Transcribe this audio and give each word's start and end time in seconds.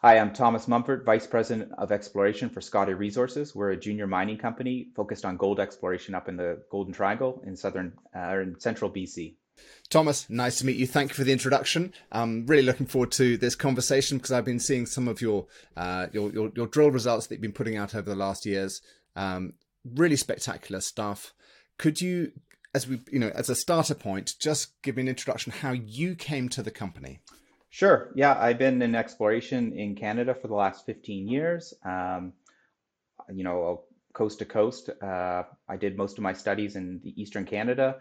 Hi, 0.00 0.16
I'm 0.16 0.32
Thomas 0.32 0.68
Mumford, 0.68 1.04
Vice 1.04 1.26
President 1.26 1.72
of 1.76 1.90
Exploration 1.90 2.48
for 2.48 2.60
Scottie 2.60 2.94
Resources. 2.94 3.52
We're 3.52 3.72
a 3.72 3.76
junior 3.76 4.06
mining 4.06 4.38
company 4.38 4.90
focused 4.94 5.24
on 5.24 5.36
gold 5.36 5.58
exploration 5.58 6.14
up 6.14 6.28
in 6.28 6.36
the 6.36 6.62
Golden 6.70 6.94
Triangle 6.94 7.42
in 7.44 7.56
southern 7.56 7.92
uh, 8.14 8.38
in 8.38 8.60
central 8.60 8.92
BC. 8.92 9.34
Thomas, 9.88 10.30
nice 10.30 10.60
to 10.60 10.66
meet 10.66 10.76
you. 10.76 10.86
Thank 10.86 11.10
you 11.10 11.14
for 11.16 11.24
the 11.24 11.32
introduction. 11.32 11.92
I'm 12.12 12.46
really 12.46 12.62
looking 12.62 12.86
forward 12.86 13.10
to 13.12 13.36
this 13.36 13.56
conversation 13.56 14.18
because 14.18 14.30
I've 14.30 14.44
been 14.44 14.60
seeing 14.60 14.86
some 14.86 15.08
of 15.08 15.20
your 15.20 15.48
uh, 15.76 16.06
your, 16.12 16.30
your, 16.30 16.52
your 16.54 16.68
drill 16.68 16.92
results 16.92 17.26
that 17.26 17.34
you've 17.34 17.42
been 17.42 17.50
putting 17.50 17.76
out 17.76 17.96
over 17.96 18.08
the 18.08 18.14
last 18.14 18.46
years. 18.46 18.80
Um, 19.16 19.54
really 19.84 20.14
spectacular 20.14 20.80
stuff. 20.80 21.34
Could 21.76 22.00
you, 22.00 22.30
as 22.72 22.86
we 22.86 23.00
you 23.10 23.18
know, 23.18 23.32
as 23.34 23.50
a 23.50 23.56
starter 23.56 23.96
point, 23.96 24.34
just 24.38 24.80
give 24.82 24.94
me 24.94 25.02
an 25.02 25.08
introduction 25.08 25.50
how 25.50 25.72
you 25.72 26.14
came 26.14 26.48
to 26.50 26.62
the 26.62 26.70
company? 26.70 27.18
Sure. 27.70 28.10
Yeah, 28.14 28.36
I've 28.38 28.58
been 28.58 28.80
in 28.82 28.94
exploration 28.94 29.72
in 29.72 29.94
Canada 29.94 30.34
for 30.34 30.48
the 30.48 30.54
last 30.54 30.86
15 30.86 31.28
years. 31.28 31.74
Um, 31.84 32.32
you 33.32 33.44
know, 33.44 33.82
coast 34.12 34.38
to 34.40 34.44
coast. 34.44 34.90
Uh, 35.02 35.44
I 35.68 35.76
did 35.76 35.96
most 35.96 36.18
of 36.18 36.22
my 36.24 36.32
studies 36.32 36.76
in 36.76 37.00
the 37.04 37.20
Eastern 37.20 37.44
Canada. 37.44 37.96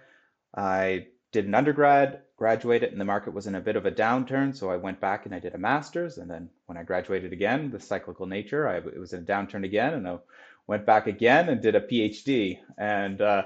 I 0.56 1.08
did 1.32 1.46
an 1.46 1.56
undergrad, 1.56 2.22
graduated, 2.38 2.92
and 2.92 3.00
the 3.02 3.06
market 3.06 3.34
was 3.34 3.48
in 3.48 3.56
a 3.56 3.62
bit 3.62 3.76
of 3.76 3.86
a 3.86 3.92
downturn. 3.92 4.56
So 4.56 4.72
I 4.72 4.78
went 4.78 5.02
back 5.02 5.26
and 5.26 5.36
I 5.36 5.40
did 5.40 5.54
a 5.54 5.58
master's. 5.58 6.18
And 6.18 6.30
then 6.30 6.50
when 6.68 6.78
I 6.78 6.84
graduated 6.84 7.34
again, 7.34 7.70
the 7.72 7.80
cyclical 7.80 8.26
nature, 8.26 8.68
I, 8.68 8.78
it 8.78 9.00
was 9.00 9.14
in 9.14 9.22
a 9.24 9.26
downturn 9.26 9.66
again. 9.66 9.94
And 9.94 10.08
I 10.08 10.18
went 10.66 10.86
back 10.86 11.08
again 11.08 11.50
and 11.50 11.62
did 11.62 11.76
a 11.76 11.82
PhD. 11.82 12.60
And 12.78 13.22
uh, 13.22 13.44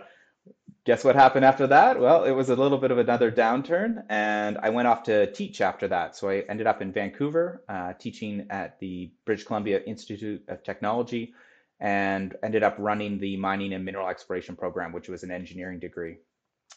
guess 0.86 1.04
what 1.04 1.16
happened 1.16 1.46
after 1.46 1.68
that? 1.68 2.00
Well, 2.00 2.24
it 2.24 2.32
was 2.32 2.50
a 2.50 2.56
little 2.56 2.78
bit 2.78 2.92
of 2.92 2.98
another 2.98 3.32
downturn, 3.32 4.04
and 4.10 4.58
I 4.58 4.70
went 4.70 4.88
off 4.88 5.04
to 5.04 5.32
teach 5.32 5.62
after 5.62 5.88
that. 5.90 6.16
So 6.16 6.30
I 6.30 6.40
ended 6.50 6.68
up 6.68 6.82
in 6.82 6.92
Vancouver, 6.92 7.64
uh, 7.70 7.94
teaching 7.94 8.48
at 8.50 8.80
the 8.80 9.12
British 9.26 9.46
Columbia 9.46 9.82
Institute 9.86 10.44
of 10.48 10.64
Technology, 10.64 11.34
and 11.80 12.36
ended 12.44 12.64
up 12.64 12.76
running 12.80 13.20
the 13.20 13.38
mining 13.38 13.74
and 13.74 13.86
mineral 13.86 14.08
exploration 14.08 14.56
program, 14.56 14.92
which 14.92 15.10
was 15.10 15.24
an 15.24 15.32
engineering 15.32 15.80
degree, 15.80 16.18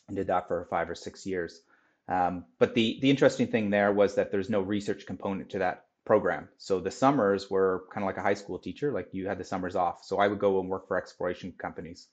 and 0.08 0.16
did 0.16 0.26
that 0.26 0.48
for 0.48 0.66
five 0.70 0.90
or 0.90 0.94
six 0.94 1.26
years. 1.26 1.62
Um, 2.06 2.44
but 2.58 2.74
the 2.74 2.98
the 3.00 3.08
interesting 3.08 3.46
thing 3.46 3.70
there 3.70 3.92
was 3.92 4.16
that 4.16 4.30
there's 4.30 4.50
no 4.50 4.60
research 4.60 5.06
component 5.06 5.50
to 5.50 5.60
that 5.60 5.86
program. 6.04 6.48
So 6.58 6.80
the 6.80 6.90
summers 6.90 7.50
were 7.50 7.84
kind 7.90 8.04
of 8.04 8.06
like 8.06 8.18
a 8.18 8.22
high 8.22 8.34
school 8.34 8.58
teacher, 8.58 8.92
like 8.92 9.08
you 9.12 9.26
had 9.26 9.38
the 9.38 9.44
summers 9.44 9.74
off. 9.74 10.04
So 10.04 10.18
I 10.18 10.28
would 10.28 10.38
go 10.38 10.60
and 10.60 10.68
work 10.68 10.86
for 10.86 10.98
exploration 10.98 11.54
companies 11.56 12.08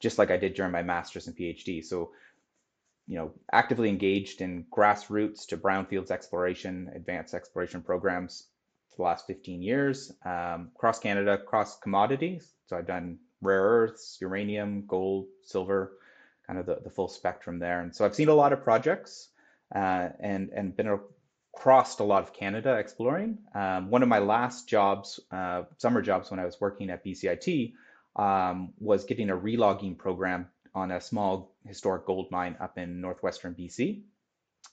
just 0.00 0.18
like 0.18 0.30
I 0.30 0.36
did 0.36 0.54
during 0.54 0.72
my 0.72 0.82
master's 0.82 1.26
and 1.26 1.36
PhD. 1.36 1.84
So, 1.84 2.10
you 3.06 3.16
know, 3.16 3.32
actively 3.52 3.88
engaged 3.88 4.40
in 4.40 4.64
grassroots 4.70 5.46
to 5.48 5.56
brownfields 5.56 6.10
exploration, 6.10 6.90
advanced 6.94 7.34
exploration 7.34 7.82
programs 7.82 8.46
for 8.90 8.96
the 8.96 9.02
last 9.02 9.26
15 9.26 9.62
years, 9.62 10.12
um, 10.24 10.70
across 10.74 10.98
Canada, 10.98 11.34
across 11.34 11.78
commodities. 11.78 12.52
So 12.66 12.76
I've 12.76 12.86
done 12.86 13.18
rare 13.42 13.62
earths, 13.62 14.18
uranium, 14.20 14.84
gold, 14.86 15.26
silver, 15.42 15.92
kind 16.46 16.58
of 16.58 16.66
the, 16.66 16.80
the 16.82 16.90
full 16.90 17.08
spectrum 17.08 17.58
there. 17.58 17.80
And 17.80 17.94
so 17.94 18.04
I've 18.04 18.14
seen 18.14 18.28
a 18.28 18.34
lot 18.34 18.52
of 18.52 18.62
projects 18.62 19.28
uh, 19.74 20.08
and, 20.18 20.50
and 20.50 20.76
been 20.76 20.98
across 21.54 21.98
a 21.98 22.04
lot 22.04 22.22
of 22.22 22.32
Canada 22.32 22.74
exploring. 22.76 23.38
Um, 23.54 23.90
one 23.90 24.02
of 24.02 24.08
my 24.08 24.18
last 24.18 24.68
jobs, 24.68 25.20
uh, 25.30 25.62
summer 25.78 26.02
jobs 26.02 26.30
when 26.30 26.40
I 26.40 26.44
was 26.44 26.60
working 26.60 26.90
at 26.90 27.04
BCIT, 27.04 27.72
um, 28.16 28.72
was 28.78 29.04
getting 29.04 29.30
a 29.30 29.36
relogging 29.36 29.96
program 29.96 30.48
on 30.74 30.90
a 30.90 31.00
small 31.00 31.54
historic 31.66 32.06
gold 32.06 32.30
mine 32.30 32.56
up 32.60 32.78
in 32.78 33.00
northwestern 33.00 33.54
BC, 33.54 34.02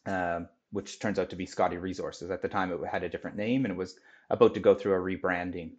um, 0.06 0.48
which 0.72 1.00
turns 1.00 1.20
out 1.20 1.30
to 1.32 1.36
be 1.36 1.46
Scottie 1.46 1.78
Resources. 1.78 2.30
At 2.30 2.42
the 2.42 2.50
time, 2.50 2.72
it 2.72 2.80
had 2.88 3.04
a 3.04 3.10
different 3.10 3.38
name 3.38 3.66
and 3.66 3.72
it 3.72 3.78
was 3.78 3.98
about 4.30 4.54
to 4.56 4.60
go 4.60 4.76
through 4.76 4.94
a 4.94 5.00
rebranding. 5.00 5.72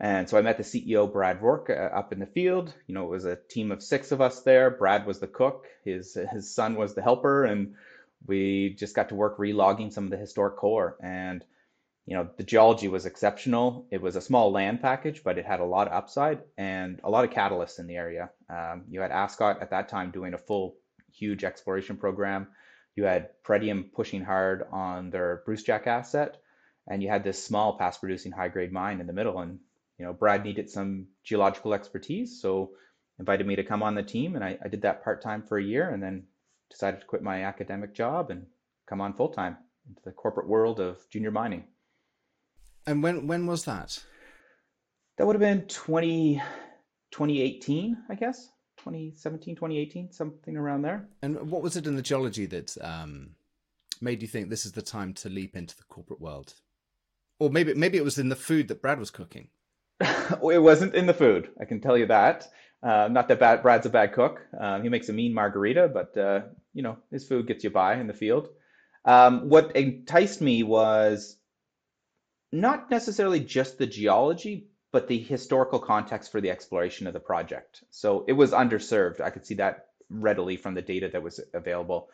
And 0.00 0.28
so 0.28 0.36
I 0.36 0.42
met 0.42 0.56
the 0.56 0.64
CEO, 0.64 1.10
Brad 1.10 1.40
Rourke, 1.42 1.70
uh, 1.70 1.74
up 1.94 2.12
in 2.12 2.18
the 2.18 2.26
field. 2.26 2.74
You 2.88 2.94
know, 2.94 3.04
it 3.04 3.10
was 3.10 3.24
a 3.24 3.38
team 3.48 3.70
of 3.70 3.82
six 3.82 4.10
of 4.10 4.20
us 4.20 4.42
there. 4.42 4.70
Brad 4.70 5.06
was 5.06 5.20
the 5.20 5.28
cook, 5.28 5.66
his 5.84 6.18
his 6.32 6.52
son 6.52 6.74
was 6.74 6.94
the 6.94 7.02
helper, 7.02 7.44
and 7.44 7.74
we 8.26 8.74
just 8.78 8.96
got 8.96 9.10
to 9.10 9.14
work 9.14 9.38
relogging 9.38 9.92
some 9.92 10.04
of 10.04 10.10
the 10.10 10.16
historic 10.16 10.56
core. 10.56 10.96
And 11.00 11.44
you 12.06 12.16
know, 12.16 12.28
the 12.36 12.42
geology 12.42 12.88
was 12.88 13.06
exceptional. 13.06 13.86
It 13.90 14.02
was 14.02 14.16
a 14.16 14.20
small 14.20 14.50
land 14.50 14.82
package, 14.82 15.22
but 15.22 15.38
it 15.38 15.46
had 15.46 15.60
a 15.60 15.64
lot 15.64 15.86
of 15.86 15.92
upside 15.92 16.40
and 16.58 17.00
a 17.04 17.10
lot 17.10 17.24
of 17.24 17.30
catalysts 17.30 17.78
in 17.78 17.86
the 17.86 17.96
area. 17.96 18.30
Um, 18.50 18.84
you 18.88 19.00
had 19.00 19.12
Ascot 19.12 19.62
at 19.62 19.70
that 19.70 19.88
time 19.88 20.10
doing 20.10 20.34
a 20.34 20.38
full, 20.38 20.76
huge 21.12 21.44
exploration 21.44 21.96
program. 21.96 22.48
You 22.96 23.04
had 23.04 23.30
Pretium 23.44 23.92
pushing 23.92 24.24
hard 24.24 24.64
on 24.72 25.10
their 25.10 25.42
Brucejack 25.46 25.86
asset, 25.86 26.38
and 26.88 27.02
you 27.02 27.08
had 27.08 27.22
this 27.22 27.42
small, 27.42 27.78
past-producing, 27.78 28.32
high-grade 28.32 28.72
mine 28.72 29.00
in 29.00 29.06
the 29.06 29.12
middle. 29.12 29.38
And 29.38 29.60
you 29.98 30.04
know, 30.04 30.12
Brad 30.12 30.44
needed 30.44 30.68
some 30.68 31.06
geological 31.22 31.72
expertise, 31.72 32.40
so 32.40 32.72
invited 33.20 33.46
me 33.46 33.56
to 33.56 33.62
come 33.62 33.82
on 33.82 33.94
the 33.94 34.02
team, 34.02 34.34
and 34.34 34.44
I, 34.44 34.58
I 34.62 34.68
did 34.68 34.82
that 34.82 35.04
part-time 35.04 35.42
for 35.42 35.56
a 35.56 35.62
year, 35.62 35.90
and 35.90 36.02
then 36.02 36.24
decided 36.68 37.00
to 37.00 37.06
quit 37.06 37.22
my 37.22 37.44
academic 37.44 37.94
job 37.94 38.30
and 38.30 38.46
come 38.88 39.00
on 39.00 39.14
full-time 39.14 39.56
into 39.88 40.02
the 40.04 40.10
corporate 40.10 40.48
world 40.48 40.80
of 40.80 40.98
junior 41.10 41.30
mining. 41.30 41.64
And 42.86 43.02
when 43.02 43.26
when 43.26 43.46
was 43.46 43.64
that? 43.64 44.02
That 45.18 45.26
would 45.26 45.36
have 45.36 45.40
been 45.40 45.66
20, 45.68 46.42
2018, 47.10 47.96
I 48.08 48.14
guess. 48.14 48.48
2017, 48.78 49.54
2018, 49.54 50.10
something 50.10 50.56
around 50.56 50.82
there. 50.82 51.06
And 51.22 51.50
what 51.50 51.62
was 51.62 51.76
it 51.76 51.86
in 51.86 51.94
the 51.94 52.02
geology 52.02 52.46
that 52.46 52.76
um, 52.80 53.36
made 54.00 54.22
you 54.22 54.28
think 54.28 54.48
this 54.48 54.66
is 54.66 54.72
the 54.72 54.82
time 54.82 55.12
to 55.14 55.28
leap 55.28 55.54
into 55.54 55.76
the 55.76 55.84
corporate 55.84 56.20
world? 56.20 56.54
Or 57.38 57.50
maybe 57.50 57.74
maybe 57.74 57.98
it 57.98 58.04
was 58.04 58.18
in 58.18 58.28
the 58.28 58.36
food 58.36 58.68
that 58.68 58.82
Brad 58.82 58.98
was 58.98 59.10
cooking. 59.10 59.48
it 60.00 60.62
wasn't 60.62 60.94
in 60.94 61.06
the 61.06 61.14
food. 61.14 61.50
I 61.60 61.64
can 61.64 61.80
tell 61.80 61.96
you 61.96 62.06
that. 62.06 62.48
Uh, 62.82 63.08
not 63.08 63.28
that 63.28 63.38
bad, 63.38 63.62
Brad's 63.62 63.86
a 63.86 63.90
bad 63.90 64.12
cook. 64.12 64.40
Um, 64.58 64.82
he 64.82 64.88
makes 64.88 65.08
a 65.08 65.12
mean 65.12 65.32
margarita, 65.32 65.88
but 65.88 66.16
uh, 66.16 66.40
you 66.74 66.82
know 66.82 66.96
his 67.12 67.26
food 67.26 67.46
gets 67.46 67.62
you 67.62 67.70
by 67.70 67.94
in 67.94 68.06
the 68.08 68.14
field. 68.14 68.48
Um, 69.04 69.48
what 69.48 69.76
enticed 69.76 70.40
me 70.40 70.62
was 70.62 71.36
not 72.52 72.90
necessarily 72.90 73.40
just 73.40 73.78
the 73.78 73.86
geology, 73.86 74.66
but 74.92 75.08
the 75.08 75.18
historical 75.18 75.78
context 75.78 76.30
for 76.30 76.40
the 76.40 76.50
exploration 76.50 77.06
of 77.06 77.14
the 77.14 77.20
project. 77.20 77.82
So 77.90 78.24
it 78.28 78.34
was 78.34 78.52
underserved. 78.52 79.20
I 79.20 79.30
could 79.30 79.46
see 79.46 79.54
that 79.54 79.86
readily 80.10 80.56
from 80.56 80.74
the 80.74 80.82
data 80.82 81.08
that 81.08 81.22
was 81.22 81.40
available. 81.54 82.10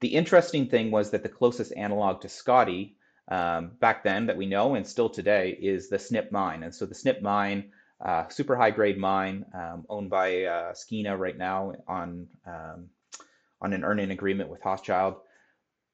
The 0.00 0.08
interesting 0.08 0.68
thing 0.68 0.90
was 0.90 1.10
that 1.10 1.22
the 1.22 1.28
closest 1.28 1.72
analog 1.74 2.20
to 2.20 2.28
Scottie 2.28 2.96
um, 3.28 3.72
back 3.80 4.04
then 4.04 4.26
that 4.26 4.36
we 4.36 4.46
know 4.46 4.74
and 4.74 4.86
still 4.86 5.08
today 5.08 5.58
is 5.60 5.88
the 5.88 5.98
Snip 5.98 6.30
mine. 6.30 6.62
And 6.62 6.74
so 6.74 6.86
the 6.86 6.94
Snip 6.94 7.22
mine, 7.22 7.72
uh, 8.00 8.28
super 8.28 8.56
high 8.56 8.70
grade 8.70 8.98
mine, 8.98 9.46
um, 9.54 9.86
owned 9.88 10.10
by 10.10 10.44
uh, 10.44 10.72
Skeena 10.74 11.18
right 11.18 11.36
now 11.36 11.72
on 11.86 12.28
um, 12.46 12.90
on 13.60 13.72
an 13.72 13.84
earning 13.84 14.12
agreement 14.12 14.50
with 14.50 14.62
Hochschild 14.62 15.16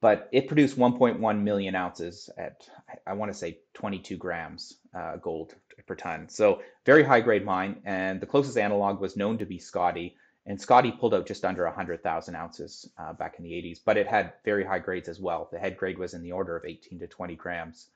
but 0.01 0.29
it 0.33 0.47
produced 0.49 0.79
1.1 0.79 1.43
million 1.43 1.75
ounces 1.75 2.31
at 2.37 2.69
I 3.07 3.15
want 3.15 3.33
to 3.33 3.39
say 3.39 3.59
22 3.75 4.17
grams 4.17 4.75
uh, 4.95 5.17
gold 5.17 5.55
per 5.87 5.95
ton. 5.95 6.29
So 6.29 6.63
very 6.87 7.03
high 7.03 7.21
grade 7.21 7.45
mine, 7.45 7.83
and 7.85 8.21
the 8.21 8.27
closest 8.27 8.57
analog 8.59 9.01
was 9.01 9.17
known 9.17 9.39
to 9.39 9.47
be 9.47 9.59
Scottie, 9.59 10.17
and 10.47 10.61
Scottie 10.61 10.93
pulled 10.93 11.15
out 11.15 11.27
just 11.27 11.45
under 11.45 11.65
100,000 11.65 12.35
ounces 12.35 12.89
uh, 12.99 13.13
back 13.15 13.37
in 13.39 13.45
the 13.45 13.53
80s, 13.53 13.81
but 13.85 13.97
it 13.97 14.07
had 14.07 14.35
very 14.45 14.65
high 14.65 14.79
grades 14.79 15.09
as 15.09 15.19
well. 15.19 15.49
The 15.51 15.59
head 15.59 15.77
grade 15.77 15.99
was 15.99 16.15
in 16.15 16.23
the 16.23 16.33
order 16.33 16.57
of 16.57 16.67
18 16.67 16.99
to 16.99 17.07
20 17.07 17.35
grams. 17.37 17.89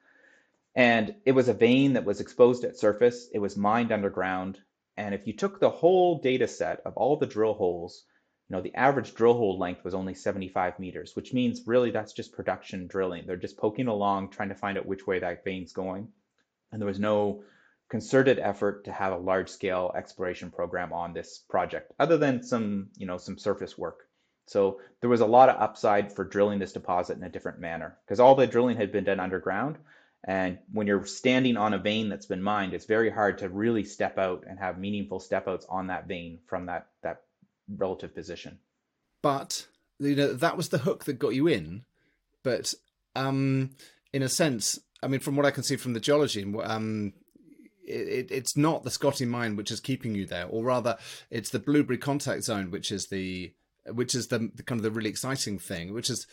And 0.74 1.14
it 1.26 1.32
was 1.32 1.48
a 1.48 1.54
vein 1.54 1.92
that 1.94 2.04
was 2.04 2.20
exposed 2.20 2.64
at 2.64 2.78
surface, 2.78 3.28
it 3.32 3.38
was 3.38 3.56
mined 3.56 3.92
underground. 3.92 4.60
And 4.96 5.14
if 5.14 5.26
you 5.26 5.32
took 5.32 5.60
the 5.60 5.70
whole 5.70 6.20
data 6.20 6.48
set 6.48 6.80
of 6.86 6.96
all 6.96 7.16
the 7.16 7.26
drill 7.26 7.54
holes 7.54 8.04
you 8.48 8.56
know, 8.56 8.62
the 8.62 8.74
average 8.74 9.14
drill 9.14 9.34
hole 9.34 9.58
length 9.58 9.84
was 9.84 9.94
only 9.94 10.14
75 10.14 10.78
meters, 10.78 11.14
which 11.14 11.34
means 11.34 11.66
really 11.66 11.90
that's 11.90 12.14
just 12.14 12.32
production 12.32 12.86
drilling. 12.86 13.24
They're 13.26 13.36
just 13.36 13.58
poking 13.58 13.88
along, 13.88 14.30
trying 14.30 14.48
to 14.48 14.54
find 14.54 14.78
out 14.78 14.86
which 14.86 15.06
way 15.06 15.18
that 15.18 15.44
vein's 15.44 15.72
going. 15.72 16.08
And 16.72 16.80
there 16.80 16.86
was 16.86 16.98
no 16.98 17.42
concerted 17.90 18.38
effort 18.38 18.84
to 18.84 18.92
have 18.92 19.12
a 19.12 19.18
large 19.18 19.50
scale 19.50 19.92
exploration 19.94 20.50
program 20.50 20.92
on 20.92 21.12
this 21.12 21.38
project, 21.48 21.92
other 21.98 22.16
than 22.16 22.42
some, 22.42 22.88
you 22.96 23.06
know, 23.06 23.18
some 23.18 23.36
surface 23.36 23.76
work. 23.76 24.08
So 24.46 24.80
there 25.00 25.10
was 25.10 25.20
a 25.20 25.26
lot 25.26 25.50
of 25.50 25.60
upside 25.60 26.10
for 26.14 26.24
drilling 26.24 26.58
this 26.58 26.72
deposit 26.72 27.18
in 27.18 27.24
a 27.24 27.28
different 27.28 27.60
manner 27.60 27.98
because 28.04 28.18
all 28.18 28.34
the 28.34 28.46
drilling 28.46 28.78
had 28.78 28.92
been 28.92 29.04
done 29.04 29.20
underground. 29.20 29.76
And 30.24 30.58
when 30.72 30.86
you're 30.86 31.04
standing 31.04 31.58
on 31.58 31.74
a 31.74 31.78
vein 31.78 32.08
that's 32.08 32.26
been 32.26 32.42
mined, 32.42 32.72
it's 32.72 32.86
very 32.86 33.10
hard 33.10 33.38
to 33.38 33.50
really 33.50 33.84
step 33.84 34.16
out 34.18 34.44
and 34.48 34.58
have 34.58 34.78
meaningful 34.78 35.20
step 35.20 35.46
outs 35.46 35.66
on 35.68 35.88
that 35.88 36.08
vein 36.08 36.40
from 36.46 36.66
that, 36.66 36.88
that 37.02 37.22
relative 37.68 38.14
position. 38.14 38.58
But 39.22 39.66
you 39.98 40.14
know 40.14 40.32
that 40.32 40.56
was 40.56 40.68
the 40.68 40.78
hook 40.78 41.04
that 41.04 41.18
got 41.18 41.34
you 41.34 41.46
in. 41.46 41.84
But 42.42 42.74
um, 43.16 43.70
in 44.12 44.22
a 44.22 44.28
sense, 44.28 44.78
I 45.02 45.08
mean, 45.08 45.20
from 45.20 45.36
what 45.36 45.46
I 45.46 45.50
can 45.50 45.62
see 45.62 45.76
from 45.76 45.92
the 45.92 46.00
geology, 46.00 46.44
um, 46.62 47.12
it, 47.84 48.30
it's 48.30 48.56
not 48.56 48.84
the 48.84 48.90
Scottie 48.90 49.26
mine 49.26 49.56
which 49.56 49.70
is 49.70 49.80
keeping 49.80 50.14
you 50.14 50.26
there, 50.26 50.46
or 50.46 50.64
rather, 50.64 50.96
it's 51.30 51.50
the 51.50 51.58
Blueberry 51.58 51.98
contact 51.98 52.44
zone 52.44 52.70
which 52.70 52.92
is 52.92 53.08
the 53.08 53.52
which 53.86 54.14
is 54.14 54.28
the, 54.28 54.50
the 54.54 54.62
kind 54.62 54.78
of 54.78 54.82
the 54.82 54.90
really 54.90 55.10
exciting 55.10 55.58
thing, 55.58 55.94
which 55.94 56.10
is 56.10 56.26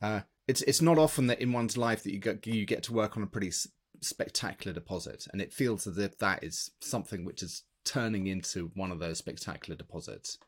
uh, 0.00 0.20
it's 0.48 0.62
it's 0.62 0.82
not 0.82 0.98
often 0.98 1.28
that 1.28 1.40
in 1.40 1.52
one's 1.52 1.76
life 1.76 2.02
that 2.02 2.12
you 2.12 2.18
get 2.18 2.46
you 2.46 2.66
get 2.66 2.82
to 2.84 2.92
work 2.92 3.16
on 3.16 3.22
a 3.22 3.26
pretty 3.26 3.52
spectacular 4.00 4.74
deposit, 4.74 5.26
and 5.32 5.40
it 5.40 5.52
feels 5.52 5.86
as 5.86 5.98
if 5.98 6.18
that 6.18 6.42
is 6.42 6.70
something 6.80 7.24
which 7.24 7.42
is 7.42 7.62
turning 7.84 8.26
into 8.26 8.70
one 8.74 8.92
of 8.92 8.98
those 8.98 9.18
spectacular 9.18 9.76
deposits. 9.76 10.38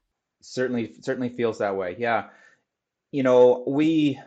Certainly, 0.44 0.94
certainly 1.00 1.30
feels 1.30 1.58
that 1.58 1.76
way. 1.76 1.96
Yeah, 1.98 2.28
you 3.10 3.22
know, 3.22 3.64
we 3.66 4.20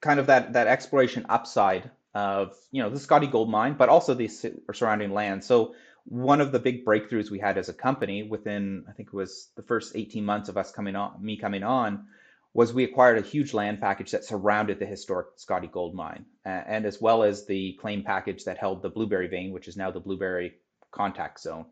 kind 0.00 0.20
of 0.20 0.26
that 0.26 0.52
that 0.52 0.66
exploration 0.66 1.26
upside 1.28 1.90
of 2.14 2.54
you 2.70 2.82
know 2.82 2.90
the 2.90 2.98
Scottie 2.98 3.26
Gold 3.26 3.50
Mine, 3.50 3.74
but 3.74 3.88
also 3.88 4.14
the 4.14 4.28
surrounding 4.28 5.12
land. 5.12 5.44
So 5.44 5.74
one 6.04 6.40
of 6.40 6.52
the 6.52 6.60
big 6.60 6.84
breakthroughs 6.84 7.30
we 7.30 7.40
had 7.40 7.58
as 7.58 7.68
a 7.68 7.74
company 7.74 8.22
within 8.22 8.84
I 8.88 8.92
think 8.92 9.08
it 9.08 9.14
was 9.14 9.50
the 9.56 9.62
first 9.62 9.96
18 9.96 10.24
months 10.24 10.48
of 10.48 10.56
us 10.56 10.70
coming 10.70 10.96
on, 10.96 11.22
me 11.22 11.36
coming 11.36 11.62
on, 11.62 12.06
was 12.54 12.72
we 12.72 12.84
acquired 12.84 13.18
a 13.18 13.22
huge 13.22 13.52
land 13.52 13.80
package 13.80 14.12
that 14.12 14.24
surrounded 14.24 14.78
the 14.78 14.86
historic 14.86 15.28
Scottie 15.36 15.66
Gold 15.66 15.94
Mine, 15.94 16.24
and 16.44 16.86
as 16.86 17.00
well 17.00 17.22
as 17.22 17.44
the 17.44 17.74
claim 17.80 18.02
package 18.02 18.44
that 18.44 18.56
held 18.56 18.82
the 18.82 18.88
Blueberry 18.88 19.28
vein, 19.28 19.52
which 19.52 19.68
is 19.68 19.76
now 19.76 19.90
the 19.90 20.00
Blueberry 20.00 20.54
Contact 20.90 21.40
Zone. 21.40 21.66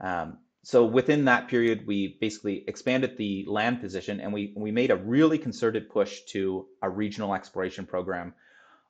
Um, 0.00 0.38
so 0.64 0.86
within 0.86 1.26
that 1.26 1.48
period, 1.48 1.86
we 1.86 2.16
basically 2.20 2.64
expanded 2.66 3.18
the 3.18 3.44
land 3.46 3.80
position, 3.80 4.20
and 4.20 4.32
we 4.32 4.54
we 4.56 4.70
made 4.70 4.90
a 4.90 4.96
really 4.96 5.36
concerted 5.36 5.90
push 5.90 6.22
to 6.28 6.66
a 6.80 6.88
regional 6.88 7.34
exploration 7.34 7.84
program 7.84 8.32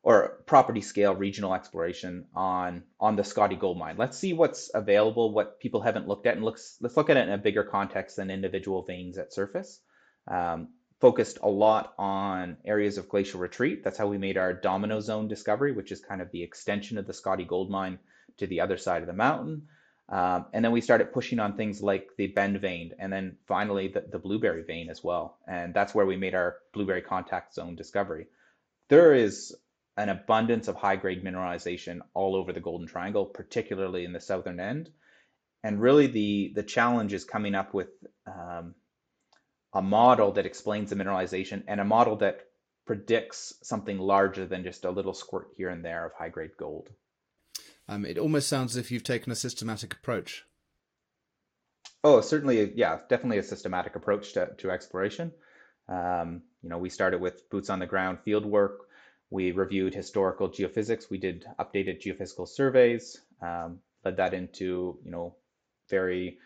or 0.05 0.43
property 0.47 0.83
scale 0.83 1.17
regional 1.17 1.53
exploration 1.53 2.27
on 2.33 2.85
on 3.01 3.17
the 3.17 3.25
Scottie 3.25 3.57
Gold 3.57 3.77
Mine. 3.77 3.97
Let's 3.99 4.17
see 4.17 4.35
what's 4.35 4.71
available, 4.73 5.33
what 5.33 5.59
people 5.59 5.81
haven't 5.81 6.07
looked 6.07 6.27
at, 6.27 6.37
and 6.37 6.45
let's 6.45 6.77
let's 6.81 6.97
look 6.97 7.11
at 7.11 7.17
it 7.17 7.27
in 7.27 7.35
a 7.35 7.39
bigger 7.39 7.65
context 7.65 8.17
than 8.17 8.31
individual 8.31 8.85
veins 8.85 9.19
at 9.19 9.33
surface. 9.33 9.81
Um, 10.29 10.69
focused 11.01 11.39
a 11.43 11.49
lot 11.49 11.93
on 11.99 12.57
areas 12.65 12.99
of 12.99 13.09
glacial 13.09 13.41
retreat. 13.41 13.83
That's 13.83 13.99
how 13.99 14.07
we 14.07 14.17
made 14.17 14.39
our 14.39 14.53
Domino 14.53 15.01
Zone 15.01 15.27
discovery, 15.27 15.73
which 15.73 15.91
is 15.91 16.01
kind 16.01 16.23
of 16.23 16.31
the 16.31 16.45
extension 16.45 16.99
of 16.99 17.07
the 17.07 17.13
Scottie 17.13 17.45
Gold 17.45 17.69
Mine 17.69 17.99
to 18.37 18.47
the 18.47 18.61
other 18.61 18.77
side 18.77 19.03
of 19.03 19.09
the 19.09 19.13
mountain. 19.13 19.67
Um, 20.09 20.47
and 20.53 20.65
then 20.65 20.73
we 20.73 20.83
started 20.83 21.13
pushing 21.13 21.41
on 21.41 21.57
things 21.57 21.83
like 21.83 22.09
the 22.19 22.27
Bend 22.27 22.61
vein, 22.61 22.93
and 22.99 23.13
then 23.13 23.37
finally 23.47 23.89
the, 23.89 24.05
the 24.11 24.19
Blueberry 24.19 24.63
vein 24.63 24.91
as 24.91 25.03
well. 25.03 25.39
And 25.49 25.73
that's 25.73 25.95
where 25.95 26.07
we 26.07 26.17
made 26.17 26.35
our 26.35 26.57
Blueberry 26.73 27.03
Contact 27.03 27.55
Zone 27.55 27.75
discovery. 27.75 28.27
There 28.91 29.15
is 29.15 29.55
an 29.97 30.11
abundance 30.11 30.69
of 30.69 30.77
high 30.77 30.97
grade 30.97 31.25
mineralization 31.25 32.01
all 32.13 32.37
over 32.37 32.53
the 32.53 32.61
Golden 32.61 32.87
Triangle, 32.87 33.25
particularly 33.25 34.05
in 34.05 34.13
the 34.13 34.21
southern 34.21 34.61
end. 34.61 34.91
And 35.63 35.81
really, 35.81 36.09
the, 36.09 36.53
the 36.55 36.63
challenge 36.63 37.15
is 37.15 37.25
coming 37.25 37.55
up 37.55 37.73
with 37.73 37.89
um, 38.27 38.75
a 39.73 39.81
model 39.81 40.33
that 40.33 40.47
explains 40.47 40.91
the 40.91 40.97
mineralization 40.97 41.63
and 41.67 41.81
a 41.81 41.85
model 41.85 42.17
that 42.17 42.41
predicts 42.87 43.55
something 43.63 43.99
larger 43.99 44.47
than 44.47 44.65
just 44.65 44.85
a 44.85 44.91
little 44.91 45.15
squirt 45.15 45.49
here 45.57 45.71
and 45.71 45.83
there 45.83 46.05
of 46.05 46.13
high 46.13 46.29
grade 46.29 46.57
gold. 46.59 46.91
Um, 47.89 48.05
it 48.05 48.19
almost 48.19 48.49
sounds 48.49 48.73
as 48.73 48.77
if 48.77 48.91
you've 48.91 49.05
taken 49.05 49.33
a 49.33 49.37
systematic 49.37 49.93
approach. 49.93 50.45
Oh, 52.03 52.21
certainly, 52.21 52.73
yeah, 52.75 52.99
definitely 53.09 53.39
a 53.39 53.43
systematic 53.43 53.97
approach 53.97 54.33
to, 54.35 54.51
to 54.59 54.71
exploration. 54.71 55.33
Um, 55.89 56.43
you 56.63 56.69
know, 56.69 56.79
we 56.79 56.91
started 56.91 57.21
with 57.21 57.49
boots 57.51 57.71
on 57.71 57.79
the 57.79 57.87
ground 57.87 58.19
field 58.25 58.47
work. 58.47 58.89
We 59.31 59.53
reviewed 59.53 59.95
historical 59.95 60.49
geophysics. 60.49 61.11
We 61.11 61.19
did 61.19 61.45
updated 61.59 62.03
geophysical 62.03 62.49
surveys. 62.49 63.21
Um, 63.43 63.81
led 64.05 64.17
that 64.19 64.35
into 64.35 64.99
you 65.05 65.11
know 65.11 65.35
very 65.91 66.39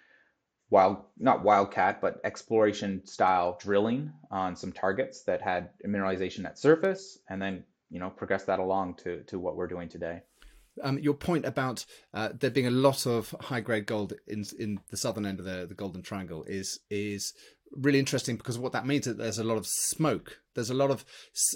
wild, 0.70 0.98
not 1.18 1.44
wildcat, 1.44 2.00
but 2.00 2.20
exploration 2.24 3.04
style 3.06 3.58
drilling 3.60 4.12
on 4.30 4.56
some 4.56 4.72
targets 4.72 5.24
that 5.24 5.42
had 5.42 5.70
mineralization 5.86 6.44
at 6.44 6.58
surface, 6.58 7.18
and 7.28 7.40
then 7.40 7.64
you 7.90 8.00
know 8.00 8.10
progress 8.10 8.44
that 8.44 8.58
along 8.58 8.94
to 8.94 9.22
to 9.24 9.38
what 9.38 9.56
we're 9.56 9.66
doing 9.66 9.88
today. 9.88 10.22
Um, 10.82 10.98
your 10.98 11.14
point 11.14 11.44
about 11.44 11.84
uh, 12.14 12.30
there 12.38 12.50
being 12.50 12.66
a 12.66 12.70
lot 12.70 13.06
of 13.06 13.34
high 13.40 13.60
grade 13.60 13.86
gold 13.86 14.14
in 14.26 14.44
in 14.58 14.80
the 14.90 14.96
southern 14.96 15.26
end 15.26 15.38
of 15.40 15.44
the, 15.44 15.66
the 15.66 15.74
Golden 15.74 16.02
Triangle 16.02 16.44
is 16.46 16.80
is 16.90 17.32
really 17.72 17.98
interesting 17.98 18.36
because 18.36 18.58
what 18.58 18.72
that 18.72 18.86
means 18.86 19.06
is 19.06 19.16
that 19.16 19.22
there's 19.22 19.38
a 19.38 19.44
lot 19.44 19.58
of 19.58 19.66
smoke. 19.66 20.40
There's 20.54 20.70
a 20.70 20.74
lot 20.74 20.90
of 20.90 21.04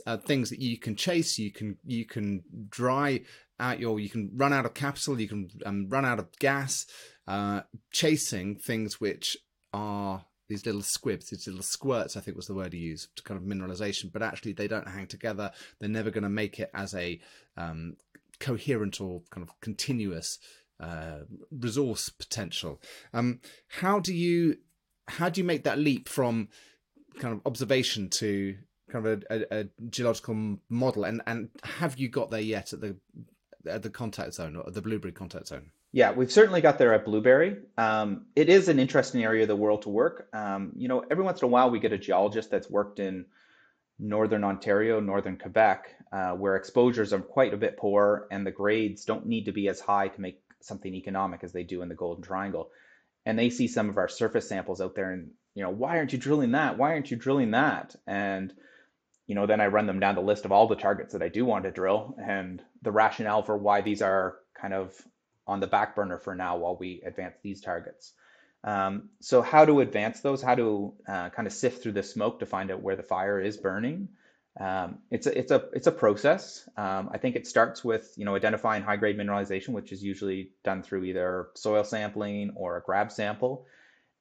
uh, 0.06 0.18
things 0.18 0.50
that 0.50 0.60
you 0.60 0.78
can 0.78 0.96
chase. 0.96 1.38
You 1.38 1.52
can 1.52 1.78
you 1.84 2.06
can 2.06 2.42
dry 2.68 3.22
out 3.58 3.80
your. 3.80 3.98
You 3.98 4.10
can 4.10 4.30
run 4.34 4.52
out 4.52 4.66
of 4.66 4.74
capital. 4.74 5.20
You 5.20 5.28
can 5.28 5.48
um, 5.64 5.88
run 5.88 6.04
out 6.04 6.18
of 6.18 6.28
gas. 6.38 6.86
Uh, 7.26 7.60
chasing 7.92 8.56
things 8.56 9.00
which 9.00 9.36
are 9.72 10.24
these 10.48 10.66
little 10.66 10.82
squibs, 10.82 11.30
these 11.30 11.46
little 11.46 11.62
squirts, 11.62 12.16
I 12.16 12.20
think 12.20 12.36
was 12.36 12.46
the 12.46 12.54
word 12.54 12.72
he 12.72 12.80
used, 12.80 13.16
to 13.16 13.22
kind 13.22 13.40
of 13.40 13.46
mineralization, 13.46 14.12
but 14.12 14.22
actually 14.22 14.52
they 14.52 14.68
don't 14.68 14.88
hang 14.88 15.06
together. 15.06 15.50
They're 15.78 15.88
never 15.88 16.10
going 16.10 16.24
to 16.24 16.28
make 16.28 16.58
it 16.60 16.70
as 16.74 16.94
a 16.94 17.20
um, 17.56 17.96
coherent 18.42 19.00
or 19.00 19.22
kind 19.30 19.46
of 19.46 19.58
continuous 19.60 20.38
uh, 20.80 21.20
resource 21.50 22.08
potential. 22.08 22.80
Um, 23.14 23.40
how 23.68 24.00
do 24.00 24.12
you 24.12 24.56
how 25.08 25.28
do 25.28 25.40
you 25.40 25.46
make 25.46 25.64
that 25.64 25.78
leap 25.78 26.08
from 26.08 26.48
kind 27.18 27.34
of 27.34 27.40
observation 27.46 28.08
to 28.08 28.56
kind 28.90 29.06
of 29.06 29.24
a, 29.30 29.34
a, 29.34 29.60
a 29.60 29.64
geological 29.88 30.58
model? 30.68 31.04
And 31.04 31.22
and 31.26 31.50
have 31.62 31.98
you 31.98 32.08
got 32.08 32.30
there 32.30 32.40
yet 32.40 32.72
at 32.72 32.80
the 32.80 32.96
at 33.66 33.82
the 33.82 33.90
contact 33.90 34.34
zone 34.34 34.56
or 34.56 34.70
the 34.70 34.82
Blueberry 34.82 35.12
contact 35.12 35.46
zone? 35.48 35.70
Yeah, 35.92 36.10
we've 36.12 36.32
certainly 36.32 36.62
got 36.62 36.78
there 36.78 36.94
at 36.94 37.04
Blueberry. 37.04 37.58
Um, 37.76 38.26
it 38.34 38.48
is 38.48 38.68
an 38.68 38.78
interesting 38.78 39.22
area 39.22 39.42
of 39.42 39.48
the 39.48 39.56
world 39.56 39.82
to 39.82 39.90
work. 39.90 40.26
Um, 40.32 40.72
you 40.74 40.88
know, 40.88 41.04
every 41.10 41.22
once 41.22 41.42
in 41.42 41.44
a 41.46 41.48
while 41.48 41.70
we 41.70 41.78
get 41.78 41.92
a 41.92 41.98
geologist 41.98 42.50
that's 42.50 42.70
worked 42.70 42.98
in 42.98 43.26
northern 43.98 44.42
Ontario, 44.42 45.00
northern 45.00 45.36
Quebec, 45.36 45.94
uh, 46.12 46.32
where 46.32 46.56
exposures 46.56 47.12
are 47.12 47.20
quite 47.20 47.54
a 47.54 47.56
bit 47.58 47.76
poor 47.76 48.26
and 48.30 48.46
the 48.46 48.50
grades 48.50 49.04
don't 49.04 49.26
need 49.26 49.46
to 49.46 49.52
be 49.52 49.68
as 49.68 49.80
high 49.80 50.08
to 50.08 50.20
make 50.20 50.40
something 50.60 50.94
economic 50.94 51.42
as 51.42 51.52
they 51.52 51.62
do 51.62 51.82
in 51.82 51.88
the 51.88 51.94
Golden 51.94 52.22
Triangle. 52.22 52.70
And 53.24 53.38
they 53.38 53.50
see 53.50 53.68
some 53.68 53.88
of 53.88 53.96
our 53.96 54.08
surface 54.08 54.48
samples 54.48 54.80
out 54.80 54.94
there 54.94 55.12
and, 55.12 55.30
you 55.54 55.62
know, 55.62 55.70
why 55.70 55.96
aren't 55.96 56.12
you 56.12 56.18
drilling 56.18 56.52
that? 56.52 56.76
Why 56.76 56.92
aren't 56.92 57.10
you 57.10 57.16
drilling 57.16 57.52
that? 57.52 57.96
And, 58.06 58.52
you 59.26 59.34
know, 59.34 59.46
then 59.46 59.60
I 59.60 59.68
run 59.68 59.86
them 59.86 60.00
down 60.00 60.14
the 60.14 60.20
list 60.20 60.44
of 60.44 60.52
all 60.52 60.66
the 60.66 60.76
targets 60.76 61.12
that 61.12 61.22
I 61.22 61.28
do 61.28 61.44
want 61.44 61.64
to 61.64 61.70
drill 61.70 62.14
and 62.22 62.62
the 62.82 62.92
rationale 62.92 63.42
for 63.42 63.56
why 63.56 63.80
these 63.80 64.02
are 64.02 64.36
kind 64.60 64.74
of 64.74 64.94
on 65.46 65.60
the 65.60 65.66
back 65.66 65.96
burner 65.96 66.18
for 66.18 66.34
now 66.34 66.58
while 66.58 66.76
we 66.76 67.02
advance 67.06 67.36
these 67.42 67.60
targets. 67.60 68.12
Um, 68.64 69.08
so 69.20 69.42
how 69.42 69.64
to 69.64 69.80
advance 69.80 70.20
those, 70.20 70.42
how 70.42 70.54
to 70.54 70.94
uh, 71.08 71.30
kind 71.30 71.46
of 71.46 71.52
sift 71.52 71.82
through 71.82 71.92
the 71.92 72.02
smoke 72.02 72.40
to 72.40 72.46
find 72.46 72.70
out 72.70 72.82
where 72.82 72.96
the 72.96 73.02
fire 73.02 73.40
is 73.40 73.56
burning. 73.56 74.08
Um, 74.60 74.98
it's 75.10 75.26
a 75.26 75.38
it's 75.38 75.50
a 75.50 75.64
it's 75.72 75.86
a 75.86 75.92
process. 75.92 76.68
Um, 76.76 77.08
I 77.12 77.18
think 77.18 77.36
it 77.36 77.46
starts 77.46 77.82
with 77.82 78.12
you 78.16 78.24
know 78.24 78.34
identifying 78.34 78.82
high 78.82 78.96
grade 78.96 79.16
mineralization, 79.18 79.70
which 79.70 79.92
is 79.92 80.02
usually 80.02 80.50
done 80.62 80.82
through 80.82 81.04
either 81.04 81.48
soil 81.54 81.84
sampling 81.84 82.52
or 82.54 82.76
a 82.76 82.82
grab 82.82 83.10
sample, 83.10 83.66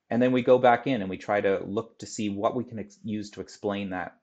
and 0.09 0.21
then 0.21 0.31
we 0.31 0.41
go 0.41 0.57
back 0.57 0.87
in 0.87 1.01
and 1.01 1.09
we 1.09 1.17
try 1.17 1.41
to 1.41 1.61
look 1.65 1.99
to 1.99 2.05
see 2.05 2.29
what 2.29 2.55
we 2.55 2.63
can 2.63 2.79
ex- 2.79 2.99
use 3.03 3.31
to 3.31 3.41
explain 3.41 3.89
that 3.89 4.15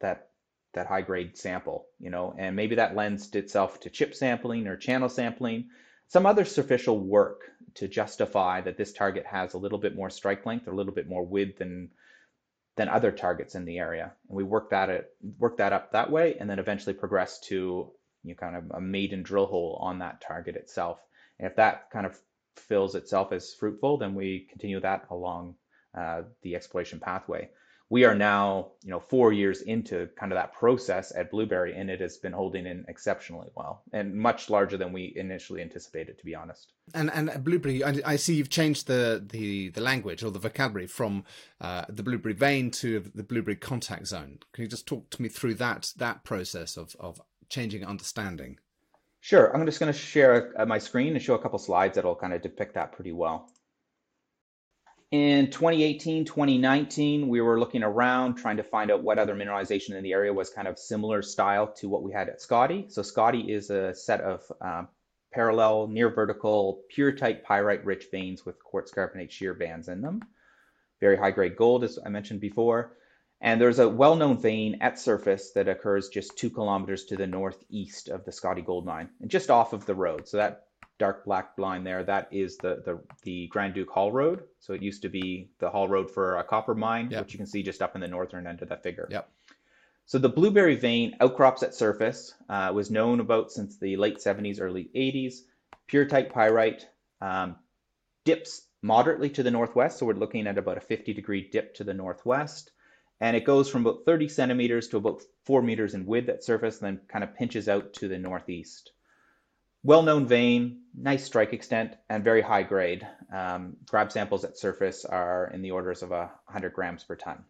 that 0.00 0.28
that 0.74 0.86
high 0.86 1.02
grade 1.02 1.36
sample. 1.36 1.86
You 1.98 2.10
know, 2.10 2.34
and 2.38 2.54
maybe 2.54 2.76
that 2.76 2.94
lends 2.94 3.34
itself 3.34 3.80
to 3.80 3.90
chip 3.90 4.14
sampling 4.14 4.68
or 4.68 4.76
channel 4.76 5.08
sampling 5.08 5.70
some 6.08 6.26
other 6.26 6.44
superficial 6.44 6.98
work 6.98 7.50
to 7.74 7.88
justify 7.88 8.60
that 8.60 8.76
this 8.76 8.92
target 8.92 9.26
has 9.26 9.54
a 9.54 9.58
little 9.58 9.78
bit 9.78 9.96
more 9.96 10.10
strike 10.10 10.46
length, 10.46 10.68
or 10.68 10.72
a 10.72 10.76
little 10.76 10.94
bit 10.94 11.08
more 11.08 11.24
width 11.24 11.58
than 11.58 11.90
than 12.76 12.88
other 12.88 13.10
targets 13.10 13.54
in 13.54 13.64
the 13.64 13.78
area. 13.78 14.12
And 14.28 14.36
we 14.36 14.44
work 14.44 14.70
that 14.70 14.90
at, 14.90 15.10
that 15.58 15.72
up 15.72 15.92
that 15.92 16.10
way, 16.10 16.36
and 16.38 16.48
then 16.48 16.58
eventually 16.58 16.94
progress 16.94 17.40
to 17.40 17.90
you 18.22 18.30
know, 18.30 18.34
kind 18.34 18.56
of 18.56 18.70
a 18.70 18.80
maiden 18.80 19.22
drill 19.22 19.46
hole 19.46 19.78
on 19.80 19.98
that 20.00 20.20
target 20.20 20.56
itself. 20.56 20.98
And 21.38 21.48
if 21.48 21.56
that 21.56 21.90
kind 21.90 22.06
of 22.06 22.18
fills 22.56 22.94
itself 22.94 23.32
as 23.32 23.54
fruitful, 23.54 23.98
then 23.98 24.14
we 24.14 24.46
continue 24.50 24.80
that 24.80 25.06
along 25.10 25.56
uh, 25.94 26.22
the 26.42 26.54
exploration 26.54 27.00
pathway 27.00 27.48
we 27.88 28.04
are 28.04 28.14
now, 28.14 28.72
you 28.82 28.90
know, 28.90 28.98
four 28.98 29.32
years 29.32 29.62
into 29.62 30.08
kind 30.18 30.32
of 30.32 30.36
that 30.36 30.52
process 30.52 31.12
at 31.14 31.30
Blueberry, 31.30 31.74
and 31.76 31.88
it 31.88 32.00
has 32.00 32.16
been 32.16 32.32
holding 32.32 32.66
in 32.66 32.84
exceptionally 32.88 33.48
well 33.54 33.82
and 33.92 34.12
much 34.14 34.50
larger 34.50 34.76
than 34.76 34.92
we 34.92 35.12
initially 35.14 35.62
anticipated, 35.62 36.18
to 36.18 36.24
be 36.24 36.34
honest. 36.34 36.72
And 36.94 37.10
and 37.12 37.44
Blueberry, 37.44 37.84
I, 37.84 38.00
I 38.04 38.16
see 38.16 38.34
you've 38.34 38.50
changed 38.50 38.88
the, 38.88 39.24
the, 39.24 39.68
the 39.68 39.80
language 39.80 40.24
or 40.24 40.30
the 40.30 40.38
vocabulary 40.40 40.88
from 40.88 41.24
uh, 41.60 41.84
the 41.88 42.02
Blueberry 42.02 42.34
vein 42.34 42.70
to 42.72 43.00
the 43.14 43.22
Blueberry 43.22 43.56
contact 43.56 44.08
zone. 44.08 44.38
Can 44.52 44.62
you 44.62 44.68
just 44.68 44.86
talk 44.86 45.08
to 45.10 45.22
me 45.22 45.28
through 45.28 45.54
that 45.54 45.92
that 45.96 46.24
process 46.24 46.76
of 46.76 46.96
of 46.98 47.20
changing 47.48 47.84
understanding? 47.84 48.58
Sure. 49.20 49.52
I'm 49.52 49.66
just 49.66 49.80
going 49.80 49.92
to 49.92 49.98
share 49.98 50.52
uh, 50.56 50.66
my 50.66 50.78
screen 50.78 51.14
and 51.14 51.22
show 51.22 51.34
a 51.34 51.38
couple 51.38 51.58
slides 51.58 51.96
that'll 51.96 52.14
kind 52.14 52.32
of 52.32 52.42
depict 52.42 52.74
that 52.74 52.92
pretty 52.92 53.10
well. 53.12 53.48
In 55.12 55.52
2018, 55.52 56.24
2019, 56.24 57.28
we 57.28 57.40
were 57.40 57.60
looking 57.60 57.84
around 57.84 58.34
trying 58.34 58.56
to 58.56 58.64
find 58.64 58.90
out 58.90 59.04
what 59.04 59.20
other 59.20 59.36
mineralization 59.36 59.94
in 59.94 60.02
the 60.02 60.12
area 60.12 60.32
was 60.32 60.50
kind 60.50 60.66
of 60.66 60.80
similar 60.80 61.22
style 61.22 61.68
to 61.74 61.88
what 61.88 62.02
we 62.02 62.12
had 62.12 62.28
at 62.28 62.40
Scottie. 62.40 62.86
So 62.88 63.02
Scottie 63.02 63.52
is 63.52 63.70
a 63.70 63.94
set 63.94 64.20
of 64.20 64.42
um, 64.60 64.88
parallel, 65.32 65.86
near 65.86 66.10
vertical, 66.10 66.82
pyrrhotite 66.92 67.44
pyrite-rich 67.44 68.06
veins 68.10 68.44
with 68.44 68.62
quartz 68.64 68.90
carbonate 68.90 69.30
shear 69.30 69.54
bands 69.54 69.86
in 69.86 70.00
them. 70.00 70.22
Very 70.98 71.16
high-grade 71.16 71.54
gold, 71.54 71.84
as 71.84 72.00
I 72.04 72.08
mentioned 72.08 72.40
before. 72.40 72.96
And 73.40 73.60
there's 73.60 73.78
a 73.78 73.88
well-known 73.88 74.38
vein 74.38 74.78
at 74.80 74.98
surface 74.98 75.52
that 75.52 75.68
occurs 75.68 76.08
just 76.08 76.36
two 76.36 76.50
kilometers 76.50 77.04
to 77.04 77.16
the 77.16 77.28
northeast 77.28 78.08
of 78.08 78.24
the 78.24 78.32
Scottie 78.32 78.62
gold 78.62 78.84
mine 78.84 79.10
and 79.20 79.30
just 79.30 79.50
off 79.50 79.72
of 79.72 79.86
the 79.86 79.94
road. 79.94 80.26
So 80.26 80.38
that 80.38 80.65
dark 80.98 81.24
black 81.24 81.52
line 81.58 81.84
there, 81.84 82.02
that 82.04 82.28
is 82.30 82.56
the, 82.58 82.82
the, 82.84 82.98
the 83.22 83.50
Granduc 83.54 83.88
Haul 83.88 84.12
Road. 84.12 84.44
So 84.60 84.72
it 84.72 84.82
used 84.82 85.02
to 85.02 85.08
be 85.08 85.50
the 85.58 85.68
Haul 85.70 85.88
Road 85.88 86.10
for 86.10 86.36
a 86.38 86.44
copper 86.44 86.74
mine, 86.74 87.08
Yep. 87.10 87.20
which 87.20 87.32
you 87.32 87.38
can 87.38 87.46
see 87.46 87.62
just 87.62 87.82
up 87.82 87.94
in 87.94 88.00
the 88.00 88.08
northern 88.08 88.46
end 88.46 88.62
of 88.62 88.68
that 88.70 88.82
figure. 88.82 89.08
Yep. 89.10 89.28
So 90.06 90.18
the 90.18 90.28
blueberry 90.28 90.76
vein 90.76 91.16
outcrops 91.20 91.62
at 91.62 91.74
surface, 91.74 92.34
uh, 92.48 92.70
was 92.74 92.90
known 92.90 93.20
about 93.20 93.50
since 93.50 93.76
the 93.76 93.96
late 93.96 94.18
70s, 94.18 94.60
early 94.60 94.88
80s. 94.94 95.40
Pyrrhotite 95.88 96.30
pyrite 96.30 96.86
um, 97.20 97.56
dips 98.24 98.62
moderately 98.82 99.30
to 99.30 99.42
the 99.42 99.50
northwest, 99.50 99.98
so 99.98 100.06
we're 100.06 100.14
looking 100.14 100.46
at 100.46 100.58
about 100.58 100.76
a 100.78 100.80
50 100.80 101.12
degree 101.12 101.48
dip 101.50 101.74
to 101.74 101.84
the 101.84 101.94
northwest. 101.94 102.70
And 103.20 103.36
it 103.36 103.44
goes 103.44 103.68
from 103.68 103.84
about 103.86 104.04
30 104.04 104.28
centimeters 104.28 104.88
to 104.88 104.98
about 104.98 105.22
4 105.44 105.62
meters 105.62 105.94
in 105.94 106.06
width 106.06 106.28
at 106.28 106.44
surface, 106.44 106.80
and 106.80 106.98
then 106.98 107.06
kind 107.08 107.24
of 107.24 107.34
pinches 107.34 107.68
out 107.68 107.92
to 107.94 108.08
the 108.08 108.18
northeast. 108.18 108.92
Well-known 109.82 110.26
vein, 110.26 110.82
nice 110.94 111.24
strike 111.24 111.52
extent, 111.52 111.94
and 112.08 112.24
very 112.24 112.42
high 112.42 112.62
grade. 112.62 113.06
Um, 113.32 113.76
grab 113.86 114.10
samples 114.10 114.44
at 114.44 114.58
surface 114.58 115.04
are 115.04 115.50
in 115.52 115.62
the 115.62 115.70
orders 115.70 116.02
of 116.02 116.12
a 116.12 116.30
100 116.46 116.72
grams 116.72 117.04
per 117.04 117.16
ton. 117.16 117.44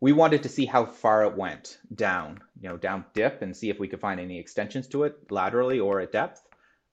We 0.00 0.12
wanted 0.12 0.42
to 0.42 0.48
see 0.48 0.66
how 0.66 0.86
far 0.86 1.24
it 1.24 1.36
went 1.36 1.78
down, 1.94 2.40
you 2.60 2.68
know, 2.68 2.76
down 2.76 3.04
dip, 3.14 3.42
and 3.42 3.56
see 3.56 3.70
if 3.70 3.78
we 3.78 3.86
could 3.86 4.00
find 4.00 4.18
any 4.18 4.38
extensions 4.38 4.88
to 4.88 5.04
it 5.04 5.30
laterally 5.30 5.78
or 5.78 6.00
at 6.00 6.10
depth. 6.12 6.42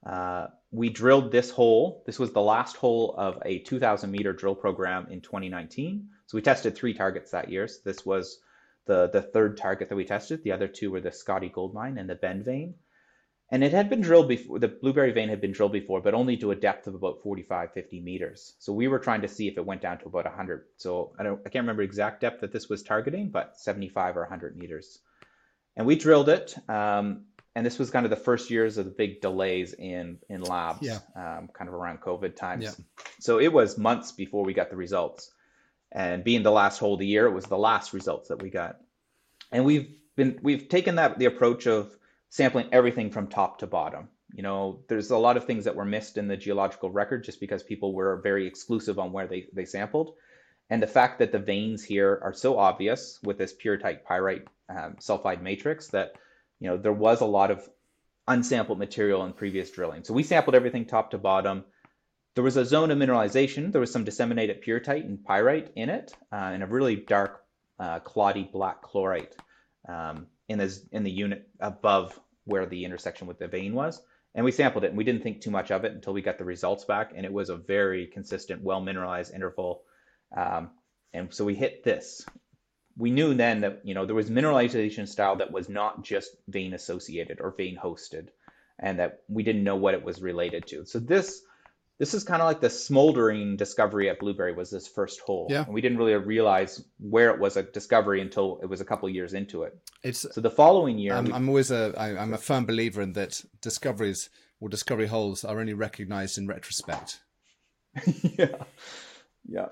Uh, 0.05 0.47
we 0.71 0.89
drilled 0.89 1.31
this 1.31 1.49
hole. 1.49 2.03
This 2.05 2.19
was 2.19 2.31
the 2.31 2.41
last 2.41 2.75
hole 2.75 3.15
of 3.17 3.41
a 3.45 3.59
2,000 3.59 4.11
meter 4.11 4.33
drill 4.33 4.55
program 4.55 5.07
in 5.09 5.21
2019. 5.21 6.07
So 6.27 6.37
we 6.37 6.41
tested 6.41 6.75
three 6.75 6.93
targets 6.93 7.31
that 7.31 7.49
year. 7.49 7.67
So 7.67 7.79
this 7.83 8.05
was 8.05 8.39
the, 8.85 9.09
the 9.09 9.21
third 9.21 9.57
target 9.57 9.89
that 9.89 9.95
we 9.95 10.05
tested. 10.05 10.43
The 10.43 10.51
other 10.51 10.67
two 10.67 10.91
were 10.91 11.01
the 11.01 11.11
Scottie 11.11 11.49
Gold 11.49 11.73
Mine 11.73 11.97
and 11.97 12.09
the 12.09 12.15
Bend 12.15 12.45
vein. 12.45 12.75
And 13.51 13.63
it 13.63 13.71
had 13.71 13.89
been 13.89 14.01
drilled 14.01 14.27
before, 14.27 14.59
the 14.59 14.67
blueberry 14.67 15.11
vein 15.11 15.29
had 15.29 15.41
been 15.41 15.51
drilled 15.51 15.71
before, 15.71 16.01
but 16.01 16.13
only 16.13 16.37
to 16.37 16.51
a 16.51 16.55
depth 16.55 16.85
of 16.85 16.93
about 16.93 17.23
45, 17.23 17.73
50 17.73 17.99
meters. 17.99 18.53
So 18.59 18.71
we 18.73 18.87
were 18.87 18.99
trying 18.99 19.21
to 19.21 19.27
see 19.27 19.47
if 19.47 19.57
it 19.57 19.65
went 19.65 19.81
down 19.81 19.97
to 19.99 20.05
about 20.05 20.25
100. 20.25 20.65
So 20.77 21.13
I 21.17 21.23
don't, 21.23 21.39
I 21.45 21.49
can't 21.49 21.63
remember 21.63 21.81
exact 21.81 22.21
depth 22.21 22.41
that 22.41 22.51
this 22.51 22.69
was 22.69 22.83
targeting, 22.83 23.29
but 23.29 23.57
75 23.59 24.17
or 24.17 24.21
100 24.21 24.55
meters. 24.55 24.99
And 25.75 25.87
we 25.87 25.95
drilled 25.95 26.29
it. 26.29 26.55
Um, 26.69 27.25
and 27.55 27.65
this 27.65 27.79
was 27.79 27.89
kind 27.89 28.05
of 28.05 28.11
the 28.11 28.15
first 28.15 28.51
years 28.51 28.77
of 28.77 28.85
the 28.85 28.91
big 28.91 29.21
delays 29.21 29.73
in 29.73 30.19
in 30.29 30.41
labs, 30.41 30.81
Yeah. 30.81 30.99
um, 31.15 31.49
kind 31.51 31.67
of 31.67 31.73
around 31.73 32.01
COVID 32.01 32.35
times. 32.35 32.63
Yeah. 32.63 32.85
So 33.19 33.39
it 33.39 33.51
was 33.51 33.77
months 33.77 34.11
before 34.11 34.45
we 34.45 34.53
got 34.53 34.69
the 34.69 34.75
results. 34.75 35.31
And 35.91 36.23
being 36.23 36.43
the 36.43 36.51
last 36.51 36.77
hole 36.77 36.93
of 36.93 36.99
the 36.99 37.07
year, 37.07 37.25
it 37.25 37.31
was 37.31 37.45
the 37.45 37.57
last 37.57 37.93
results 37.93 38.27
that 38.29 38.41
we 38.41 38.51
got. 38.51 38.79
And 39.51 39.65
we've 39.65 39.89
been 40.15 40.39
we've 40.43 40.69
taken 40.69 40.95
that 40.95 41.17
the 41.17 41.25
approach 41.25 41.65
of 41.65 41.97
sampling 42.29 42.69
everything 42.71 43.11
from 43.11 43.27
top 43.27 43.59
to 43.59 43.67
bottom. 43.67 44.07
You 44.33 44.43
know, 44.43 44.81
there's 44.87 45.09
a 45.09 45.17
lot 45.17 45.37
of 45.37 45.45
things 45.45 45.65
that 45.65 45.75
were 45.75 45.85
missed 45.85 46.17
in 46.17 46.27
the 46.27 46.37
geological 46.37 46.91
record 46.91 47.23
just 47.23 47.39
because 47.39 47.63
people 47.63 47.93
were 47.93 48.21
very 48.21 48.45
exclusive 48.45 48.99
on 48.99 49.11
where 49.11 49.27
they, 49.27 49.47
they 49.53 49.65
sampled. 49.65 50.13
And 50.69 50.83
the 50.83 50.87
fact 50.87 51.17
that 51.19 51.31
the 51.31 51.39
veins 51.39 51.83
here 51.83 52.19
are 52.23 52.33
so 52.33 52.59
obvious 52.59 53.19
with 53.23 53.39
this 53.39 53.55
type 53.81 54.05
pyrite 54.05 54.47
um, 54.69 54.97
sulfide 54.99 55.41
matrix 55.41 55.87
that, 55.87 56.13
you 56.59 56.69
know, 56.69 56.77
there 56.77 56.93
was 56.93 57.21
a 57.21 57.25
lot 57.25 57.49
of 57.49 57.67
unsampled 58.27 58.77
material 58.77 59.25
in 59.25 59.33
previous 59.33 59.71
drilling. 59.71 60.03
So 60.03 60.13
we 60.13 60.21
sampled 60.21 60.55
everything 60.55 60.85
top 60.85 61.09
to 61.11 61.17
bottom. 61.17 61.65
There 62.35 62.43
was 62.43 62.57
a 62.57 62.65
zone 62.65 62.91
of 62.91 62.99
mineralization. 62.99 63.71
There 63.71 63.81
was 63.81 63.91
some 63.91 64.03
disseminated 64.03 64.61
pyrrhotite 64.61 65.05
and 65.05 65.23
pyrite 65.25 65.71
in 65.75 65.89
it, 65.89 66.13
uh, 66.31 66.35
and 66.35 66.61
a 66.61 66.67
really 66.67 66.95
dark, 66.95 67.41
uh, 67.79 67.99
cloddy 68.01 68.51
black 68.51 68.83
chlorite 68.83 69.35
um, 69.87 70.27
in 70.49 70.57
the 70.57 70.77
in 70.91 71.03
the 71.03 71.11
unit 71.11 71.47
above 71.59 72.19
where 72.45 72.65
the 72.65 72.83
intersection 72.83 73.27
with 73.27 73.39
the 73.39 73.47
vein 73.47 73.73
was. 73.73 74.01
And 74.35 74.45
we 74.45 74.51
sampled 74.51 74.83
it, 74.83 74.89
and 74.89 74.97
we 74.97 75.03
didn't 75.03 75.23
think 75.23 75.41
too 75.41 75.51
much 75.51 75.71
of 75.71 75.85
it 75.85 75.93
until 75.93 76.13
we 76.13 76.21
got 76.21 76.37
the 76.37 76.45
results 76.45 76.85
back, 76.85 77.13
and 77.15 77.25
it 77.25 77.33
was 77.33 77.49
a 77.49 77.55
very 77.55 78.07
consistent, 78.07 78.61
well 78.61 78.81
mineralized 78.81 79.33
interval. 79.33 79.83
Um, 80.35 80.71
and 81.13 81.33
so 81.33 81.45
we 81.45 81.55
hit 81.55 81.83
this. 81.83 82.23
We 82.95 83.11
knew 83.11 83.33
then 83.33 83.61
that 83.61 83.81
you 83.83 83.95
know 83.95 84.05
there 84.05 84.15
was 84.15 84.29
mineralization 84.29 85.07
style 85.07 85.37
that 85.37 85.51
was 85.51 85.69
not 85.69 86.03
just 86.03 86.35
vein 86.47 86.73
associated 86.73 87.39
or 87.39 87.55
vein 87.55 87.77
hosted, 87.77 88.27
and 88.77 88.99
that 88.99 89.23
we 89.27 89.43
didn't 89.43 89.63
know 89.63 89.77
what 89.77 89.93
it 89.93 90.03
was 90.03 90.21
related 90.21 90.67
to. 90.67 90.85
So 90.85 90.99
this 90.99 91.41
this 91.99 92.13
is 92.13 92.23
kind 92.23 92.41
of 92.41 92.47
like 92.47 92.61
the 92.61 92.69
smoldering 92.69 93.57
discovery 93.57 94.09
at 94.09 94.19
Blueberry 94.19 94.53
was 94.53 94.71
this 94.71 94.87
first 94.87 95.19
hole. 95.19 95.47
Yeah. 95.49 95.65
And 95.65 95.73
we 95.73 95.81
didn't 95.81 95.97
really 95.97 96.15
realize 96.15 96.81
where 96.97 97.29
it 97.29 97.39
was 97.39 97.57
a 97.57 97.63
discovery 97.63 98.21
until 98.21 98.57
it 98.63 98.67
was 98.67 98.79
a 98.79 98.85
couple 98.85 99.09
years 99.09 99.33
into 99.33 99.63
it. 99.63 99.77
It's 100.01 100.25
So 100.33 100.39
the 100.39 100.49
following 100.49 100.97
year, 100.97 101.13
I'm, 101.13 101.25
we- 101.25 101.33
I'm 101.33 101.49
always 101.49 101.71
a 101.71 101.93
I, 101.97 102.17
I'm 102.17 102.33
a 102.33 102.37
firm 102.37 102.65
believer 102.65 103.01
in 103.01 103.13
that 103.13 103.43
discoveries 103.61 104.29
or 104.61 104.69
discovery 104.69 105.07
holes 105.07 105.43
are 105.43 105.59
only 105.59 105.73
recognized 105.73 106.37
in 106.37 106.47
retrospect. 106.47 107.19
yeah, 108.37 108.55
yeah. 109.47 109.67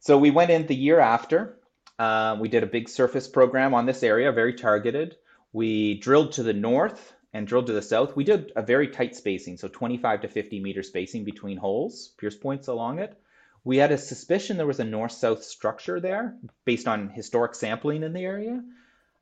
So 0.00 0.18
we 0.18 0.30
went 0.30 0.50
in 0.50 0.66
the 0.66 0.74
year 0.76 1.00
after. 1.00 1.56
Uh, 1.98 2.36
we 2.40 2.48
did 2.48 2.62
a 2.62 2.66
big 2.66 2.88
surface 2.88 3.28
program 3.28 3.74
on 3.74 3.84
this 3.86 4.02
area, 4.02 4.32
very 4.32 4.54
targeted. 4.54 5.16
We 5.52 5.98
drilled 6.00 6.32
to 6.32 6.42
the 6.42 6.54
north 6.54 7.12
and 7.32 7.46
drilled 7.46 7.66
to 7.66 7.72
the 7.72 7.82
south. 7.82 8.16
We 8.16 8.24
did 8.24 8.52
a 8.56 8.62
very 8.62 8.88
tight 8.88 9.14
spacing, 9.14 9.56
so 9.56 9.68
25 9.68 10.22
to 10.22 10.28
50 10.28 10.60
meter 10.60 10.82
spacing 10.82 11.24
between 11.24 11.56
holes, 11.56 12.12
pierce 12.18 12.36
points 12.36 12.68
along 12.68 12.98
it. 12.98 13.16
We 13.62 13.76
had 13.76 13.92
a 13.92 13.98
suspicion 13.98 14.56
there 14.56 14.66
was 14.66 14.80
a 14.80 14.84
north-south 14.84 15.44
structure 15.44 16.00
there 16.00 16.36
based 16.64 16.88
on 16.88 17.10
historic 17.10 17.54
sampling 17.54 18.02
in 18.02 18.12
the 18.12 18.24
area. 18.24 18.62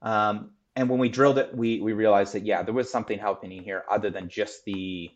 Um, 0.00 0.53
and 0.77 0.88
when 0.88 1.00
we 1.00 1.09
drilled 1.09 1.38
it, 1.38 1.55
we, 1.55 1.81
we 1.81 1.93
realized 1.93 2.35
that, 2.35 2.47
yeah, 2.47 2.62
there 2.62 2.75
was 2.75 2.88
something 2.91 3.19
happening 3.19 3.65
here 3.65 3.85
other 3.91 4.11
than 4.11 4.29
just 4.29 4.65
the, 4.65 5.11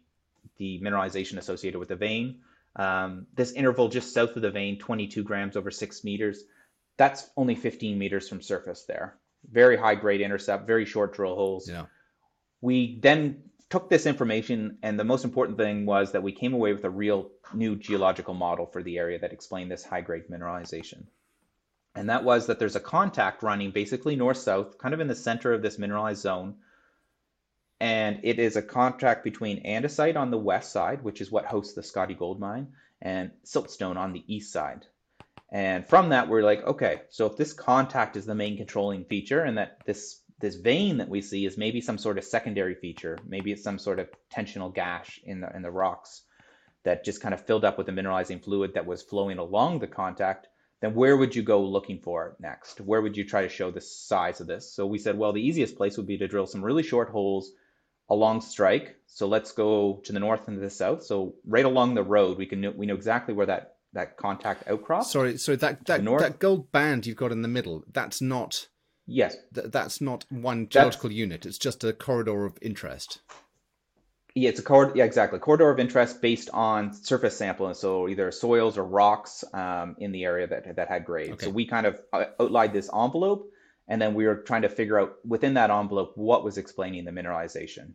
the 0.59 0.81
mineralization 0.81 1.39
associated 1.39 1.79
with 1.79 1.89
the 1.89 1.97
vein. 1.97 2.41
Um, 2.75 3.27
this 3.35 3.53
interval 3.53 3.89
just 3.89 4.13
south 4.13 4.35
of 4.35 4.43
the 4.43 4.51
vein, 4.51 4.79
22 4.79 5.23
grams 5.23 5.57
over 5.57 5.71
six 5.71 6.03
meters, 6.03 6.45
that's 6.97 7.31
only 7.37 7.55
15 7.55 7.97
meters 7.97 8.29
from 8.29 8.43
surface 8.43 8.85
there. 8.85 9.19
Very 9.51 9.77
high 9.77 9.95
grade 9.95 10.21
intercept, 10.21 10.67
very 10.67 10.85
short 10.85 11.15
drill 11.15 11.37
holes. 11.37 11.69
Yeah. 11.69 11.85
We 12.63 12.99
then 13.01 13.43
took 13.69 13.91
this 13.91 14.07
information, 14.07 14.79
and 14.83 14.99
the 14.99 15.05
most 15.05 15.25
important 15.25 15.59
thing 15.59 15.85
was 15.85 16.13
that 16.13 16.23
we 16.23 16.33
came 16.33 16.55
away 16.55 16.73
with 16.73 16.85
a 16.85 16.91
real 16.91 17.31
new 17.53 17.77
geological 17.77 18.35
model 18.35 18.67
for 18.67 18.83
the 18.83 18.99
area 18.99 19.19
that 19.19 19.33
explained 19.33 19.71
this 19.71 19.85
high 19.85 20.01
grade 20.01 20.29
mineralization. 20.31 21.05
And 21.95 22.09
that 22.09 22.25
was 22.25 22.47
that 22.47 22.59
there's 22.59 22.77
a 22.77 22.81
contact 22.81 23.43
running 23.43 23.71
basically 23.71 24.17
north 24.17 24.39
south, 24.39 24.79
kind 24.79 24.95
of 24.95 25.01
in 25.01 25.09
the 25.09 25.15
center 25.15 25.53
of 25.53 25.61
this 25.61 25.79
mineralized 25.79 26.23
zone. 26.23 26.55
And 27.81 28.21
it 28.23 28.39
is 28.39 28.57
a 28.57 28.63
contact 28.63 29.25
between 29.25 29.65
andesite 29.65 30.17
on 30.17 30.31
the 30.31 30.39
west 30.39 30.73
side, 30.73 31.03
which 31.03 31.21
is 31.21 31.31
what 31.31 31.47
hosts 31.47 31.75
the 31.75 31.83
Scottie 31.83 32.15
Gold 32.15 32.39
Mine, 32.39 32.69
and 33.03 33.33
siltstone 33.45 33.97
on 33.97 34.13
the 34.13 34.25
east 34.27 34.53
side. 34.53 34.87
And 35.51 35.87
from 35.87 36.11
that, 36.11 36.29
we're 36.29 36.45
like, 36.45 36.63
okay, 36.65 37.03
so 37.11 37.27
if 37.27 37.37
this 37.37 37.53
contact 37.53 38.17
is 38.17 38.25
the 38.25 38.35
main 38.35 38.57
controlling 38.57 39.05
feature, 39.05 39.43
and 39.43 39.59
that 39.59 39.79
this 39.85 40.21
this 40.43 40.57
vein 40.57 40.99
that 40.99 41.09
we 41.09 41.23
see 41.23 41.47
is 41.47 41.57
maybe 41.57 41.81
some 41.81 41.97
sort 41.97 42.19
of 42.19 42.25
secondary 42.25 42.75
feature, 42.75 43.17
maybe 43.27 43.53
it's 43.53 43.63
some 43.63 43.79
sort 43.79 43.99
of 43.99 44.11
tensional 44.31 44.75
gash 44.75 45.21
in 45.25 45.41
the 45.41 45.57
in 45.57 45.63
the 45.63 45.71
rocks 45.71 46.23
that 46.85 47.05
just 47.05 47.23
kind 47.23 47.33
of 47.33 47.47
filled 47.47 47.65
up 47.65 47.79
with 47.79 47.87
the 47.87 47.93
mineralizing 47.93 48.43
fluid 48.43 48.75
that 48.75 48.85
was 48.85 49.03
flowing 49.03 49.39
along 49.39 49.79
the 49.79 49.87
contact, 49.87 50.49
then 50.81 50.95
where 50.95 51.17
would 51.17 51.35
you 51.35 51.43
go 51.43 51.63
looking 51.63 52.01
for 52.01 52.27
it 52.27 52.35
next? 52.41 52.81
Where 52.81 53.01
would 53.01 53.17
you 53.17 53.25
try 53.25 53.43
to 53.43 53.49
show 53.49 53.71
the 53.71 53.81
size 53.81 54.41
of 54.41 54.49
this? 54.49 54.75
So 54.75 54.85
we 54.85 54.99
said, 54.99 55.17
well, 55.17 55.33
the 55.33 55.47
easiest 55.47 55.77
place 55.77 55.97
would 55.97 56.09
be 56.09 56.19
to 56.19 56.27
drill 56.27 56.47
some 56.47 56.65
really 56.65 56.83
short 56.83 57.09
holes 57.09 57.53
along 58.11 58.41
strike. 58.41 58.97
So 59.07 59.29
let's 59.29 59.53
go 59.53 60.01
to 60.05 60.13
the 60.13 60.19
north 60.19 60.49
and 60.49 60.57
to 60.57 60.61
the 60.61 60.71
south. 60.71 61.05
So 61.05 61.37
right 61.47 61.65
along 61.65 61.95
the 61.95 62.03
road, 62.03 62.37
we 62.37 62.47
can 62.47 62.61
know, 62.61 62.73
we 62.73 62.87
know 62.87 62.97
exactly 62.97 63.33
where 63.33 63.47
that 63.47 63.77
that 63.93 64.17
contact 64.17 64.67
outcrop. 64.69 65.05
Sorry, 65.05 65.39
so 65.39 65.55
that 65.55 65.87
that, 65.87 66.05
that 66.05 66.39
gold 66.41 66.73
band 66.73 67.07
you've 67.07 67.17
got 67.17 67.31
in 67.31 67.43
the 67.43 67.49
middle, 67.49 67.85
that's 67.93 68.21
not 68.21 68.67
yes, 69.07 69.37
th- 69.55 69.69
that's 69.71 70.01
not 70.01 70.25
one 70.31 70.69
geological 70.69 71.13
unit. 71.13 71.47
It's 71.47 71.59
just 71.59 71.85
a 71.85 71.93
corridor 71.93 72.45
of 72.45 72.59
interest. 72.63 73.21
Yeah, 74.35 74.49
it's 74.49 74.61
a 74.61 74.63
corridor. 74.63 74.95
Yeah, 74.97 75.05
exactly. 75.05 75.39
Corridor 75.39 75.71
of 75.71 75.79
interest 75.79 76.23
based 76.23 76.49
on 76.51 76.95
surface 76.95 77.37
sampling, 77.37 77.75
so 77.75 78.09
either 78.09 78.31
soils 78.31 78.79
or 78.79 78.85
rocks 78.85 79.45
um, 79.53 79.97
in 79.99 80.13
the 80.13 80.25
area 80.25 80.47
that 80.47 80.77
that 80.77 80.89
had 80.89 81.05
grade. 81.05 81.33
Okay. 81.33 81.47
So 81.47 81.51
we 81.51 81.67
kind 81.67 81.87
of 81.87 82.01
uh, 82.13 82.25
outlined 82.41 82.73
this 82.73 82.89
envelope, 82.95 83.53
and 83.89 84.01
then 84.01 84.15
we 84.15 84.27
were 84.27 84.37
trying 84.37 84.63
to 84.63 84.71
figure 84.71 84.99
out 84.99 85.17
within 85.27 85.55
that 85.55 85.71
envelope 85.71 86.13
what 86.17 86.45
was 86.45 86.57
explaining 86.57 87.05
the 87.05 87.11
mineralization. 87.11 87.93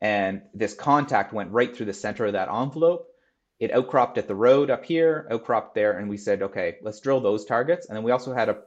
And 0.00 0.42
this 0.54 0.74
contact 0.74 1.32
went 1.32 1.52
right 1.52 1.76
through 1.76 1.86
the 1.86 1.92
center 1.92 2.26
of 2.26 2.32
that 2.32 2.48
envelope. 2.48 3.08
It 3.60 3.72
outcropped 3.72 4.18
at 4.18 4.26
the 4.26 4.34
road 4.34 4.70
up 4.70 4.84
here, 4.84 5.28
outcropped 5.30 5.74
there, 5.74 5.96
and 5.96 6.08
we 6.08 6.16
said, 6.16 6.42
okay, 6.42 6.78
let's 6.82 6.98
drill 6.98 7.20
those 7.20 7.44
targets. 7.44 7.86
And 7.86 7.96
then 7.96 8.02
we 8.02 8.10
also 8.10 8.34
had 8.34 8.48
a 8.48 8.62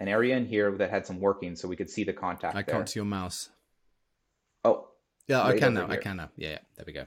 an 0.00 0.08
area 0.08 0.36
in 0.36 0.46
here 0.46 0.72
that 0.72 0.90
had 0.90 1.06
some 1.06 1.20
working, 1.20 1.56
so 1.56 1.68
we 1.68 1.76
could 1.76 1.90
see 1.90 2.04
the 2.04 2.12
contact 2.12 2.56
I 2.56 2.62
there. 2.62 2.74
can't 2.74 2.88
see 2.88 2.98
your 2.98 3.06
mouse. 3.06 3.50
Oh, 4.64 4.88
Yeah, 5.28 5.42
I 5.42 5.58
can 5.58 5.74
now. 5.74 5.88
I 5.88 5.96
can 5.96 6.16
now. 6.16 6.30
Yeah, 6.36 6.50
yeah, 6.50 6.58
there 6.76 6.84
we 6.86 6.92
go. 6.92 7.04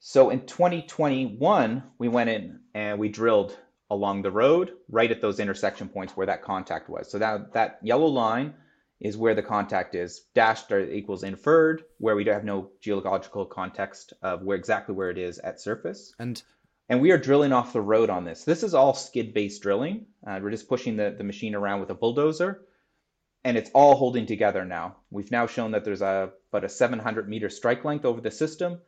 So 0.00 0.30
in 0.30 0.46
2021, 0.46 1.82
we 1.98 2.08
went 2.08 2.30
in 2.30 2.60
and 2.74 2.98
we 2.98 3.08
drilled 3.08 3.58
along 3.90 4.22
the 4.22 4.30
road 4.30 4.72
right 4.88 5.10
at 5.10 5.20
those 5.20 5.40
intersection 5.40 5.88
points 5.88 6.16
where 6.16 6.26
that 6.26 6.42
contact 6.42 6.88
was. 6.88 7.10
So 7.10 7.18
that 7.18 7.52
that 7.54 7.78
yellow 7.82 8.06
line 8.06 8.54
is 9.00 9.16
where 9.16 9.34
the 9.34 9.42
contact 9.42 9.94
is. 9.94 10.26
Dashed 10.34 10.70
or 10.70 10.80
equals 10.80 11.22
inferred, 11.22 11.84
where 11.98 12.16
we 12.16 12.24
have 12.26 12.44
no 12.44 12.70
geological 12.80 13.46
context 13.46 14.12
of 14.22 14.42
where 14.42 14.56
exactly 14.56 14.94
where 14.94 15.10
it 15.10 15.18
is 15.18 15.38
at 15.38 15.60
surface. 15.60 16.14
And 16.18 16.42
and 16.88 17.00
we 17.00 17.10
are 17.10 17.18
drilling 17.18 17.52
off 17.52 17.72
the 17.72 17.80
road 17.80 18.08
on 18.10 18.24
this. 18.24 18.44
This 18.44 18.62
is 18.62 18.74
all 18.74 18.94
skid-based 18.94 19.62
drilling. 19.62 20.06
Uh, 20.26 20.40
we're 20.42 20.50
just 20.50 20.68
pushing 20.68 20.96
the, 20.96 21.14
the 21.16 21.24
machine 21.24 21.54
around 21.54 21.80
with 21.80 21.90
a 21.90 21.94
bulldozer, 21.94 22.62
and 23.44 23.56
it's 23.56 23.70
all 23.74 23.94
holding 23.94 24.26
together 24.26 24.64
now. 24.64 24.96
We've 25.10 25.30
now 25.30 25.46
shown 25.46 25.72
that 25.72 25.84
there's 25.84 26.02
a 26.02 26.32
about 26.50 26.64
a 26.64 26.68
700 26.68 27.28
meter 27.28 27.50
strike 27.50 27.84
length 27.84 28.04
over 28.04 28.20
the 28.20 28.30
system. 28.30 28.80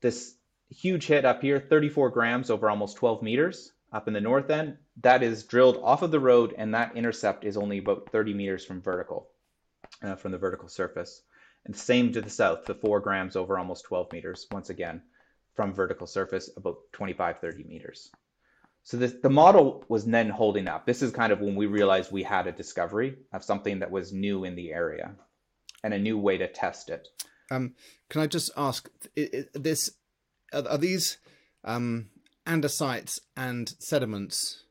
This 0.00 0.36
huge 0.68 1.06
hit 1.06 1.24
up 1.24 1.40
here, 1.40 1.58
34 1.58 2.10
grams 2.10 2.50
over 2.50 2.68
almost 2.68 2.96
12 2.96 3.22
meters 3.22 3.72
up 3.92 4.06
in 4.06 4.14
the 4.14 4.20
north 4.20 4.50
end. 4.50 4.76
That 5.00 5.22
is 5.22 5.44
drilled 5.44 5.78
off 5.82 6.02
of 6.02 6.10
the 6.10 6.20
road, 6.20 6.54
and 6.56 6.74
that 6.74 6.96
intercept 6.96 7.44
is 7.44 7.56
only 7.56 7.78
about 7.78 8.10
30 8.10 8.34
meters 8.34 8.64
from 8.64 8.82
vertical, 8.82 9.28
uh, 10.02 10.16
from 10.16 10.32
the 10.32 10.38
vertical 10.38 10.68
surface. 10.68 11.22
And 11.64 11.74
same 11.74 12.12
to 12.12 12.20
the 12.20 12.28
south, 12.28 12.66
the 12.66 12.74
4 12.74 13.00
grams 13.00 13.36
over 13.36 13.58
almost 13.58 13.84
12 13.84 14.12
meters, 14.12 14.46
once 14.50 14.68
again, 14.68 15.02
from 15.54 15.72
vertical 15.72 16.06
surface, 16.06 16.50
about 16.56 16.78
25, 16.92 17.38
30 17.38 17.64
meters. 17.64 18.10
So 18.82 18.96
this, 18.98 19.14
the 19.22 19.30
model 19.30 19.84
was 19.88 20.04
then 20.04 20.28
holding 20.28 20.68
up. 20.68 20.84
This 20.84 21.02
is 21.02 21.10
kind 21.10 21.32
of 21.32 21.40
when 21.40 21.54
we 21.54 21.66
realized 21.66 22.12
we 22.12 22.22
had 22.22 22.46
a 22.46 22.52
discovery 22.52 23.16
of 23.32 23.42
something 23.42 23.78
that 23.78 23.90
was 23.90 24.12
new 24.12 24.44
in 24.44 24.56
the 24.56 24.72
area 24.72 25.14
and 25.82 25.94
a 25.94 25.98
new 25.98 26.18
way 26.18 26.36
to 26.36 26.48
test 26.48 26.90
it. 26.90 27.08
Um, 27.50 27.74
can 28.10 28.20
I 28.20 28.26
just 28.26 28.50
ask, 28.56 28.88
this 29.54 29.90
are, 30.52 30.68
are 30.68 30.78
these 30.78 31.18
um, 31.64 32.06
andesites 32.46 33.18
and 33.36 33.74
sediments 33.78 34.64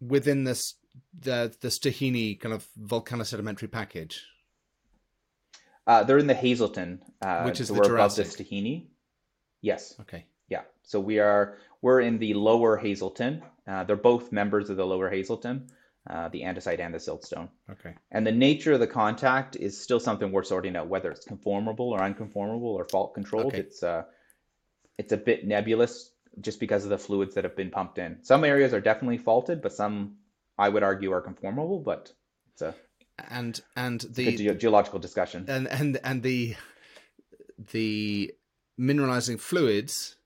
within 0.00 0.44
this 0.44 0.74
the 1.18 1.52
the 1.60 1.68
Stuhini 1.68 2.38
kind 2.38 2.54
of 2.54 2.66
volcano 2.76 3.24
sedimentary 3.24 3.68
package? 3.68 4.24
Uh, 5.86 6.02
they're 6.02 6.18
in 6.18 6.26
the 6.26 6.34
Hazelton, 6.34 7.02
uh, 7.20 7.42
which 7.42 7.60
is 7.60 7.68
so 7.68 7.74
the 7.74 7.82
Jurassic. 7.82 8.26
above 8.26 8.36
the 8.36 8.44
Stuhini. 8.44 8.86
Yes. 9.64 9.94
Okay. 10.02 10.26
Yeah. 10.48 10.62
So 10.82 11.00
we 11.00 11.18
are 11.18 11.56
we're 11.80 12.00
in 12.00 12.18
the 12.18 12.34
lower 12.34 12.76
Hazelton. 12.76 13.42
Uh, 13.66 13.82
they're 13.84 13.96
both 14.12 14.30
members 14.30 14.68
of 14.70 14.76
the 14.76 14.84
lower 14.84 15.08
Hazelton, 15.08 15.68
uh, 16.10 16.28
the 16.28 16.42
andesite 16.42 16.80
and 16.80 16.92
the 16.92 16.98
siltstone. 16.98 17.48
Okay. 17.70 17.94
And 18.10 18.26
the 18.26 18.32
nature 18.48 18.72
of 18.74 18.80
the 18.80 18.86
contact 18.86 19.56
is 19.56 19.80
still 19.80 20.00
something 20.00 20.30
we're 20.30 20.42
sorting 20.44 20.76
out, 20.76 20.88
whether 20.88 21.10
it's 21.10 21.24
conformable 21.24 21.88
or 21.94 22.02
unconformable 22.02 22.74
or 22.78 22.84
fault 22.84 23.14
controlled. 23.14 23.54
Okay. 23.54 23.60
It's 23.60 23.82
uh, 23.82 24.02
it's 24.98 25.12
a 25.12 25.16
bit 25.16 25.46
nebulous 25.46 26.10
just 26.40 26.60
because 26.60 26.84
of 26.84 26.90
the 26.90 26.98
fluids 26.98 27.34
that 27.34 27.44
have 27.44 27.56
been 27.56 27.70
pumped 27.70 27.96
in. 27.98 28.18
Some 28.22 28.44
areas 28.44 28.74
are 28.74 28.80
definitely 28.82 29.18
faulted, 29.18 29.62
but 29.62 29.72
some 29.72 30.16
I 30.58 30.68
would 30.68 30.82
argue 30.82 31.10
are 31.12 31.22
conformable. 31.22 31.78
But 31.80 32.12
it's 32.52 32.62
a 32.62 32.74
And 33.30 33.58
and 33.76 34.00
the 34.00 34.36
ge- 34.36 34.60
geological 34.60 34.98
discussion. 34.98 35.46
and 35.48 35.66
and 35.68 35.98
and 36.04 36.22
the 36.22 36.54
the 37.72 38.34
mineralizing 38.78 39.38
fluids 39.38 40.16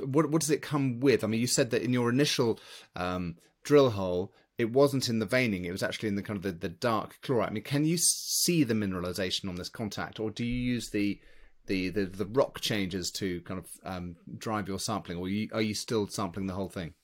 what 0.00 0.30
what 0.30 0.40
does 0.40 0.50
it 0.50 0.62
come 0.62 1.00
with 1.00 1.24
i 1.24 1.26
mean 1.26 1.40
you 1.40 1.46
said 1.46 1.70
that 1.70 1.82
in 1.82 1.92
your 1.92 2.10
initial 2.10 2.58
um, 2.96 3.36
drill 3.64 3.90
hole 3.90 4.32
it 4.56 4.72
wasn't 4.72 5.08
in 5.08 5.18
the 5.18 5.26
veining 5.26 5.64
it 5.64 5.72
was 5.72 5.82
actually 5.82 6.08
in 6.08 6.16
the 6.16 6.22
kind 6.22 6.36
of 6.36 6.42
the, 6.42 6.52
the 6.52 6.68
dark 6.68 7.16
chlorite 7.22 7.48
i 7.48 7.52
mean 7.52 7.62
can 7.62 7.84
you 7.84 7.96
see 7.96 8.64
the 8.64 8.74
mineralization 8.74 9.48
on 9.48 9.56
this 9.56 9.68
contact 9.68 10.20
or 10.20 10.30
do 10.30 10.44
you 10.44 10.54
use 10.54 10.90
the 10.90 11.18
the 11.66 11.90
the, 11.90 12.06
the 12.06 12.26
rock 12.26 12.60
changes 12.60 13.10
to 13.10 13.40
kind 13.42 13.58
of 13.58 13.66
um, 13.84 14.16
drive 14.36 14.68
your 14.68 14.78
sampling 14.78 15.18
or 15.18 15.28
you, 15.28 15.48
are 15.52 15.62
you 15.62 15.74
still 15.74 16.06
sampling 16.08 16.46
the 16.46 16.54
whole 16.54 16.68
thing 16.68 16.94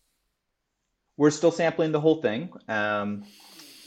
We're 1.16 1.30
still 1.30 1.52
sampling 1.52 1.92
the 1.92 2.00
whole 2.00 2.20
thing. 2.20 2.50
Um, 2.68 3.24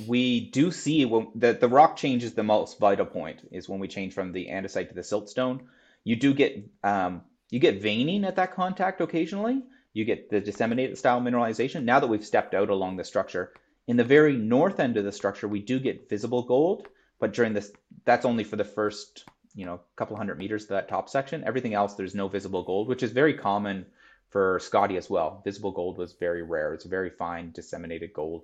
we 0.05 0.49
do 0.51 0.71
see 0.71 1.05
when, 1.05 1.29
that 1.35 1.59
the 1.59 1.67
rock 1.67 1.95
change 1.95 2.23
is 2.23 2.33
the 2.33 2.43
most 2.43 2.79
vital 2.79 3.05
point 3.05 3.47
is 3.51 3.67
when 3.67 3.79
we 3.79 3.87
change 3.87 4.13
from 4.13 4.31
the 4.31 4.47
andesite 4.47 4.89
to 4.89 4.95
the 4.95 5.01
siltstone. 5.01 5.61
You 6.03 6.15
do 6.15 6.33
get 6.33 6.69
um, 6.83 7.21
you 7.49 7.59
get 7.59 7.81
veining 7.81 8.25
at 8.25 8.35
that 8.35 8.53
contact 8.53 9.01
occasionally. 9.01 9.63
You 9.93 10.05
get 10.05 10.29
the 10.29 10.39
disseminated 10.39 10.97
style 10.97 11.21
mineralization. 11.21 11.83
Now 11.83 11.99
that 11.99 12.07
we've 12.07 12.25
stepped 12.25 12.53
out 12.53 12.69
along 12.69 12.97
the 12.97 13.03
structure, 13.03 13.53
in 13.87 13.97
the 13.97 14.03
very 14.03 14.35
north 14.35 14.79
end 14.79 14.97
of 14.97 15.05
the 15.05 15.11
structure, 15.11 15.47
we 15.47 15.61
do 15.61 15.79
get 15.79 16.09
visible 16.09 16.43
gold, 16.43 16.87
but 17.19 17.33
during 17.33 17.53
this, 17.53 17.71
that's 18.05 18.25
only 18.25 18.43
for 18.43 18.57
the 18.57 18.65
first 18.65 19.25
you 19.55 19.65
know 19.65 19.79
couple 19.95 20.15
hundred 20.15 20.37
meters 20.37 20.67
to 20.67 20.73
that 20.73 20.87
top 20.87 21.09
section. 21.09 21.43
Everything 21.45 21.73
else, 21.73 21.95
there's 21.95 22.15
no 22.15 22.27
visible 22.27 22.63
gold, 22.63 22.87
which 22.87 23.03
is 23.03 23.11
very 23.11 23.33
common 23.33 23.85
for 24.29 24.59
Scottie 24.59 24.97
as 24.97 25.09
well. 25.09 25.41
Visible 25.43 25.71
gold 25.71 25.97
was 25.97 26.13
very 26.13 26.43
rare. 26.43 26.73
It's 26.73 26.85
a 26.85 26.89
very 26.89 27.09
fine 27.09 27.51
disseminated 27.51 28.13
gold. 28.13 28.43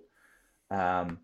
Um, 0.72 1.20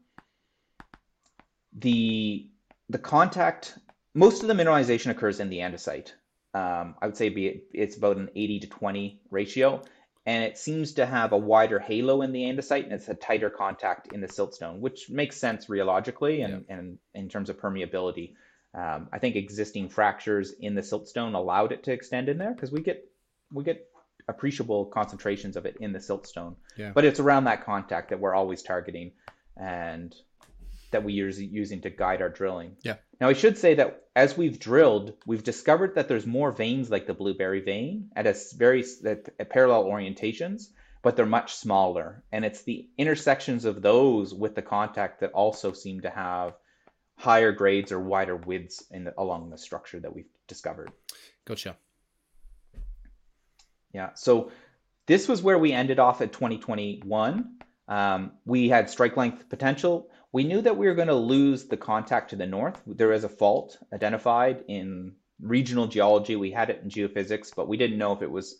the 1.74 2.50
the 2.90 2.98
contact 2.98 3.78
most 4.16 4.42
of 4.42 4.48
the 4.48 4.54
mineralization 4.54 5.12
occurs 5.12 5.40
in 5.40 5.50
the 5.50 5.60
andesite. 5.60 6.14
Um, 6.54 6.96
I 7.02 7.06
would 7.06 7.16
say 7.16 7.30
be 7.30 7.62
it's 7.74 7.98
about 7.98 8.18
an 8.18 8.30
80 8.36 8.62
to 8.62 8.68
20 8.68 9.22
ratio, 9.30 9.84
and 10.26 10.44
it 10.44 10.58
seems 10.58 10.94
to 10.94 11.06
have 11.06 11.32
a 11.32 11.38
wider 11.38 11.80
halo 11.80 12.24
in 12.24 12.32
the 12.32 12.44
andesite, 12.44 12.84
and 12.84 12.94
it's 12.94 13.08
a 13.08 13.14
tighter 13.14 13.50
contact 13.50 14.12
in 14.14 14.22
the 14.22 14.28
siltstone, 14.28 14.80
which 14.80 15.10
makes 15.10 15.38
sense 15.38 15.68
rheologically 15.68 16.44
and, 16.44 16.66
and 16.70 16.98
in 17.14 17.30
terms 17.30 17.50
of 17.50 17.58
permeability. 17.58 18.34
Um, 18.74 19.10
I 19.12 19.20
think 19.20 19.36
existing 19.36 19.90
fractures 19.90 20.52
in 20.60 20.76
the 20.76 20.82
siltstone 20.82 21.36
allowed 21.36 21.72
it 21.72 21.84
to 21.84 21.92
extend 21.92 22.30
in 22.30 22.38
there 22.38 22.54
because 22.54 22.72
we 22.72 22.82
get 22.82 23.04
we 23.54 23.64
get 23.64 23.88
appreciable 24.28 24.86
concentrations 24.86 25.56
of 25.56 25.66
it 25.66 25.78
in 25.80 25.92
the 25.92 26.00
siltstone. 26.00 26.56
Yeah. 26.78 26.92
But 26.94 27.06
it's 27.06 27.20
around 27.20 27.46
that 27.46 27.66
contact 27.66 28.10
that 28.10 28.20
we're 28.20 28.36
always 28.36 28.62
targeting, 28.62 29.12
and 29.56 30.16
that 30.92 31.04
we 31.04 31.22
are 31.22 31.30
using 31.30 31.82
to 31.82 31.90
guide 31.90 32.22
our 32.22 32.30
drilling. 32.30 32.76
Yeah. 32.82 32.96
Now 33.20 33.30
I 33.30 33.34
should 33.34 33.58
say 33.58 33.76
that 33.76 34.04
as 34.16 34.38
we've 34.38 34.60
drilled, 34.60 35.14
we've 35.26 35.44
discovered 35.44 35.96
that 35.96 36.08
there's 36.08 36.26
more 36.26 36.52
veins 36.52 36.90
like 36.90 37.08
the 37.08 37.14
blueberry 37.14 37.62
vein 37.62 38.10
at 38.16 38.28
a 38.28 38.36
very 38.56 38.84
at 39.06 39.50
parallel 39.50 39.86
orientations, 39.86 40.68
but 41.02 41.16
they're 41.16 41.26
much 41.26 41.56
smaller, 41.56 42.24
and 42.32 42.44
it's 42.44 42.64
the 42.64 42.90
intersections 42.98 43.66
of 43.66 43.82
those 43.82 44.34
with 44.34 44.56
the 44.56 44.62
contact 44.62 45.22
that 45.22 45.32
also 45.32 45.72
seem 45.72 46.02
to 46.02 46.10
have 46.10 46.54
higher 47.16 47.52
grades 47.52 47.92
or 47.92 48.00
wider 48.00 48.36
widths 48.36 48.84
in 48.92 49.04
the, 49.04 49.14
along 49.18 49.50
the 49.50 49.58
structure 49.58 50.00
that 50.00 50.14
we've 50.14 50.30
discovered. 50.48 50.90
gotcha 51.46 51.76
Yeah. 53.94 54.12
So 54.16 54.52
this 55.06 55.28
was 55.28 55.42
where 55.42 55.58
we 55.58 55.72
ended 55.72 56.00
off 56.00 56.22
at 56.22 56.32
2021. 56.32 57.58
Um, 57.88 58.32
we 58.46 58.70
had 58.70 58.90
strike 58.90 59.18
length 59.18 59.50
potential. 59.50 60.10
We 60.32 60.44
knew 60.44 60.62
that 60.62 60.78
we 60.78 60.88
were 60.88 60.96
going 60.96 61.08
to 61.08 61.16
lose 61.16 61.66
the 61.66 61.78
contact 61.78 62.30
to 62.30 62.36
the 62.36 62.46
north. 62.46 62.82
There 62.86 63.14
is 63.14 63.24
a 63.24 63.30
fault 63.30 63.78
identified 63.92 64.64
in 64.68 65.16
regional 65.42 65.88
geology. 65.88 66.36
We 66.36 66.52
had 66.52 66.70
it 66.70 66.82
in 66.84 66.90
geophysics, 66.90 67.56
but 67.56 67.68
we 67.68 67.78
didn't 67.78 67.98
know 67.98 68.14
if 68.14 68.22
it 68.22 68.30
was 68.30 68.58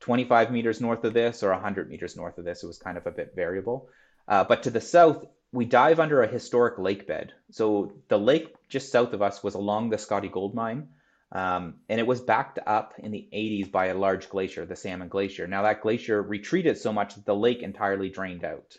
25 0.00 0.50
meters 0.50 0.80
north 0.80 1.04
of 1.04 1.12
this 1.12 1.42
or 1.42 1.50
100 1.50 1.90
meters 1.90 2.16
north 2.16 2.38
of 2.38 2.44
this. 2.44 2.62
It 2.62 2.66
was 2.66 2.78
kind 2.78 2.96
of 2.96 3.06
a 3.06 3.10
bit 3.10 3.34
variable. 3.36 3.88
Uh, 4.26 4.44
but 4.44 4.62
to 4.62 4.70
the 4.70 4.80
south, 4.80 5.26
we 5.52 5.66
dive 5.66 6.00
under 6.00 6.22
a 6.22 6.26
historic 6.26 6.78
lake 6.78 7.06
bed. 7.06 7.34
So 7.50 7.92
the 8.08 8.18
lake 8.18 8.54
just 8.68 8.90
south 8.90 9.12
of 9.12 9.20
us 9.20 9.42
was 9.42 9.54
along 9.54 9.90
the 9.90 9.98
Scottie 9.98 10.28
Gold 10.28 10.54
Mine. 10.54 10.88
Um, 11.30 11.76
and 11.88 12.00
it 12.00 12.06
was 12.06 12.20
backed 12.20 12.58
up 12.66 12.94
in 12.98 13.10
the 13.10 13.28
80s 13.32 13.70
by 13.70 13.86
a 13.86 13.94
large 13.94 14.28
glacier, 14.28 14.66
the 14.66 14.76
Salmon 14.76 15.08
Glacier. 15.08 15.46
Now 15.46 15.62
that 15.62 15.82
glacier 15.82 16.22
retreated 16.22 16.78
so 16.78 16.92
much 16.92 17.14
that 17.14 17.26
the 17.26 17.34
lake 17.34 17.62
entirely 17.62 18.08
drained 18.10 18.44
out. 18.44 18.76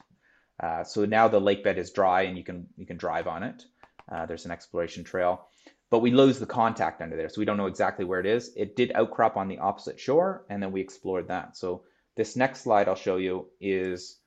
Uh, 0.60 0.84
so 0.84 1.06
now 1.06 1.28
the 1.28 1.40
lake 1.40 1.64
bed 1.64 1.78
is 1.78 1.92
dry 1.92 2.24
and 2.24 2.38
you 2.38 2.44
can 2.44 2.68
you 2.78 2.86
can 2.86 2.98
drive 2.98 3.28
on 3.28 3.44
it. 3.44 3.66
Uh, 4.12 4.26
there's 4.26 4.46
an 4.46 4.52
exploration 4.52 5.04
trail, 5.04 5.48
but 5.90 6.00
we 6.00 6.12
lose 6.12 6.40
the 6.40 6.46
contact 6.46 7.02
under 7.02 7.16
there, 7.16 7.30
so 7.30 7.40
we 7.40 7.46
don't 7.46 7.58
know 7.58 7.68
exactly 7.68 8.06
where 8.06 8.20
it 8.20 8.26
is. 8.26 8.52
It 8.56 8.76
did 8.76 8.92
outcrop 8.96 9.38
on 9.38 9.48
the 9.48 9.60
opposite 9.60 10.00
shore, 10.00 10.46
and 10.50 10.62
then 10.62 10.72
we 10.72 10.82
explored 10.82 11.28
that. 11.30 11.58
So 11.58 11.84
this 12.16 12.36
next 12.36 12.62
slide 12.62 12.88
I'll 12.88 12.96
show 12.96 13.18
you 13.18 13.48
is 13.60 14.18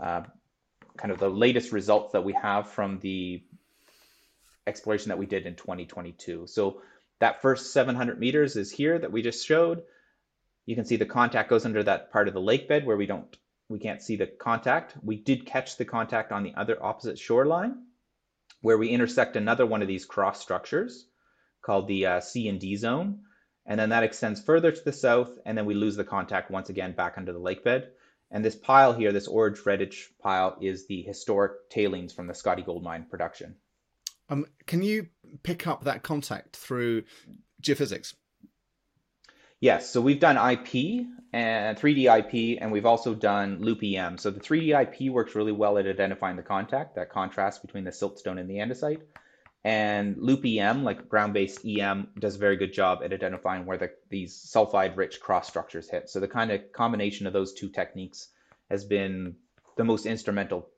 uh, 0.00 0.22
kind 0.96 1.10
of 1.12 1.18
the 1.18 1.28
latest 1.28 1.72
results 1.72 2.12
that 2.12 2.24
we 2.24 2.32
have 2.34 2.68
from 2.68 2.98
the 3.00 3.42
exploration 4.66 5.08
that 5.08 5.18
we 5.18 5.26
did 5.26 5.46
in 5.46 5.54
2022. 5.54 6.46
So 6.46 6.82
that 7.18 7.42
first 7.42 7.72
700 7.72 8.18
meters 8.18 8.56
is 8.56 8.70
here 8.70 8.98
that 8.98 9.12
we 9.12 9.22
just 9.22 9.46
showed. 9.46 9.82
You 10.66 10.76
can 10.76 10.84
see 10.84 10.96
the 10.96 11.06
contact 11.06 11.50
goes 11.50 11.64
under 11.64 11.82
that 11.82 12.12
part 12.12 12.28
of 12.28 12.34
the 12.34 12.40
lake 12.40 12.68
bed 12.68 12.86
where 12.86 12.96
we 12.96 13.06
don't 13.06 13.36
we 13.68 13.78
can't 13.78 14.02
see 14.02 14.16
the 14.16 14.26
contact. 14.26 14.94
We 15.02 15.16
did 15.16 15.46
catch 15.46 15.76
the 15.76 15.84
contact 15.84 16.32
on 16.32 16.42
the 16.42 16.54
other 16.56 16.82
opposite 16.82 17.18
shoreline 17.18 17.84
where 18.60 18.78
we 18.78 18.88
intersect 18.88 19.36
another 19.36 19.66
one 19.66 19.82
of 19.82 19.88
these 19.88 20.04
cross 20.04 20.40
structures 20.40 21.08
called 21.62 21.88
the 21.88 22.06
uh, 22.06 22.20
C 22.20 22.48
and 22.48 22.60
D 22.60 22.76
zone. 22.76 23.20
And 23.66 23.78
then 23.78 23.90
that 23.90 24.02
extends 24.02 24.42
further 24.42 24.72
to 24.72 24.84
the 24.84 24.92
south, 24.92 25.30
and 25.46 25.56
then 25.56 25.66
we 25.66 25.74
lose 25.74 25.94
the 25.94 26.04
contact 26.04 26.50
once 26.50 26.68
again 26.68 26.92
back 26.92 27.14
under 27.16 27.32
the 27.32 27.38
lake 27.38 27.62
bed. 27.62 27.90
And 28.30 28.44
this 28.44 28.56
pile 28.56 28.92
here, 28.92 29.12
this 29.12 29.28
orange 29.28 29.58
reddish 29.64 30.10
pile, 30.20 30.56
is 30.60 30.86
the 30.86 31.02
historic 31.02 31.70
tailings 31.70 32.12
from 32.12 32.26
the 32.26 32.34
Scottie 32.34 32.62
Gold 32.62 32.82
Mine 32.82 33.06
production. 33.08 33.56
um 34.28 34.46
can 34.66 34.82
you 34.82 35.06
pick 35.42 35.66
up 35.66 35.84
that 35.84 36.02
contact 36.02 36.56
through 36.56 37.04
geophysics 37.62 38.14
Yes, 39.62 39.88
so 39.88 40.00
we've 40.00 40.18
done 40.18 40.36
IP 40.36 41.06
and 41.32 41.78
3D 41.78 42.18
IP, 42.18 42.58
and 42.60 42.72
we've 42.72 42.84
also 42.84 43.14
done 43.14 43.60
loop 43.60 43.78
EM. 43.84 44.18
So 44.18 44.32
the 44.32 44.40
3D 44.40 44.82
IP 44.82 45.12
works 45.12 45.36
really 45.36 45.52
well 45.52 45.78
at 45.78 45.86
identifying 45.86 46.34
the 46.34 46.42
contact, 46.42 46.96
that 46.96 47.10
contrast 47.10 47.62
between 47.62 47.84
the 47.84 47.92
siltstone 47.92 48.40
and 48.40 48.50
the 48.50 48.56
andesite. 48.56 49.02
And 49.62 50.16
loop 50.18 50.44
EM, 50.44 50.82
like 50.82 51.08
ground-based 51.08 51.64
EM, 51.64 52.08
does 52.18 52.34
a 52.34 52.40
very 52.40 52.56
good 52.56 52.72
job 52.72 53.02
at 53.04 53.12
identifying 53.12 53.64
where 53.64 53.78
the, 53.78 53.92
these 54.10 54.34
sulfide-rich 54.52 55.20
cross 55.20 55.46
structures 55.46 55.88
hit. 55.88 56.10
So 56.10 56.18
the 56.18 56.26
kind 56.26 56.50
of 56.50 56.72
combination 56.72 57.28
of 57.28 57.32
those 57.32 57.54
two 57.54 57.68
techniques 57.68 58.30
has 58.68 58.84
been 58.84 59.36
the 59.76 59.84
most 59.84 60.06
instrumental 60.06 60.70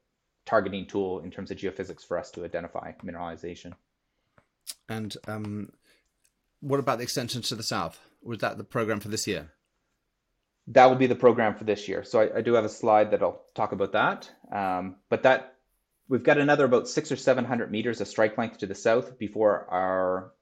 targeting 0.45 0.87
tool 0.87 1.21
in 1.21 1.31
terms 1.31 1.51
of 1.51 1.57
geophysics 1.57 2.07
for 2.07 2.19
us 2.19 2.31
to 2.33 2.45
identify 2.45 2.93
mineralization. 3.03 3.73
And 4.91 5.17
um, 5.27 5.71
what 6.61 6.81
about 6.81 6.99
the 6.99 7.05
extensions 7.05 7.49
to 7.49 7.55
the 7.55 7.63
south? 7.63 7.99
Was 8.25 8.39
that 8.39 8.59
the 8.59 8.65
program 8.65 9.01
for 9.01 9.09
this 9.09 9.27
year? 9.27 9.51
That 10.69 10.87
will 10.87 10.97
be 10.97 11.07
the 11.07 11.15
program 11.15 11.55
for 11.55 11.65
this 11.65 11.89
year. 11.89 12.05
So 12.05 12.21
I, 12.21 12.39
I 12.39 12.41
do 12.41 12.55
have 12.55 12.65
a 12.65 12.71
slide 12.71 13.11
that 13.11 13.23
I'll 13.23 13.45
talk 13.55 13.73
about 13.73 13.93
that. 13.93 14.31
Um, 14.51 14.97
but 15.11 15.25
that 15.25 15.57
we've 16.09 16.23
got 16.23 16.39
another 16.39 16.65
about 16.65 16.89
six 16.89 17.13
or 17.13 17.17
seven 17.17 17.45
hundred 17.45 17.71
meters 17.71 18.01
of 18.01 18.09
strike 18.09 18.39
length 18.39 18.59
to 18.59 18.67
the 18.67 18.75
south 18.75 19.19
before 19.19 19.67
our 19.71 20.33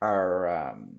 our 0.00 0.70
um, 0.70 0.96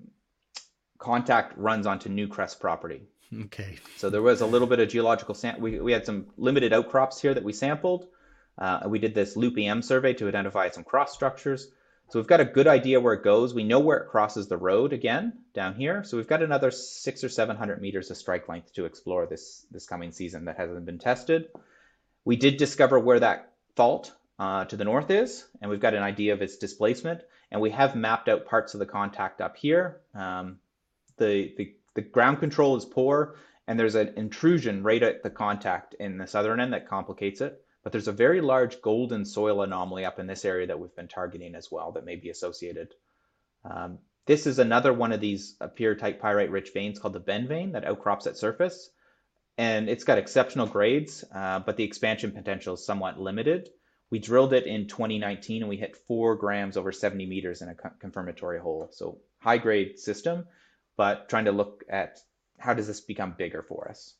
contact 0.98 1.58
runs 1.58 1.86
onto 1.86 2.08
Newcrest 2.08 2.60
property. 2.60 3.02
Okay. 3.46 3.78
So 3.96 4.10
there 4.10 4.22
was 4.22 4.40
a 4.42 4.46
little 4.46 4.68
bit 4.68 4.78
of 4.80 4.88
geological 4.88 5.34
sam- 5.34 5.60
we 5.60 5.80
we 5.80 5.92
had 5.92 6.04
some 6.04 6.26
limited 6.36 6.72
outcrops 6.72 7.20
here 7.20 7.34
that 7.34 7.44
we 7.44 7.52
sampled. 7.52 8.06
Uh, 8.58 8.80
we 8.86 8.98
did 8.98 9.14
this 9.14 9.36
loop 9.36 9.56
EM 9.58 9.80
survey 9.80 10.12
to 10.14 10.28
identify 10.28 10.68
some 10.68 10.84
cross 10.84 11.14
structures. 11.14 11.68
So 12.12 12.18
we've 12.18 12.26
got 12.26 12.40
a 12.40 12.44
good 12.44 12.66
idea 12.66 13.00
where 13.00 13.14
it 13.14 13.24
goes. 13.24 13.54
We 13.54 13.64
know 13.64 13.80
where 13.80 13.96
it 13.96 14.10
crosses 14.10 14.46
the 14.46 14.58
road 14.58 14.92
again 14.92 15.32
down 15.54 15.74
here. 15.74 16.04
So 16.04 16.18
we've 16.18 16.28
got 16.28 16.42
another 16.42 16.70
six 16.70 17.24
or 17.24 17.30
seven 17.30 17.56
hundred 17.56 17.80
meters 17.80 18.10
of 18.10 18.18
strike 18.18 18.50
length 18.50 18.74
to 18.74 18.84
explore 18.84 19.24
this 19.24 19.64
this 19.70 19.86
coming 19.86 20.12
season 20.12 20.44
that 20.44 20.58
hasn't 20.58 20.84
been 20.84 20.98
tested. 20.98 21.48
We 22.26 22.36
did 22.36 22.58
discover 22.58 22.98
where 22.98 23.20
that 23.20 23.52
fault 23.76 24.12
uh, 24.38 24.66
to 24.66 24.76
the 24.76 24.84
north 24.84 25.10
is, 25.10 25.46
and 25.62 25.70
we've 25.70 25.80
got 25.80 25.94
an 25.94 26.02
idea 26.02 26.34
of 26.34 26.42
its 26.42 26.58
displacement. 26.58 27.22
And 27.50 27.62
we 27.62 27.70
have 27.70 27.96
mapped 27.96 28.28
out 28.28 28.44
parts 28.44 28.74
of 28.74 28.80
the 28.80 28.84
contact 28.84 29.40
up 29.40 29.56
here. 29.56 30.02
Um, 30.14 30.58
the, 31.16 31.54
the 31.56 31.74
the 31.94 32.02
ground 32.02 32.40
control 32.40 32.76
is 32.76 32.84
poor, 32.84 33.36
and 33.66 33.80
there's 33.80 33.94
an 33.94 34.12
intrusion 34.18 34.82
right 34.82 35.02
at 35.02 35.22
the 35.22 35.30
contact 35.30 35.94
in 35.94 36.18
the 36.18 36.26
southern 36.26 36.60
end 36.60 36.74
that 36.74 36.90
complicates 36.90 37.40
it. 37.40 37.64
But 37.82 37.92
there's 37.92 38.08
a 38.08 38.12
very 38.12 38.40
large 38.40 38.80
golden 38.80 39.24
soil 39.24 39.62
anomaly 39.62 40.04
up 40.04 40.18
in 40.18 40.26
this 40.26 40.44
area 40.44 40.68
that 40.68 40.78
we've 40.78 40.94
been 40.94 41.08
targeting 41.08 41.54
as 41.54 41.70
well 41.70 41.92
that 41.92 42.04
may 42.04 42.16
be 42.16 42.30
associated. 42.30 42.94
Um, 43.64 43.98
this 44.26 44.46
is 44.46 44.58
another 44.58 44.92
one 44.92 45.12
of 45.12 45.20
these 45.20 45.56
apatite 45.60 46.20
pyrite 46.20 46.50
rich 46.50 46.72
veins 46.72 46.98
called 46.98 47.14
the 47.14 47.20
Bend 47.20 47.48
vein 47.48 47.72
that 47.72 47.84
outcrops 47.84 48.26
at 48.26 48.36
surface. 48.36 48.90
And 49.58 49.88
it's 49.88 50.04
got 50.04 50.18
exceptional 50.18 50.66
grades, 50.66 51.24
uh, 51.34 51.58
but 51.58 51.76
the 51.76 51.84
expansion 51.84 52.32
potential 52.32 52.74
is 52.74 52.86
somewhat 52.86 53.20
limited. 53.20 53.68
We 54.10 54.18
drilled 54.18 54.52
it 54.52 54.66
in 54.66 54.86
2019 54.86 55.62
and 55.62 55.68
we 55.68 55.76
hit 55.76 55.96
four 56.06 56.36
grams 56.36 56.76
over 56.76 56.92
70 56.92 57.26
meters 57.26 57.62
in 57.62 57.68
a 57.68 57.74
confirmatory 57.74 58.60
hole. 58.60 58.88
So 58.92 59.18
high 59.40 59.58
grade 59.58 59.98
system, 59.98 60.46
but 60.96 61.28
trying 61.28 61.46
to 61.46 61.52
look 61.52 61.84
at 61.88 62.18
how 62.58 62.74
does 62.74 62.86
this 62.86 63.00
become 63.00 63.34
bigger 63.36 63.62
for 63.62 63.88
us. 63.88 64.14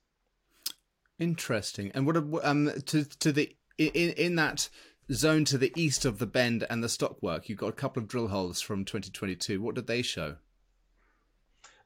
Interesting. 1.19 1.91
And 1.95 2.07
what 2.07 2.17
um 2.45 2.71
to 2.87 3.05
to 3.05 3.33
the 3.33 3.55
in 3.79 4.11
in 4.13 4.37
that 4.37 4.69
zone 5.13 5.45
to 5.47 5.59
the 5.59 5.73
east 5.77 6.05
of 6.05 6.19
the 6.19 6.27
bend 6.27 6.67
and 6.71 6.83
the 6.83 6.89
stockwork, 6.89 7.49
you've 7.49 7.59
got 7.59 7.69
a 7.69 7.73
couple 7.73 8.03
of 8.03 8.09
drill 8.09 8.29
holes 8.29 8.61
from 8.61 8.85
2022. 8.85 9.61
What 9.61 9.75
did 9.75 9.87
they 9.87 10.03
show? 10.03 10.37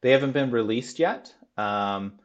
They 0.00 0.10
haven't 0.10 0.32
been 0.32 0.50
released 0.50 0.98
yet. 0.98 1.34
Um, 1.56 2.18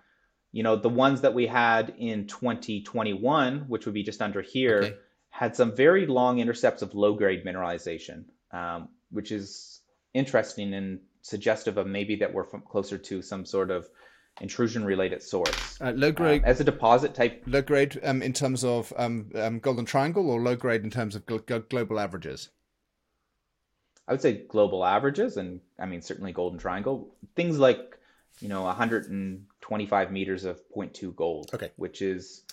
you 0.52 0.64
know, 0.64 0.76
the 0.76 0.90
ones 0.90 1.22
that 1.22 1.34
we 1.34 1.48
had 1.48 1.94
in 1.98 2.28
2021, 2.28 3.62
which 3.68 3.86
would 3.86 3.94
be 3.94 4.04
just 4.04 4.22
under 4.22 4.42
here, 4.42 4.78
okay. 4.78 4.96
had 5.30 5.56
some 5.56 5.76
very 5.76 6.06
long 6.06 6.40
intercepts 6.40 6.82
of 6.82 6.94
low 6.94 7.14
grade 7.14 7.46
mineralization, 7.46 8.26
um, 8.52 8.90
which 9.10 9.32
is 9.32 9.80
interesting 10.14 10.74
and 10.74 11.00
suggestive 11.22 11.78
of 11.78 11.88
maybe 11.88 12.18
that 12.18 12.34
we're 12.34 12.44
closer 12.44 12.98
to 12.98 13.22
some 13.22 13.46
sort 13.46 13.72
of 13.72 13.90
intrusion 14.40 14.86
related 14.86 15.22
source. 15.22 15.80
Uh, 15.82 15.92
low 15.96 16.12
grade 16.12 16.44
um, 16.44 16.50
as 16.50 16.60
a 16.60 16.64
deposit 16.64 17.14
type. 17.14 17.44
Low 17.46 17.62
grade 17.62 18.00
um, 18.04 18.22
in 18.22 18.34
terms 18.34 18.64
of 18.64 18.94
um, 18.98 19.32
um, 19.36 19.60
golden 19.60 19.86
triangle, 19.86 20.30
or 20.30 20.40
low 20.42 20.56
grade 20.56 20.84
in 20.84 20.90
terms 20.90 21.16
of 21.16 21.26
gl- 21.26 21.68
global 21.70 22.00
averages. 22.00 22.50
I 24.08 24.14
would 24.14 24.22
say 24.22 24.44
global 24.48 24.84
averages, 24.84 25.38
and 25.38 25.62
I 25.80 25.86
mean 25.86 26.02
certainly 26.02 26.32
golden 26.32 26.60
triangle. 26.60 27.14
Things 27.36 27.60
like 27.60 27.98
you 28.40 28.48
know 28.48 28.64
125 28.64 30.12
meters 30.12 30.46
of 30.46 30.60
0.2 30.76 31.16
gold. 31.16 31.52
Okay, 31.54 31.72
which 31.76 32.02
is 32.02 32.44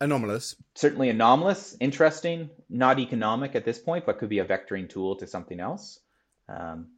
anomalous. 0.00 0.56
Certainly 0.74 1.10
anomalous, 1.10 1.76
interesting, 1.80 2.50
not 2.68 2.98
economic 2.98 3.54
at 3.54 3.64
this 3.64 3.78
point, 3.78 4.04
but 4.04 4.18
could 4.18 4.28
be 4.28 4.40
a 4.40 4.44
vectoring 4.44 4.88
tool 4.88 5.16
to 5.16 5.26
something 5.26 5.60
else. 5.60 6.00
Um, 6.48 6.88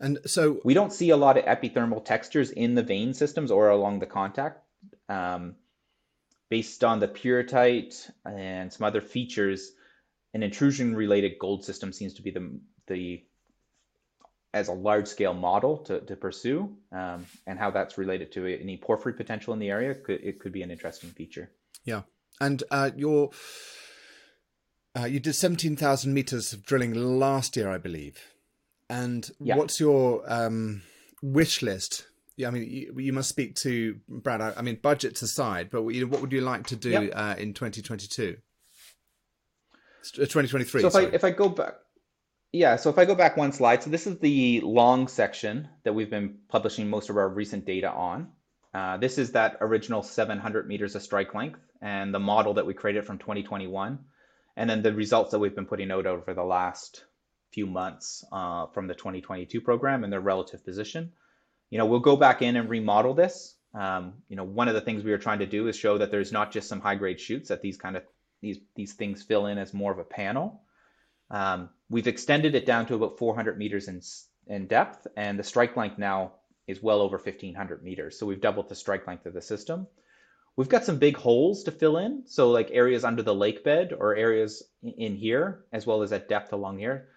and 0.00 0.18
so 0.26 0.60
we 0.64 0.74
don't 0.74 0.92
see 0.92 1.10
a 1.10 1.16
lot 1.16 1.38
of 1.38 1.44
epithermal 1.44 2.04
textures 2.04 2.50
in 2.50 2.74
the 2.74 2.82
vein 2.82 3.14
systems 3.14 3.50
or 3.50 3.68
along 3.70 4.00
the 4.00 4.06
contact. 4.06 4.60
Um, 5.08 5.56
based 6.48 6.84
on 6.84 7.00
the 7.00 7.08
pyrrhotite 7.08 8.10
and 8.24 8.72
some 8.72 8.86
other 8.86 9.00
features, 9.00 9.72
an 10.34 10.42
intrusion 10.42 10.94
related 10.94 11.38
gold 11.38 11.64
system 11.64 11.92
seems 11.92 12.14
to 12.14 12.22
be 12.22 12.30
the, 12.30 12.60
the 12.86 13.24
as 14.54 14.68
a 14.68 14.72
large 14.72 15.06
scale 15.06 15.34
model 15.34 15.78
to, 15.78 16.00
to 16.00 16.16
pursue 16.16 16.74
um, 16.92 17.26
and 17.46 17.58
how 17.58 17.70
that's 17.70 17.98
related 17.98 18.32
to 18.32 18.46
any 18.46 18.76
porphyry 18.76 19.12
potential 19.12 19.52
in 19.52 19.58
the 19.58 19.70
area 19.70 19.94
could, 19.94 20.20
it 20.22 20.38
could 20.40 20.52
be 20.52 20.62
an 20.62 20.70
interesting 20.70 21.10
feature. 21.10 21.50
Yeah. 21.84 22.02
And 22.40 22.62
uh, 22.70 22.90
your 22.96 23.30
uh, 24.96 25.04
you 25.04 25.20
did 25.20 25.34
17,000 25.34 26.12
meters 26.12 26.52
of 26.52 26.64
drilling 26.64 26.94
last 26.94 27.56
year 27.56 27.68
i 27.68 27.76
believe 27.76 28.35
and 28.88 29.28
yeah. 29.40 29.56
what's 29.56 29.80
your 29.80 30.22
um, 30.26 30.82
wish 31.22 31.62
list? 31.62 32.06
Yeah, 32.36 32.48
I 32.48 32.50
mean, 32.50 32.68
you, 32.70 32.94
you, 32.98 33.12
must 33.12 33.30
speak 33.30 33.54
to 33.56 33.98
Brad. 34.08 34.42
I, 34.42 34.52
I 34.56 34.62
mean, 34.62 34.78
budgets 34.82 35.22
aside, 35.22 35.70
but 35.70 35.82
what, 35.82 35.94
what 36.04 36.20
would 36.20 36.32
you 36.32 36.42
like 36.42 36.66
to 36.66 36.76
do 36.76 36.90
yep. 36.90 37.12
uh, 37.14 37.34
in 37.38 37.54
2022? 37.54 38.36
2023. 40.12 40.80
So 40.80 40.86
if 40.86 40.92
sorry. 40.92 41.06
I 41.06 41.08
if 41.10 41.24
I 41.24 41.30
go 41.30 41.48
back, 41.48 41.74
yeah. 42.52 42.76
So 42.76 42.90
if 42.90 42.98
I 42.98 43.04
go 43.04 43.14
back 43.14 43.36
one 43.36 43.52
slide, 43.52 43.82
so 43.82 43.90
this 43.90 44.06
is 44.06 44.18
the 44.18 44.60
long 44.60 45.08
section 45.08 45.68
that 45.84 45.94
we've 45.94 46.10
been 46.10 46.36
publishing 46.48 46.88
most 46.88 47.10
of 47.10 47.16
our 47.16 47.28
recent 47.28 47.64
data 47.64 47.90
on. 47.90 48.28
Uh, 48.74 48.98
this 48.98 49.16
is 49.16 49.32
that 49.32 49.56
original 49.60 50.02
700 50.02 50.68
meters 50.68 50.94
of 50.94 51.02
strike 51.02 51.34
length 51.34 51.60
and 51.80 52.12
the 52.12 52.18
model 52.18 52.54
that 52.54 52.66
we 52.66 52.74
created 52.74 53.06
from 53.06 53.16
2021, 53.18 53.98
and 54.56 54.70
then 54.70 54.82
the 54.82 54.92
results 54.92 55.30
that 55.30 55.38
we've 55.38 55.54
been 55.54 55.66
putting 55.66 55.90
out 55.90 56.06
over 56.06 56.34
the 56.34 56.44
last 56.44 57.04
few 57.52 57.66
months 57.66 58.24
uh, 58.32 58.66
from 58.66 58.86
the 58.86 58.94
2022 58.94 59.60
program 59.60 60.04
and 60.04 60.12
their 60.12 60.20
relative 60.20 60.64
position. 60.64 61.12
You 61.70 61.78
know, 61.78 61.86
we'll 61.86 62.00
go 62.00 62.16
back 62.16 62.42
in 62.42 62.56
and 62.56 62.68
remodel 62.68 63.14
this. 63.14 63.56
Um, 63.74 64.14
you 64.28 64.36
know, 64.36 64.44
one 64.44 64.68
of 64.68 64.74
the 64.74 64.80
things 64.80 65.04
we 65.04 65.12
are 65.12 65.18
trying 65.18 65.40
to 65.40 65.46
do 65.46 65.68
is 65.68 65.76
show 65.76 65.98
that 65.98 66.10
there's 66.10 66.32
not 66.32 66.52
just 66.52 66.68
some 66.68 66.80
high 66.80 66.94
grade 66.94 67.20
shoots 67.20 67.48
that 67.48 67.62
these 67.62 67.76
kind 67.76 67.96
of 67.96 68.04
these 68.40 68.58
these 68.74 68.94
things 68.94 69.22
fill 69.22 69.46
in 69.46 69.58
as 69.58 69.74
more 69.74 69.92
of 69.92 69.98
a 69.98 70.04
panel. 70.04 70.62
Um, 71.30 71.70
we've 71.90 72.06
extended 72.06 72.54
it 72.54 72.66
down 72.66 72.86
to 72.86 72.94
about 72.94 73.18
400 73.18 73.58
meters 73.58 73.88
in 73.88 74.00
in 74.46 74.66
depth, 74.66 75.06
and 75.16 75.38
the 75.38 75.44
strike 75.44 75.76
length 75.76 75.98
now 75.98 76.32
is 76.66 76.82
well 76.82 77.00
over 77.00 77.16
1500 77.16 77.82
meters. 77.82 78.18
So 78.18 78.26
we've 78.26 78.40
doubled 78.40 78.68
the 78.68 78.74
strike 78.74 79.06
length 79.06 79.26
of 79.26 79.34
the 79.34 79.42
system. 79.42 79.86
We've 80.56 80.68
got 80.68 80.84
some 80.84 80.98
big 80.98 81.16
holes 81.16 81.64
to 81.64 81.70
fill 81.70 81.98
in, 81.98 82.22
so 82.26 82.50
like 82.50 82.70
areas 82.70 83.04
under 83.04 83.22
the 83.22 83.34
lake 83.34 83.62
bed 83.62 83.92
or 83.92 84.16
areas 84.16 84.62
in 84.82 85.16
here, 85.16 85.64
as 85.72 85.86
well 85.86 86.02
as 86.02 86.12
at 86.12 86.28
depth 86.28 86.52
along 86.52 86.78
here 86.78 87.08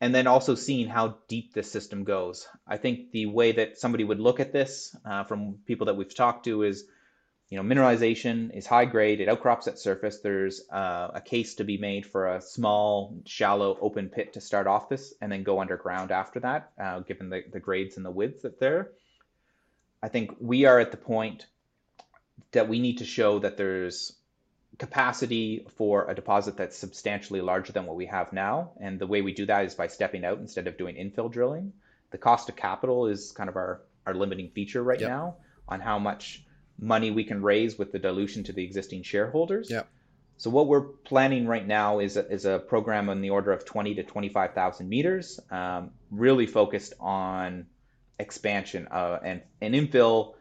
and 0.00 0.14
then 0.14 0.26
also 0.26 0.54
seeing 0.54 0.88
how 0.88 1.16
deep 1.26 1.52
this 1.52 1.70
system 1.70 2.04
goes. 2.04 2.46
I 2.66 2.76
think 2.76 3.10
the 3.10 3.26
way 3.26 3.52
that 3.52 3.78
somebody 3.78 4.04
would 4.04 4.20
look 4.20 4.40
at 4.40 4.52
this 4.52 4.94
uh, 5.04 5.24
from 5.24 5.58
people 5.66 5.86
that 5.86 5.96
we've 5.96 6.14
talked 6.14 6.44
to 6.44 6.62
is, 6.62 6.84
you 7.48 7.56
know, 7.56 7.64
mineralization 7.64 8.54
is 8.54 8.66
high 8.66 8.84
grade, 8.84 9.20
it 9.20 9.28
outcrops 9.28 9.66
at 9.66 9.78
surface. 9.78 10.20
There's 10.20 10.68
uh, 10.70 11.10
a 11.14 11.20
case 11.20 11.54
to 11.56 11.64
be 11.64 11.78
made 11.78 12.06
for 12.06 12.34
a 12.34 12.40
small, 12.40 13.16
shallow, 13.26 13.76
open 13.80 14.08
pit 14.08 14.34
to 14.34 14.40
start 14.40 14.66
off 14.66 14.88
this 14.88 15.14
and 15.20 15.32
then 15.32 15.42
go 15.42 15.60
underground 15.60 16.12
after 16.12 16.40
that, 16.40 16.70
uh, 16.80 17.00
given 17.00 17.30
the, 17.30 17.42
the 17.50 17.60
grades 17.60 17.96
and 17.96 18.06
the 18.06 18.10
width 18.10 18.42
that 18.42 18.60
there. 18.60 18.92
I 20.02 20.08
think 20.08 20.36
we 20.38 20.64
are 20.66 20.78
at 20.78 20.92
the 20.92 20.96
point 20.96 21.46
that 22.52 22.68
we 22.68 22.78
need 22.78 22.98
to 22.98 23.04
show 23.04 23.40
that 23.40 23.56
there's 23.56 24.17
capacity 24.78 25.66
for 25.76 26.08
a 26.08 26.14
deposit 26.14 26.56
that's 26.56 26.78
substantially 26.78 27.40
larger 27.40 27.72
than 27.72 27.84
what 27.84 27.96
we 27.96 28.06
have 28.06 28.32
now. 28.32 28.70
And 28.80 28.98
the 28.98 29.06
way 29.06 29.22
we 29.22 29.34
do 29.34 29.44
that 29.46 29.64
is 29.64 29.74
by 29.74 29.88
stepping 29.88 30.24
out 30.24 30.38
instead 30.38 30.66
of 30.66 30.78
doing 30.78 30.94
infill 30.94 31.30
drilling. 31.30 31.72
The 32.10 32.18
cost 32.18 32.48
of 32.48 32.56
capital 32.56 33.06
is 33.06 33.32
kind 33.32 33.48
of 33.48 33.56
our, 33.56 33.82
our 34.06 34.14
limiting 34.14 34.50
feature 34.50 34.82
right 34.82 35.00
yep. 35.00 35.10
now 35.10 35.36
on 35.68 35.80
how 35.80 35.98
much 35.98 36.44
money 36.78 37.10
we 37.10 37.24
can 37.24 37.42
raise 37.42 37.76
with 37.76 37.90
the 37.90 37.98
dilution 37.98 38.44
to 38.44 38.52
the 38.52 38.62
existing 38.62 39.02
shareholders. 39.02 39.68
Yeah. 39.68 39.82
So 40.36 40.50
what 40.50 40.68
we're 40.68 40.82
planning 40.82 41.48
right 41.48 41.66
now 41.66 41.98
is 41.98 42.16
a, 42.16 42.30
is 42.30 42.44
a 42.44 42.60
program 42.60 43.08
on 43.08 43.20
the 43.20 43.30
order 43.30 43.50
of 43.50 43.64
20 43.64 43.96
to 43.96 44.04
25,000 44.04 44.88
meters, 44.88 45.40
um, 45.50 45.90
really 46.12 46.46
focused 46.46 46.94
on 47.00 47.66
expansion 48.20 48.88
uh, 48.90 49.18
and 49.22 49.42
and 49.60 49.74
infill 49.74 50.34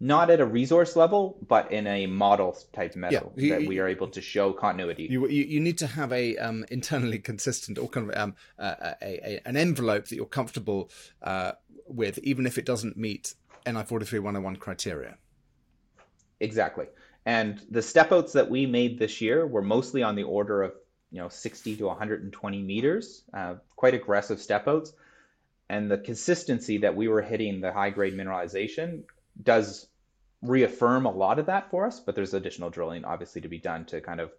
not 0.00 0.30
at 0.30 0.40
a 0.40 0.44
resource 0.44 0.94
level, 0.94 1.38
but 1.48 1.72
in 1.72 1.86
a 1.86 2.06
model 2.06 2.56
type 2.72 2.94
metal 2.96 3.32
Yeah, 3.36 3.42
you- 3.42 3.50
that 3.50 3.68
we 3.68 3.78
are 3.78 3.88
able 3.88 4.08
to 4.08 4.20
show 4.20 4.52
continuity. 4.52 5.06
You, 5.10 5.26
you 5.28 5.44
you 5.44 5.60
need 5.60 5.78
to 5.78 5.86
have 5.86 6.12
a 6.12 6.36
um, 6.36 6.64
internally 6.70 7.18
consistent 7.18 7.78
or 7.78 7.88
kind 7.88 8.10
of 8.10 8.16
um, 8.16 8.34
uh, 8.58 8.94
a, 9.02 9.06
a, 9.30 9.40
an 9.46 9.56
envelope 9.56 10.06
that 10.08 10.16
you're 10.16 10.26
comfortable 10.26 10.90
uh, 11.22 11.52
with, 11.86 12.18
even 12.18 12.46
if 12.46 12.58
it 12.58 12.66
doesn't 12.66 12.96
meet 12.96 13.34
NI 13.64 13.82
forty 13.84 14.04
three 14.04 14.18
one 14.18 14.34
hundred 14.34 14.44
one 14.44 14.56
criteria. 14.56 15.16
Exactly. 16.40 16.86
And 17.24 17.60
the 17.70 17.82
step 17.82 18.12
outs 18.12 18.32
that 18.34 18.48
we 18.50 18.66
made 18.66 18.98
this 18.98 19.20
year 19.20 19.46
were 19.46 19.62
mostly 19.62 20.02
on 20.02 20.14
the 20.14 20.22
order 20.22 20.62
of 20.62 20.74
you 21.10 21.20
know 21.20 21.28
60 21.28 21.76
to 21.76 21.86
120 21.86 22.62
meters, 22.62 23.24
uh, 23.32 23.54
quite 23.76 23.94
aggressive 23.94 24.40
step 24.40 24.68
outs. 24.68 24.92
And 25.68 25.90
the 25.90 25.98
consistency 25.98 26.78
that 26.78 26.94
we 26.94 27.08
were 27.08 27.22
hitting 27.22 27.60
the 27.60 27.72
high 27.72 27.90
grade 27.90 28.14
mineralization 28.14 29.02
does 29.42 29.86
reaffirm 30.42 31.06
a 31.06 31.10
lot 31.10 31.38
of 31.38 31.46
that 31.46 31.70
for 31.70 31.86
us, 31.86 32.00
but 32.00 32.14
there's 32.14 32.34
additional 32.34 32.70
drilling 32.70 33.04
obviously 33.04 33.40
to 33.40 33.48
be 33.48 33.58
done 33.58 33.84
to 33.86 34.00
kind 34.00 34.20
of 34.20 34.30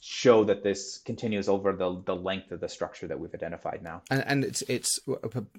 show 0.00 0.44
that 0.44 0.62
this 0.62 0.98
continues 0.98 1.48
over 1.48 1.72
the, 1.72 2.02
the 2.04 2.14
length 2.14 2.52
of 2.52 2.60
the 2.60 2.68
structure 2.68 3.06
that 3.06 3.18
we've 3.18 3.32
identified 3.34 3.82
now. 3.82 4.02
And, 4.10 4.24
and 4.26 4.44
it's 4.44 4.62
it's 4.62 4.98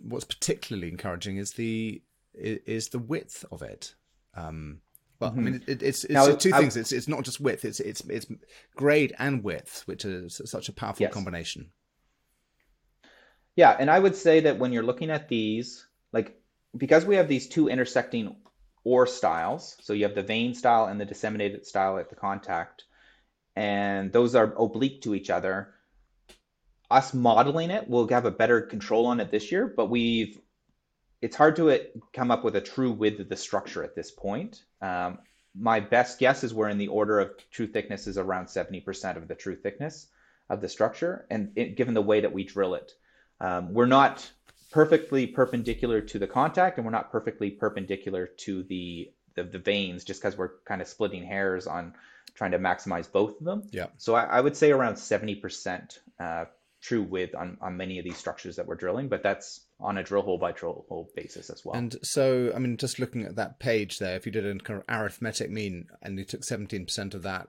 what's 0.04 0.25
particularly 0.25 0.89
encouraging 0.89 1.38
is 1.38 1.51
the 1.51 2.01
is 2.34 2.89
the 2.89 2.99
width 2.99 3.45
of 3.51 3.62
it. 3.62 3.95
Um, 4.36 4.82
well, 5.19 5.32
I 5.32 5.39
mean, 5.39 5.63
it, 5.67 5.82
it's 5.82 6.04
it's 6.04 6.13
Now, 6.13 6.28
two 6.36 6.51
I- 6.54 6.60
things. 6.60 6.75
It's 6.75 6.91
it's 6.91 7.08
not 7.08 7.23
just 7.23 7.39
width. 7.39 7.65
It's 7.65 7.80
it's 7.80 8.01
it's 8.10 8.28
grade 8.75 9.15
and 9.17 9.43
width, 9.43 9.84
which 9.88 10.06
is 10.06 10.41
such 10.45 10.69
a 10.69 10.73
powerful 10.73 11.04
Yes. 11.04 11.13
combination. 11.13 11.71
Yeah, 13.56 13.75
and 13.80 13.89
I 13.89 13.97
would 13.97 14.15
say 14.15 14.41
that 14.41 14.60
when 14.60 14.73
you're 14.73 14.84
looking 14.84 15.10
at 15.10 15.30
these, 15.30 15.88
like 16.12 16.38
because 16.76 17.06
we 17.06 17.16
have 17.16 17.28
these 17.28 17.48
two 17.48 17.68
intersecting 17.68 18.36
ore 18.84 19.08
styles, 19.08 19.78
so 19.82 19.94
you 19.94 20.04
have 20.04 20.16
the 20.16 20.24
vein 20.24 20.54
style 20.54 20.86
and 20.86 21.00
the 21.00 21.06
disseminated 21.06 21.66
style 21.66 21.98
at 21.98 22.10
the 22.10 22.16
contact, 22.16 22.84
and 23.56 24.12
those 24.12 24.36
are 24.36 24.54
oblique 24.58 25.02
to 25.02 25.16
each 25.16 25.30
other. 25.30 25.74
Us 26.92 27.14
modeling 27.14 27.72
it, 27.72 27.90
we'll 27.90 28.08
have 28.10 28.26
a 28.26 28.32
better 28.32 28.62
control 28.62 29.08
on 29.08 29.20
it 29.20 29.32
this 29.32 29.52
year, 29.52 29.68
but 29.68 29.90
we've 29.90 30.40
it's 31.22 31.36
hard 31.36 31.56
to 31.56 31.70
it, 31.70 32.00
come 32.14 32.30
up 32.30 32.44
with 32.44 32.56
a 32.56 32.62
true 32.62 32.92
width 32.92 33.20
of 33.20 33.30
the 33.30 33.36
structure 33.36 33.84
at 33.84 33.96
this 33.96 34.12
point. 34.12 34.64
Um, 34.82 35.18
my 35.58 35.80
best 35.80 36.20
guess 36.20 36.44
is 36.44 36.54
we're 36.54 36.70
in 36.70 36.78
the 36.78 36.90
order 36.90 37.20
of 37.20 37.32
true 37.50 37.66
thickness 37.66 38.06
is 38.06 38.18
around 38.18 38.46
70% 38.46 39.18
of 39.18 39.28
the 39.28 39.34
true 39.34 39.56
thickness 39.56 40.08
of 40.50 40.62
the 40.62 40.70
structure, 40.70 41.26
and 41.32 41.54
it, 41.56 41.78
given 41.78 41.94
the 41.94 42.02
way 42.02 42.20
that 42.20 42.34
we 42.34 42.44
drill 42.44 42.76
it. 42.76 42.94
Um, 43.40 43.74
we're 43.74 43.88
not 43.88 44.30
perfectly 44.76 45.26
perpendicular 45.26 46.02
to 46.02 46.20
the 46.20 46.28
contact, 46.28 46.78
and 46.78 46.86
we're 46.86 46.92
not 46.92 47.10
perfectly 47.10 47.50
perpendicular 47.50 48.28
to 48.28 48.62
the 48.64 49.10
the, 49.36 49.44
the 49.44 49.58
veins, 49.60 50.04
just 50.04 50.22
because 50.22 50.38
we're 50.38 50.52
kind 50.66 50.82
of 50.82 50.88
splitting 50.88 51.24
hairs 51.24 51.66
on 51.66 51.94
trying 52.36 52.52
to 52.52 52.60
maximize 52.60 53.10
both 53.10 53.40
of 53.40 53.46
them. 53.46 53.64
Yeah. 53.72 53.88
So 53.98 54.16
I, 54.16 54.24
I 54.24 54.42
would 54.42 54.58
say 54.58 54.72
around 54.72 54.98
seventy 54.98 55.36
percent 55.36 56.00
uh, 56.20 56.46
true 56.82 57.04
width 57.04 57.36
on 57.36 57.58
on 57.62 57.78
many 57.78 58.00
of 58.00 58.04
these 58.04 58.18
structures 58.18 58.58
that 58.58 58.68
we're 58.68 58.76
drilling, 58.76 59.08
but 59.08 59.24
that's 59.24 59.62
on 59.80 59.98
a 59.98 60.04
drill 60.04 60.24
hole 60.24 60.38
by 60.38 60.52
drill 60.52 60.86
hole 60.90 61.10
basis 61.16 61.50
as 61.50 61.64
well. 61.64 61.76
And 61.76 61.96
so, 62.04 62.52
I 62.54 62.60
mean, 62.60 62.76
just 62.76 63.00
looking 63.00 63.24
at 63.24 63.38
that 63.38 63.60
page 63.60 64.00
there, 64.00 64.18
if 64.18 64.26
you 64.26 64.32
did 64.34 64.46
a 64.46 64.60
kind 64.60 64.82
of 64.82 64.86
arithmetic 64.90 65.50
mean 65.50 65.88
and 66.02 66.20
you 66.20 66.26
took 66.26 66.42
17% 66.42 67.14
of 67.14 67.24
that, 67.24 67.48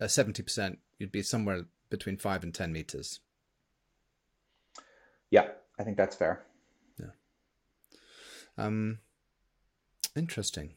uh, 0.00 0.04
70%, 0.04 0.76
you'd 0.98 1.12
be 1.12 1.22
somewhere 1.22 1.66
between 1.88 2.16
5 2.16 2.42
and 2.42 2.54
10 2.54 2.72
meters. 2.72 3.20
yeah, 5.30 5.48
I 5.78 5.84
think 5.84 5.96
that's 5.96 6.16
fair. 6.16 6.42
Um, 8.66 8.98
interesting. 10.16 10.74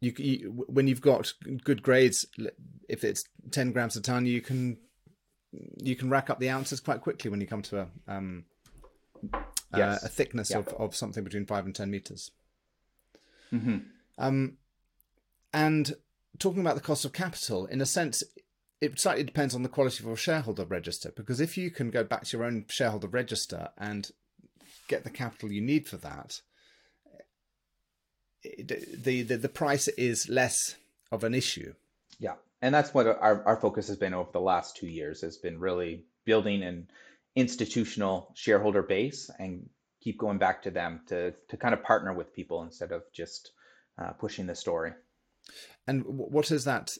You, 0.00 0.12
you 0.16 0.64
when 0.68 0.88
you've 0.88 1.02
got 1.02 1.32
good 1.64 1.82
grades, 1.82 2.24
if 2.88 3.04
it's 3.04 3.24
10 3.50 3.72
grams 3.72 3.96
a 3.96 4.00
ton, 4.00 4.24
you 4.26 4.40
can 4.40 4.78
you 5.82 5.94
can 5.96 6.08
rack 6.08 6.30
up 6.30 6.38
the 6.38 6.48
ounces 6.48 6.80
quite 6.80 7.00
quickly 7.02 7.30
when 7.30 7.40
you 7.40 7.46
come 7.46 7.62
to 7.62 7.80
a 7.80 7.86
um, 8.08 8.44
Yes. 9.76 10.02
uh, 10.02 10.06
a 10.06 10.08
thickness 10.08 10.50
Yeah. 10.50 10.58
of, 10.58 10.68
of 10.68 10.96
something 10.96 11.22
between 11.22 11.46
5 11.46 11.66
and 11.66 11.74
10 11.74 11.90
meters. 11.90 12.30
hmm 13.50 13.78
Um, 14.18 14.56
and 15.52 15.94
talking 16.38 16.60
about 16.60 16.74
the 16.76 16.80
cost 16.80 17.04
of 17.04 17.12
capital, 17.12 17.66
in 17.66 17.80
a 17.80 17.86
sense, 17.86 18.22
it 18.80 18.98
slightly 18.98 19.22
depends 19.24 19.54
on 19.54 19.62
the 19.62 19.68
quality 19.68 20.02
of 20.02 20.06
your 20.06 20.16
shareholder 20.16 20.64
register. 20.64 21.12
Because 21.14 21.40
if 21.40 21.56
you 21.58 21.70
can 21.70 21.90
go 21.90 22.02
back 22.02 22.24
to 22.24 22.36
your 22.36 22.46
own 22.46 22.64
shareholder 22.68 23.06
register 23.08 23.68
and 23.78 24.10
get 24.88 25.04
the 25.04 25.10
capital 25.10 25.52
you 25.52 25.60
need 25.60 25.86
for 25.86 25.98
that, 25.98 26.40
the, 28.42 29.22
the 29.22 29.36
the 29.36 29.48
price 29.48 29.88
is 29.88 30.28
less 30.28 30.76
of 31.12 31.24
an 31.24 31.34
issue. 31.34 31.74
Yeah, 32.18 32.34
and 32.62 32.74
that's 32.74 32.94
what 32.94 33.06
our, 33.06 33.42
our 33.44 33.56
focus 33.56 33.88
has 33.88 33.96
been 33.96 34.14
over 34.14 34.30
the 34.32 34.40
last 34.40 34.76
two 34.76 34.86
years 34.86 35.20
has 35.22 35.36
been 35.36 35.58
really 35.58 36.04
building 36.24 36.62
an 36.62 36.88
institutional 37.36 38.32
shareholder 38.34 38.82
base 38.82 39.30
and 39.38 39.68
keep 40.02 40.18
going 40.18 40.38
back 40.38 40.62
to 40.62 40.70
them 40.70 41.00
to 41.08 41.32
to 41.48 41.56
kind 41.56 41.74
of 41.74 41.82
partner 41.82 42.12
with 42.12 42.34
people 42.34 42.62
instead 42.62 42.92
of 42.92 43.02
just 43.12 43.52
uh, 43.98 44.12
pushing 44.12 44.46
the 44.46 44.54
story. 44.54 44.92
And 45.86 46.02
wh- 46.02 46.32
what 46.32 46.50
is 46.50 46.64
that 46.64 46.96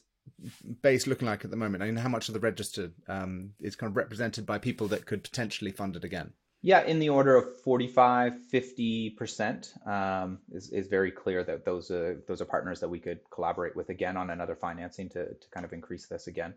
base 0.83 1.07
looking 1.07 1.27
like 1.27 1.45
at 1.45 1.51
the 1.51 1.57
moment? 1.57 1.83
I 1.83 1.87
mean, 1.87 1.97
how 1.97 2.09
much 2.09 2.29
of 2.29 2.35
the 2.35 2.41
register 2.41 2.93
um, 3.09 3.51
is 3.61 3.77
kind 3.77 3.91
of 3.91 3.97
represented 3.97 4.47
by 4.47 4.59
people 4.59 4.89
that 4.89 5.07
could 5.07 5.23
potentially 5.23 5.73
fund 5.73 5.97
it 5.97 6.05
again? 6.05 6.33
Yeah, 6.63 6.83
in 6.85 6.99
the 6.99 7.09
order 7.09 7.37
of 7.37 7.61
45, 7.63 8.35
50% 8.53 9.89
um, 9.89 10.39
is, 10.53 10.69
is 10.71 10.89
very 10.89 11.11
clear 11.11 11.43
that 11.45 11.65
those, 11.65 11.91
uh, 11.91 12.17
those 12.29 12.43
are 12.43 12.45
partners 12.45 12.81
that 12.81 12.89
we 12.89 12.99
could 12.99 13.21
collaborate 13.31 13.75
with 13.75 13.89
again 13.89 14.19
on 14.19 14.29
another 14.29 14.55
financing 14.55 15.09
to, 15.11 15.27
to 15.27 15.49
kind 15.55 15.65
of 15.65 15.73
increase 15.73 16.07
this 16.07 16.27
again. 16.27 16.53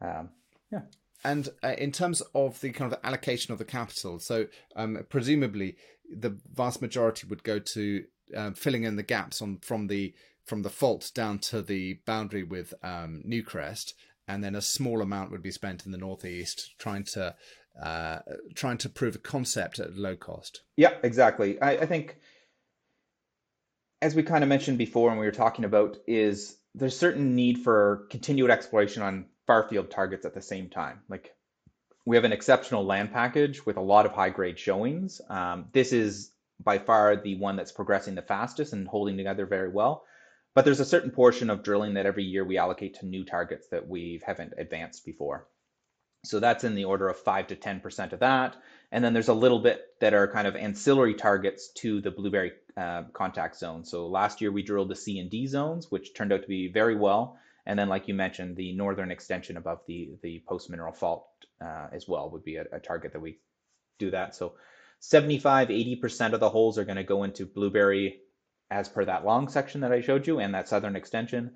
Um, 0.00 0.30
yeah. 0.72 0.80
And 1.22 1.48
uh, 1.62 1.74
in 1.76 1.92
terms 1.92 2.22
of 2.34 2.60
the 2.60 2.70
kind 2.70 2.92
of 2.92 2.98
allocation 3.04 3.52
of 3.52 3.58
the 3.58 3.64
capital, 3.64 4.18
so 4.20 4.46
um, 4.74 5.04
presumably 5.10 5.76
the 6.10 6.38
vast 6.54 6.80
majority 6.80 7.26
would 7.26 7.42
go 7.42 7.58
to 7.58 8.04
um, 8.34 8.54
filling 8.54 8.84
in 8.84 8.96
the 8.96 9.02
gaps 9.02 9.42
on 9.42 9.58
from 9.58 9.86
the 9.86 10.14
from 10.44 10.62
the 10.62 10.70
fault 10.70 11.10
down 11.14 11.40
to 11.40 11.60
the 11.60 11.94
boundary 12.06 12.44
with 12.44 12.72
um, 12.82 13.22
Newcrest, 13.26 13.94
and 14.28 14.44
then 14.44 14.54
a 14.54 14.62
small 14.62 15.02
amount 15.02 15.30
would 15.32 15.42
be 15.42 15.50
spent 15.50 15.84
in 15.84 15.92
the 15.92 15.98
northeast 15.98 16.74
trying 16.78 17.02
to 17.04 17.34
uh, 17.82 18.18
trying 18.54 18.78
to 18.78 18.88
prove 18.88 19.16
a 19.16 19.18
concept 19.18 19.78
at 19.78 19.96
low 19.96 20.16
cost. 20.16 20.62
Yeah, 20.76 20.94
exactly. 21.02 21.60
I, 21.60 21.72
I 21.72 21.86
think, 21.86 22.16
as 24.00 24.14
we 24.14 24.22
kind 24.22 24.42
of 24.42 24.48
mentioned 24.48 24.78
before, 24.78 25.10
and 25.10 25.18
we 25.18 25.26
were 25.26 25.32
talking 25.32 25.64
about, 25.64 25.98
is 26.06 26.56
there's 26.74 26.98
certain 26.98 27.34
need 27.34 27.58
for 27.58 28.06
continued 28.10 28.50
exploration 28.50 29.02
on 29.02 29.26
far 29.46 29.68
field 29.68 29.90
targets 29.90 30.26
at 30.26 30.34
the 30.34 30.42
same 30.42 30.68
time. 30.68 31.00
Like 31.08 31.34
we 32.04 32.16
have 32.16 32.24
an 32.24 32.32
exceptional 32.32 32.84
land 32.84 33.12
package 33.12 33.64
with 33.64 33.76
a 33.76 33.82
lot 33.82 34.06
of 34.06 34.12
high 34.12 34.30
grade 34.30 34.58
showings. 34.58 35.20
Um, 35.28 35.66
this 35.72 35.92
is 35.92 36.32
by 36.62 36.78
far 36.78 37.16
the 37.16 37.36
one 37.36 37.56
that's 37.56 37.72
progressing 37.72 38.14
the 38.14 38.22
fastest 38.22 38.72
and 38.72 38.88
holding 38.88 39.16
together 39.16 39.46
very 39.46 39.68
well. 39.68 40.04
But 40.54 40.64
there's 40.64 40.80
a 40.80 40.86
certain 40.86 41.10
portion 41.10 41.50
of 41.50 41.62
drilling 41.62 41.94
that 41.94 42.06
every 42.06 42.24
year 42.24 42.44
we 42.44 42.56
allocate 42.56 42.94
to 43.00 43.06
new 43.06 43.24
targets 43.24 43.68
that 43.68 43.86
we 43.86 44.22
haven't 44.24 44.54
advanced 44.56 45.04
before. 45.04 45.48
So 46.28 46.40
that's 46.40 46.64
in 46.64 46.74
the 46.74 46.84
order 46.84 47.08
of 47.08 47.18
five 47.18 47.46
to 47.48 47.56
10% 47.56 48.12
of 48.12 48.20
that. 48.20 48.56
And 48.92 49.04
then 49.04 49.12
there's 49.12 49.28
a 49.28 49.34
little 49.34 49.58
bit 49.58 49.82
that 50.00 50.14
are 50.14 50.28
kind 50.28 50.46
of 50.46 50.56
ancillary 50.56 51.14
targets 51.14 51.68
to 51.76 52.00
the 52.00 52.10
blueberry 52.10 52.52
uh, 52.76 53.04
contact 53.12 53.56
zone. 53.56 53.84
So 53.84 54.06
last 54.06 54.40
year 54.40 54.52
we 54.52 54.62
drilled 54.62 54.90
the 54.90 54.96
C 54.96 55.18
and 55.18 55.30
D 55.30 55.46
zones, 55.46 55.90
which 55.90 56.14
turned 56.14 56.32
out 56.32 56.42
to 56.42 56.48
be 56.48 56.68
very 56.68 56.94
well. 56.94 57.38
And 57.66 57.76
then, 57.76 57.88
like 57.88 58.06
you 58.06 58.14
mentioned, 58.14 58.56
the 58.56 58.72
northern 58.74 59.10
extension 59.10 59.56
above 59.56 59.80
the 59.88 60.10
the 60.22 60.42
post 60.46 60.70
mineral 60.70 60.92
fault 60.92 61.26
uh, 61.60 61.88
as 61.92 62.06
well 62.06 62.30
would 62.30 62.44
be 62.44 62.56
a, 62.56 62.64
a 62.72 62.78
target 62.78 63.12
that 63.12 63.20
we 63.20 63.38
do 63.98 64.10
that. 64.12 64.36
So 64.36 64.54
75, 65.00 65.68
80% 65.68 66.32
of 66.32 66.40
the 66.40 66.48
holes 66.48 66.78
are 66.78 66.84
going 66.84 66.96
to 66.96 67.02
go 67.02 67.24
into 67.24 67.44
blueberry 67.44 68.20
as 68.70 68.88
per 68.88 69.04
that 69.04 69.24
long 69.24 69.48
section 69.48 69.80
that 69.80 69.92
I 69.92 70.00
showed 70.00 70.26
you 70.26 70.38
and 70.38 70.54
that 70.54 70.68
southern 70.68 70.96
extension. 70.96 71.52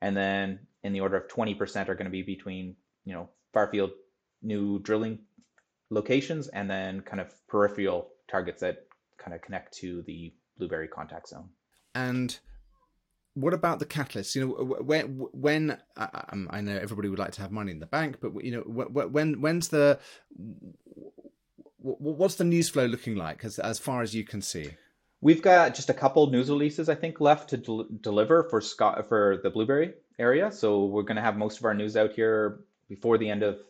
And 0.00 0.16
then 0.16 0.60
in 0.82 0.92
the 0.92 1.00
order 1.00 1.16
of 1.16 1.28
20% 1.28 1.88
are 1.88 1.94
going 1.94 2.04
to 2.06 2.10
be 2.10 2.22
between, 2.22 2.76
you 3.04 3.12
know, 3.14 3.28
far 3.52 3.68
field 3.68 3.92
new 4.42 4.78
drilling 4.80 5.18
locations 5.90 6.48
and 6.48 6.70
then 6.70 7.00
kind 7.02 7.20
of 7.20 7.32
peripheral 7.48 8.08
targets 8.28 8.60
that 8.60 8.86
kind 9.18 9.34
of 9.34 9.42
connect 9.42 9.74
to 9.74 10.02
the 10.02 10.32
blueberry 10.58 10.88
contact 10.88 11.28
zone. 11.28 11.48
And 11.94 12.38
what 13.34 13.54
about 13.54 13.78
the 13.78 13.86
catalyst? 13.86 14.34
You 14.34 14.46
know, 14.46 14.52
when 14.80 15.26
when 15.32 15.78
um, 15.96 16.48
I 16.50 16.60
know 16.60 16.76
everybody 16.76 17.08
would 17.08 17.18
like 17.18 17.32
to 17.32 17.42
have 17.42 17.50
money 17.50 17.72
in 17.72 17.80
the 17.80 17.86
bank, 17.86 18.18
but 18.20 18.44
you 18.44 18.52
know, 18.52 18.60
when 18.60 19.12
when 19.12 19.40
when's 19.40 19.68
the 19.68 19.98
what's 21.78 22.36
the 22.36 22.44
news 22.44 22.68
flow 22.68 22.86
looking 22.86 23.16
like 23.16 23.44
as 23.44 23.58
as 23.58 23.78
far 23.78 24.02
as 24.02 24.14
you 24.14 24.24
can 24.24 24.42
see? 24.42 24.70
We've 25.20 25.42
got 25.42 25.74
just 25.74 25.88
a 25.88 25.94
couple 25.94 26.28
news 26.30 26.50
releases, 26.50 26.88
I 26.88 26.96
think, 26.96 27.20
left 27.20 27.50
to 27.50 27.56
del- 27.56 27.86
deliver 28.00 28.42
for 28.50 28.60
Scott 28.60 29.08
for 29.08 29.38
the 29.42 29.50
blueberry 29.50 29.94
area. 30.18 30.50
So 30.50 30.86
we're 30.86 31.04
going 31.04 31.16
to 31.16 31.22
have 31.22 31.36
most 31.36 31.58
of 31.58 31.64
our 31.64 31.74
news 31.74 31.96
out 31.96 32.12
here 32.12 32.64
before 32.88 33.18
the 33.18 33.30
end 33.30 33.44
of 33.44 33.60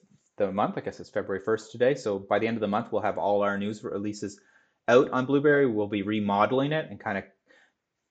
the 0.46 0.52
month. 0.52 0.76
I 0.76 0.80
guess 0.80 1.00
it's 1.00 1.10
February 1.10 1.44
1st 1.44 1.70
today. 1.70 1.94
So 1.94 2.18
by 2.18 2.38
the 2.38 2.46
end 2.46 2.56
of 2.56 2.60
the 2.60 2.68
month, 2.68 2.90
we'll 2.90 3.02
have 3.02 3.18
all 3.18 3.42
our 3.42 3.58
news 3.58 3.82
releases 3.82 4.40
out 4.88 5.10
on 5.10 5.26
Blueberry, 5.26 5.66
we'll 5.66 5.86
be 5.86 6.02
remodeling 6.02 6.72
it 6.72 6.90
and 6.90 6.98
kind 6.98 7.16
of 7.16 7.24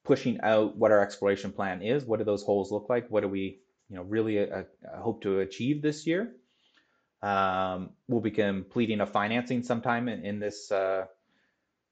pushing 0.06 0.40
out 0.42 0.78
what 0.78 0.92
our 0.92 1.02
exploration 1.02 1.52
plan 1.52 1.82
is. 1.82 2.06
What 2.06 2.20
do 2.20 2.26
those 2.26 2.44
holes 2.44 2.72
look 2.72 2.90
like? 2.90 3.10
What 3.10 3.22
do 3.22 3.28
we, 3.28 3.60
you 3.90 3.98
know, 3.98 4.04
really 4.04 4.40
uh, 4.40 4.64
uh 4.64 5.02
hope 5.02 5.22
to 5.24 5.40
achieve 5.40 5.82
this 5.82 6.08
year? 6.08 6.34
Um, 7.22 7.92
we'll 8.08 8.22
be 8.22 8.32
completing 8.32 9.02
a 9.02 9.06
financing 9.06 9.64
sometime 9.64 10.08
in, 10.08 10.26
in 10.26 10.40
this 10.40 10.72
uh, 10.72 11.06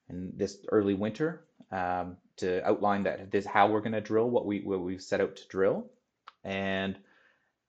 in 0.09 0.31
this 0.35 0.57
early 0.71 0.95
winter 0.95 1.43
um, 1.71 2.17
to 2.37 2.65
outline 2.67 3.03
that 3.03 3.29
this 3.31 3.45
how 3.45 3.67
we're 3.67 3.81
going 3.81 3.91
to 3.91 4.01
drill 4.01 4.29
what 4.29 4.45
we 4.45 4.61
what 4.61 4.79
we've 4.79 5.01
set 5.01 5.21
out 5.21 5.35
to 5.35 5.47
drill, 5.49 5.85
and 6.43 6.97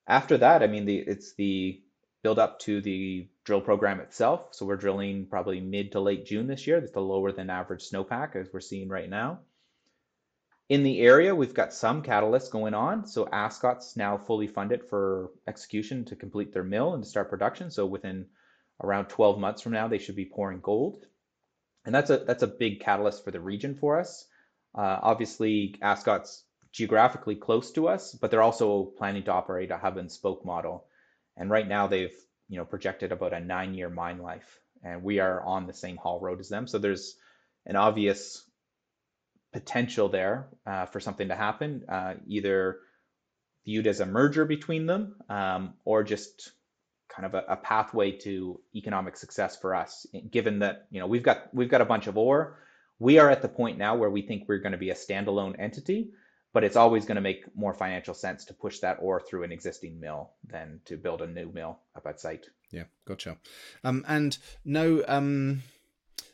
after 0.07 0.37
that, 0.37 0.63
I 0.63 0.67
mean, 0.67 0.85
the 0.85 0.97
it's 0.97 1.33
the 1.33 1.81
build 2.23 2.39
up 2.39 2.59
to 2.59 2.81
the 2.81 3.27
drill 3.43 3.61
program 3.61 3.99
itself. 3.99 4.49
So 4.51 4.65
we're 4.65 4.75
drilling 4.77 5.25
probably 5.25 5.59
mid 5.59 5.91
to 5.93 5.99
late 5.99 6.25
June 6.25 6.47
this 6.47 6.67
year. 6.67 6.79
That's 6.79 6.91
the 6.91 7.01
lower 7.01 7.31
than 7.31 7.49
average 7.49 7.89
snowpack 7.89 8.35
as 8.35 8.47
we're 8.53 8.59
seeing 8.59 8.89
right 8.89 9.09
now. 9.09 9.39
In 10.69 10.83
the 10.83 11.01
area, 11.01 11.35
we've 11.35 11.53
got 11.53 11.73
some 11.73 12.01
catalysts 12.01 12.49
going 12.49 12.73
on. 12.73 13.05
So 13.05 13.25
Ascot's 13.25 13.97
now 13.97 14.17
fully 14.17 14.47
funded 14.47 14.83
for 14.89 15.31
execution 15.47 16.05
to 16.05 16.15
complete 16.15 16.53
their 16.53 16.63
mill 16.63 16.93
and 16.93 17.03
to 17.03 17.09
start 17.09 17.29
production. 17.29 17.71
So 17.71 17.85
within 17.85 18.27
around 18.81 19.07
12 19.07 19.37
months 19.37 19.61
from 19.61 19.73
now, 19.73 19.87
they 19.87 19.97
should 19.97 20.15
be 20.15 20.25
pouring 20.25 20.61
gold. 20.61 21.05
And 21.83 21.93
that's 21.93 22.09
a 22.11 22.19
that's 22.19 22.43
a 22.43 22.47
big 22.47 22.79
catalyst 22.79 23.25
for 23.25 23.31
the 23.31 23.39
region 23.39 23.75
for 23.75 23.99
us. 23.99 24.27
Uh, 24.73 24.99
obviously, 25.01 25.75
Ascot's 25.81 26.45
geographically 26.71 27.35
close 27.35 27.71
to 27.71 27.87
us, 27.87 28.13
but 28.13 28.31
they're 28.31 28.41
also 28.41 28.85
planning 28.97 29.23
to 29.23 29.31
operate 29.31 29.71
a 29.71 29.77
hub 29.77 29.97
and 29.97 30.11
spoke 30.11 30.45
model. 30.45 30.85
And 31.37 31.49
right 31.49 31.67
now, 31.67 31.87
they've 31.87 32.15
you 32.49 32.57
know 32.57 32.65
projected 32.65 33.11
about 33.11 33.33
a 33.33 33.39
nine-year 33.39 33.89
mine 33.89 34.19
life, 34.19 34.59
and 34.83 35.03
we 35.03 35.19
are 35.19 35.41
on 35.41 35.67
the 35.67 35.73
same 35.73 35.97
haul 35.97 36.19
road 36.19 36.39
as 36.39 36.49
them. 36.49 36.67
So 36.67 36.77
there's 36.77 37.15
an 37.65 37.75
obvious 37.75 38.43
potential 39.53 40.09
there 40.09 40.47
uh, 40.65 40.85
for 40.85 40.99
something 40.99 41.27
to 41.27 41.35
happen, 41.35 41.83
uh, 41.89 42.15
either 42.27 42.79
viewed 43.65 43.87
as 43.87 43.99
a 43.99 44.05
merger 44.05 44.45
between 44.45 44.85
them 44.85 45.15
um, 45.29 45.73
or 45.85 46.03
just 46.03 46.51
kind 47.09 47.25
of 47.25 47.33
a, 47.33 47.43
a, 47.49 47.55
pathway 47.57 48.11
to 48.11 48.59
economic 48.73 49.17
success 49.17 49.57
for 49.57 49.75
us. 49.75 50.07
Given 50.29 50.59
that 50.59 50.87
you 50.89 50.99
know 50.99 51.07
we've 51.07 51.23
got 51.23 51.53
we've 51.53 51.69
got 51.69 51.81
a 51.81 51.85
bunch 51.85 52.07
of 52.07 52.17
ore, 52.17 52.57
we 52.99 53.19
are 53.19 53.29
at 53.29 53.41
the 53.41 53.49
point 53.49 53.77
now 53.77 53.95
where 53.95 54.09
we 54.09 54.21
think 54.21 54.47
we're 54.47 54.59
going 54.59 54.71
to 54.71 54.77
be 54.77 54.89
a 54.89 54.95
standalone 54.95 55.59
entity, 55.59 56.11
but 56.53 56.63
it's 56.63 56.75
always 56.75 57.05
going 57.05 57.15
to 57.15 57.21
make 57.21 57.55
more 57.55 57.73
financial 57.73 58.13
sense 58.13 58.45
to 58.45 58.53
push 58.53 58.79
that 58.79 58.97
ore 59.01 59.21
through 59.21 59.43
an 59.43 59.51
existing 59.51 59.99
mill 59.99 60.31
than 60.47 60.81
to 60.85 60.97
build 60.97 61.21
a 61.21 61.27
new 61.27 61.51
mill 61.51 61.79
up 61.95 62.05
at 62.07 62.19
site. 62.19 62.47
Yeah, 62.71 62.83
gotcha. 63.05 63.37
Um, 63.83 64.05
and 64.07 64.37
no. 64.65 65.03
Um 65.07 65.63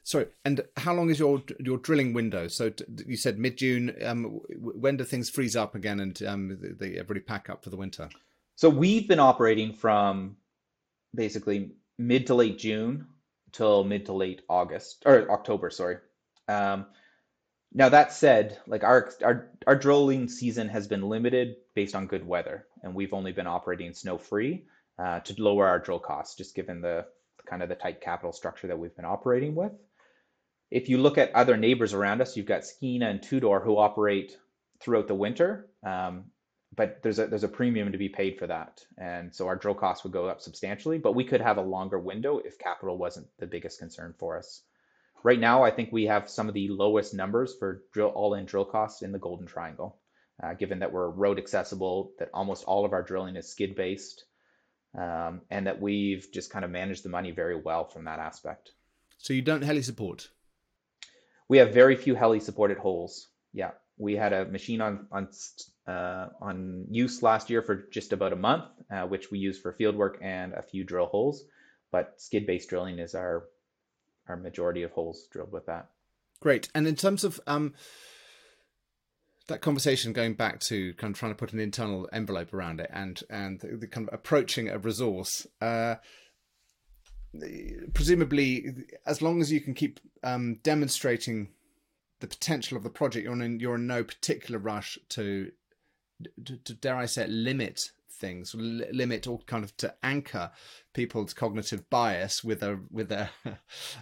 Sorry, 0.07 0.27
and 0.45 0.61
how 0.77 0.93
long 0.93 1.09
is 1.09 1.19
your 1.19 1.43
your 1.59 1.79
drilling 1.79 2.13
window? 2.13 2.47
So 2.47 2.71
you 3.05 3.17
said 3.17 3.37
mid 3.37 3.57
June. 3.57 3.93
Um, 4.05 4.39
when 4.57 4.95
do 4.95 5.03
things 5.03 5.29
freeze 5.29 5.57
up 5.57 5.75
again 5.75 5.99
and 5.99 6.23
um, 6.23 6.57
they, 6.61 6.69
they 6.69 6.97
everybody 6.97 7.19
pack 7.19 7.49
up 7.49 7.61
for 7.61 7.71
the 7.71 7.75
winter? 7.75 8.07
So 8.55 8.69
we've 8.69 9.05
been 9.05 9.19
operating 9.19 9.73
from 9.73 10.37
basically 11.13 11.71
mid 11.97 12.27
to 12.27 12.35
late 12.35 12.57
June 12.57 13.07
till 13.51 13.83
mid 13.83 14.05
to 14.05 14.13
late 14.13 14.43
August 14.47 15.03
or 15.05 15.29
October. 15.29 15.69
Sorry. 15.69 15.97
Um, 16.47 16.85
now 17.73 17.89
that 17.89 18.13
said, 18.13 18.59
like 18.67 18.83
our 18.83 19.11
our 19.23 19.49
our 19.67 19.75
drilling 19.75 20.29
season 20.29 20.69
has 20.69 20.87
been 20.87 21.09
limited 21.09 21.55
based 21.75 21.95
on 21.95 22.07
good 22.07 22.25
weather, 22.25 22.65
and 22.83 22.93
we've 22.95 23.13
only 23.13 23.31
been 23.31 23.47
operating 23.47 23.93
snow 23.93 24.17
free 24.17 24.65
uh, 24.99 25.19
to 25.21 25.41
lower 25.41 25.67
our 25.67 25.79
drill 25.79 25.99
costs, 25.99 26.35
just 26.35 26.55
given 26.55 26.81
the 26.81 27.05
kind 27.45 27.63
of 27.63 27.69
the 27.69 27.75
tight 27.75 28.01
capital 28.01 28.33
structure 28.33 28.67
that 28.67 28.79
we've 28.79 28.95
been 28.95 29.05
operating 29.05 29.55
with 29.55 29.71
if 30.71 30.89
you 30.89 30.97
look 30.97 31.17
at 31.17 31.33
other 31.33 31.55
neighbors 31.57 31.93
around 31.93 32.21
us, 32.21 32.35
you've 32.35 32.45
got 32.45 32.61
Skeena 32.63 33.09
and 33.09 33.21
Tudor 33.23 33.59
who 33.59 33.77
operate 33.77 34.37
throughout 34.79 35.07
the 35.07 35.15
winter, 35.15 35.67
um, 35.83 36.25
but 36.75 37.01
there's 37.01 37.19
a 37.19 37.27
there's 37.27 37.45
a 37.45 37.47
premium 37.47 37.91
to 37.91 37.97
be 37.97 38.09
paid 38.09 38.37
for 38.37 38.47
that, 38.47 38.81
and 38.97 39.33
so 39.33 39.47
our 39.47 39.55
drill 39.55 39.73
costs 39.73 40.03
would 40.03 40.13
go 40.13 40.27
up 40.27 40.41
substantially. 40.41 40.97
But 40.97 41.15
we 41.15 41.23
could 41.23 41.41
have 41.41 41.57
a 41.57 41.61
longer 41.61 41.99
window 41.99 42.39
if 42.39 42.59
capital 42.59 42.97
wasn't 42.97 43.27
the 43.39 43.47
biggest 43.47 43.79
concern 43.79 44.13
for 44.17 44.37
us. 44.37 44.63
Right 45.23 45.39
now, 45.39 45.63
I 45.63 45.71
think 45.71 45.91
we 45.91 46.05
have 46.05 46.29
some 46.29 46.47
of 46.47 46.53
the 46.53 46.69
lowest 46.69 47.13
numbers 47.13 47.55
for 47.57 47.83
drill 47.91 48.09
all-in 48.09 48.45
drill 48.45 48.65
costs 48.65 49.01
in 49.01 49.11
the 49.11 49.19
Golden 49.19 49.47
Triangle, 49.47 49.99
uh, 50.41 50.53
given 50.53 50.79
that 50.79 50.91
we're 50.91 51.09
road 51.09 51.37
accessible, 51.37 52.11
that 52.19 52.29
almost 52.33 52.63
all 52.65 52.85
of 52.85 52.93
our 52.93 53.03
drilling 53.03 53.35
is 53.35 53.49
skid 53.49 53.75
based, 53.75 54.25
um, 54.97 55.41
and 55.49 55.67
that 55.67 55.81
we've 55.81 56.27
just 56.31 56.51
kind 56.51 56.63
of 56.63 56.71
managed 56.71 57.03
the 57.03 57.09
money 57.09 57.31
very 57.31 57.59
well 57.59 57.85
from 57.85 58.05
that 58.05 58.19
aspect. 58.19 58.71
So 59.17 59.33
you 59.33 59.41
don't 59.41 59.63
heli 59.63 59.81
support 59.81 60.29
we 61.47 61.57
have 61.57 61.73
very 61.73 61.95
few 61.95 62.15
heli 62.15 62.39
supported 62.39 62.77
holes. 62.77 63.29
Yeah, 63.53 63.71
we 63.97 64.15
had 64.15 64.33
a 64.33 64.45
machine 64.45 64.81
on 64.81 65.07
on 65.11 65.29
uh, 65.87 66.29
on 66.41 66.85
use 66.89 67.23
last 67.23 67.49
year 67.49 67.61
for 67.61 67.87
just 67.91 68.13
about 68.13 68.33
a 68.33 68.37
month, 68.37 68.65
uh, 68.91 69.07
which 69.07 69.31
we 69.31 69.39
use 69.39 69.57
for 69.59 69.71
field 69.71 69.95
work 69.95 70.17
and 70.21 70.53
a 70.53 70.61
few 70.61 70.83
drill 70.83 71.05
holes. 71.05 71.45
But 71.91 72.19
skid 72.21 72.45
based 72.45 72.69
drilling 72.69 72.99
is 72.99 73.15
our 73.15 73.45
our 74.27 74.37
majority 74.37 74.83
of 74.83 74.91
holes 74.91 75.27
drilled 75.31 75.51
with 75.51 75.65
that. 75.65 75.89
Great. 76.39 76.69
And 76.75 76.87
in 76.87 76.95
terms 76.95 77.23
of 77.23 77.39
um, 77.47 77.73
that 79.47 79.61
conversation 79.61 80.13
going 80.13 80.33
back 80.33 80.59
to 80.59 80.93
kind 80.95 81.13
of 81.13 81.19
trying 81.19 81.31
to 81.31 81.37
put 81.37 81.53
an 81.53 81.59
internal 81.59 82.07
envelope 82.11 82.53
around 82.53 82.79
it 82.79 82.89
and 82.93 83.21
and 83.29 83.59
the, 83.59 83.77
the 83.77 83.87
kind 83.87 84.07
of 84.07 84.13
approaching 84.13 84.69
a 84.69 84.77
resource. 84.77 85.47
Uh, 85.61 85.95
presumably, 87.93 88.65
as 89.05 89.21
long 89.21 89.41
as 89.41 89.51
you 89.51 89.61
can 89.61 89.73
keep 89.73 89.99
um, 90.23 90.55
demonstrating 90.63 91.49
the 92.19 92.27
potential 92.27 92.77
of 92.77 92.83
the 92.83 92.89
project, 92.89 93.25
you're 93.25 93.41
in 93.41 93.59
you're 93.59 93.75
in 93.75 93.87
no 93.87 94.03
particular 94.03 94.59
rush 94.59 94.97
to, 95.09 95.51
to, 96.45 96.57
to 96.57 96.73
dare 96.73 96.97
I 96.97 97.05
say 97.05 97.23
it, 97.23 97.29
limit 97.29 97.91
things, 98.17 98.55
limit 98.55 99.27
or 99.27 99.39
kind 99.39 99.63
of 99.63 99.75
to 99.77 99.93
anchor 100.03 100.51
people's 100.93 101.33
cognitive 101.33 101.89
bias 101.89 102.43
with 102.43 102.63
a 102.63 102.79
with 102.91 103.11
a 103.11 103.29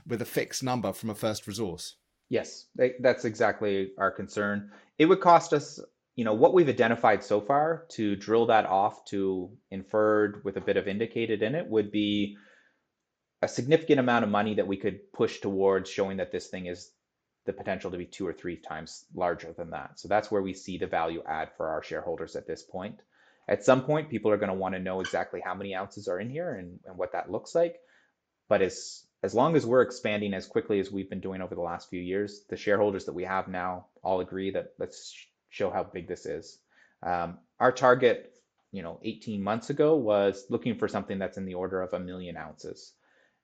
with 0.08 0.22
a 0.22 0.26
fixed 0.26 0.64
number 0.64 0.94
from 0.94 1.10
a 1.10 1.16
first 1.16 1.48
resource. 1.48 1.96
Yes, 2.30 2.66
that's 3.00 3.26
exactly 3.26 3.92
our 3.98 4.12
concern. 4.12 4.72
It 4.98 5.06
would 5.06 5.22
cost 5.22 5.54
us, 5.54 5.80
you 6.16 6.26
know, 6.26 6.34
what 6.34 6.54
we've 6.54 6.70
identified 6.70 7.24
so 7.24 7.40
far 7.40 7.86
to 7.90 8.16
drill 8.16 8.48
that 8.48 8.66
off 8.66 9.06
to 9.06 9.52
inferred 9.70 10.44
with 10.44 10.58
a 10.58 10.62
bit 10.62 10.78
of 10.78 10.88
indicated 10.88 11.44
in 11.44 11.54
it 11.54 11.68
would 11.68 11.92
be 11.92 12.36
a 13.42 13.48
significant 13.48 14.00
amount 14.00 14.24
of 14.24 14.32
money 14.32 14.56
that 14.56 14.68
we 14.68 14.78
could 14.78 15.12
push 15.14 15.40
towards 15.40 15.90
showing 15.90 16.18
that 16.18 16.32
this 16.32 16.48
thing 16.48 16.66
is 16.66 16.92
the 17.46 17.54
potential 17.54 17.92
to 17.92 17.98
be 17.98 18.06
two 18.06 18.26
or 18.26 18.34
three 18.34 18.58
times 18.58 19.06
larger 19.14 19.54
than 19.54 19.70
that. 19.70 20.00
So 20.00 20.08
that's 20.08 20.32
where 20.32 20.42
we 20.42 20.54
see 20.54 20.78
the 20.78 20.88
value 20.88 21.22
add 21.28 21.50
for 21.56 21.70
our 21.70 21.84
shareholders 21.84 22.36
at 22.36 22.48
this 22.48 22.64
point. 22.64 23.00
At 23.48 23.64
some 23.64 23.84
point, 23.84 24.10
people 24.10 24.32
are 24.32 24.38
going 24.38 24.50
to 24.50 24.56
want 24.56 24.74
to 24.76 24.80
know 24.80 25.02
exactly 25.02 25.42
how 25.44 25.54
many 25.54 25.76
ounces 25.76 26.08
are 26.08 26.20
in 26.20 26.30
here 26.30 26.56
and, 26.56 26.80
and 26.86 26.98
what 26.98 27.12
that 27.14 27.32
looks 27.32 27.54
like. 27.54 27.78
But 28.48 28.62
as 28.62 29.04
as 29.24 29.34
long 29.34 29.56
as 29.56 29.66
we're 29.66 29.82
expanding 29.82 30.36
as 30.36 30.46
quickly 30.46 30.80
as 30.80 30.92
we've 30.92 31.10
been 31.10 31.20
doing 31.20 31.42
over 31.42 31.56
the 31.56 31.62
last 31.62 31.90
few 31.90 32.00
years, 32.00 32.42
the 32.48 32.58
shareholders 32.58 33.06
that 33.06 33.14
we 33.14 33.24
have 33.24 33.48
now 33.48 33.88
all 34.04 34.20
agree 34.20 34.52
that 34.52 34.74
let's 34.78 35.16
show 35.50 35.72
how 35.72 35.84
big 35.84 36.08
this 36.08 36.28
is. 36.28 36.60
Um, 37.02 37.40
our 37.60 37.72
target, 37.72 38.36
you 38.72 38.84
know, 38.84 39.00
18 39.04 39.42
months 39.42 39.72
ago 39.72 39.96
was 39.96 40.46
looking 40.50 40.78
for 40.78 40.88
something 40.88 41.18
that's 41.18 41.38
in 41.38 41.46
the 41.46 41.56
order 41.56 41.82
of 41.82 41.94
a 41.94 42.00
million 42.00 42.38
ounces. 42.38 42.94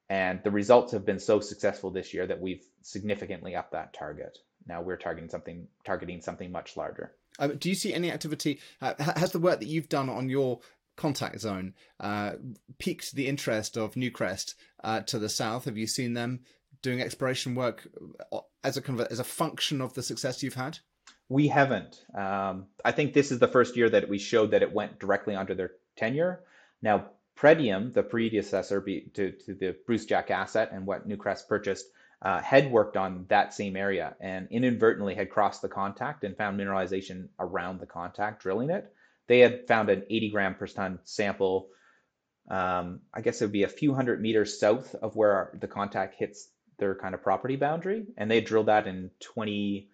And 0.09 0.43
the 0.43 0.51
results 0.51 0.91
have 0.91 1.05
been 1.05 1.19
so 1.19 1.39
successful 1.39 1.89
this 1.89 2.13
year 2.13 2.27
that 2.27 2.41
we've 2.41 2.63
significantly 2.81 3.55
upped 3.55 3.71
that 3.71 3.93
target. 3.93 4.37
Now 4.67 4.81
we're 4.81 4.97
targeting 4.97 5.29
something 5.29 5.67
targeting 5.83 6.21
something 6.21 6.51
much 6.51 6.77
larger. 6.77 7.13
Uh, 7.39 7.47
do 7.47 7.69
you 7.69 7.75
see 7.75 7.93
any 7.93 8.11
activity? 8.11 8.59
Uh, 8.81 8.93
has 9.15 9.31
the 9.31 9.39
work 9.39 9.59
that 9.59 9.67
you've 9.67 9.89
done 9.89 10.09
on 10.09 10.29
your 10.29 10.59
contact 10.97 11.39
zone 11.39 11.73
uh, 11.99 12.33
piqued 12.77 13.13
the 13.13 13.27
interest 13.27 13.77
of 13.77 13.95
Newcrest 13.95 14.55
uh, 14.83 15.01
to 15.01 15.19
the 15.19 15.29
south? 15.29 15.65
Have 15.65 15.77
you 15.77 15.87
seen 15.87 16.13
them 16.13 16.41
doing 16.81 17.01
exploration 17.01 17.55
work 17.55 17.87
uh, 18.31 18.39
as 18.63 18.77
a 18.77 19.07
as 19.09 19.19
a 19.19 19.23
function 19.23 19.81
of 19.81 19.93
the 19.93 20.03
success 20.03 20.43
you've 20.43 20.53
had? 20.53 20.79
We 21.29 21.47
haven't. 21.47 22.03
Um, 22.13 22.67
I 22.83 22.91
think 22.91 23.13
this 23.13 23.31
is 23.31 23.39
the 23.39 23.47
first 23.47 23.77
year 23.77 23.89
that 23.89 24.09
we 24.09 24.19
showed 24.19 24.51
that 24.51 24.61
it 24.61 24.73
went 24.73 24.99
directly 24.99 25.35
under 25.35 25.55
their 25.55 25.71
tenure. 25.95 26.41
Now, 26.81 27.11
Pretium, 27.37 27.93
the 27.93 28.03
predecessor 28.03 28.81
to, 28.81 29.31
to 29.31 29.53
the 29.53 29.75
Brucejack 29.87 30.29
asset 30.29 30.71
and 30.73 30.85
what 30.85 31.07
Newcrest 31.07 31.47
purchased, 31.47 31.85
uh, 32.21 32.39
had 32.41 32.71
worked 32.71 32.97
on 32.97 33.25
that 33.29 33.53
same 33.53 33.75
area 33.75 34.15
and 34.19 34.47
inadvertently 34.51 35.15
had 35.15 35.29
crossed 35.29 35.61
the 35.61 35.69
contact 35.69 36.23
and 36.23 36.37
found 36.37 36.59
mineralization 36.59 37.27
around 37.39 37.79
the 37.79 37.85
contact, 37.85 38.41
drilling 38.41 38.69
it. 38.69 38.93
They 39.27 39.39
had 39.39 39.67
found 39.67 39.89
an 39.89 40.03
80 40.09 40.29
gram 40.29 40.55
per 40.55 40.67
ton 40.67 40.99
sample. 41.03 41.69
Um, 42.49 43.01
I 43.13 43.21
guess 43.21 43.41
it 43.41 43.45
would 43.45 43.51
be 43.51 43.63
a 43.63 43.69
few 43.69 43.93
hundred 43.93 44.21
meters 44.21 44.59
south 44.59 44.93
of 44.95 45.15
where 45.15 45.57
the 45.59 45.67
contact 45.67 46.15
hits 46.15 46.49
their 46.77 46.95
kind 46.95 47.13
of 47.15 47.23
property 47.23 47.55
boundary, 47.55 48.05
and 48.17 48.29
they 48.29 48.41
drilled 48.41 48.65
that 48.67 48.87
in 48.87 49.11
20, 49.21 49.89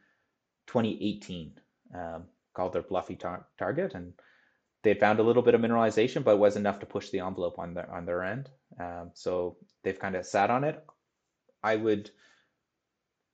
2018, 0.68 1.54
um, 1.94 2.24
called 2.54 2.74
their 2.74 2.82
Bluffy 2.82 3.16
tar- 3.16 3.46
target, 3.60 3.94
and 3.94 4.14
they 4.84 4.94
found 4.94 5.20
a 5.20 5.24
little 5.24 5.44
bit 5.44 5.54
of 5.56 5.62
mineralization, 5.62 6.24
but 6.24 6.32
it 6.32 6.40
was 6.40 6.56
enough 6.56 6.80
to 6.80 6.86
push 6.86 7.10
the 7.10 7.20
envelope 7.20 7.60
on 7.60 7.74
their 7.74 7.92
on 7.92 8.06
their 8.06 8.24
end. 8.24 8.50
Um, 8.80 9.12
so 9.14 9.58
they've 9.84 10.00
kind 10.00 10.16
of 10.16 10.26
sat 10.26 10.50
on 10.50 10.64
it. 10.64 10.84
I 11.64 11.76
would 11.76 12.12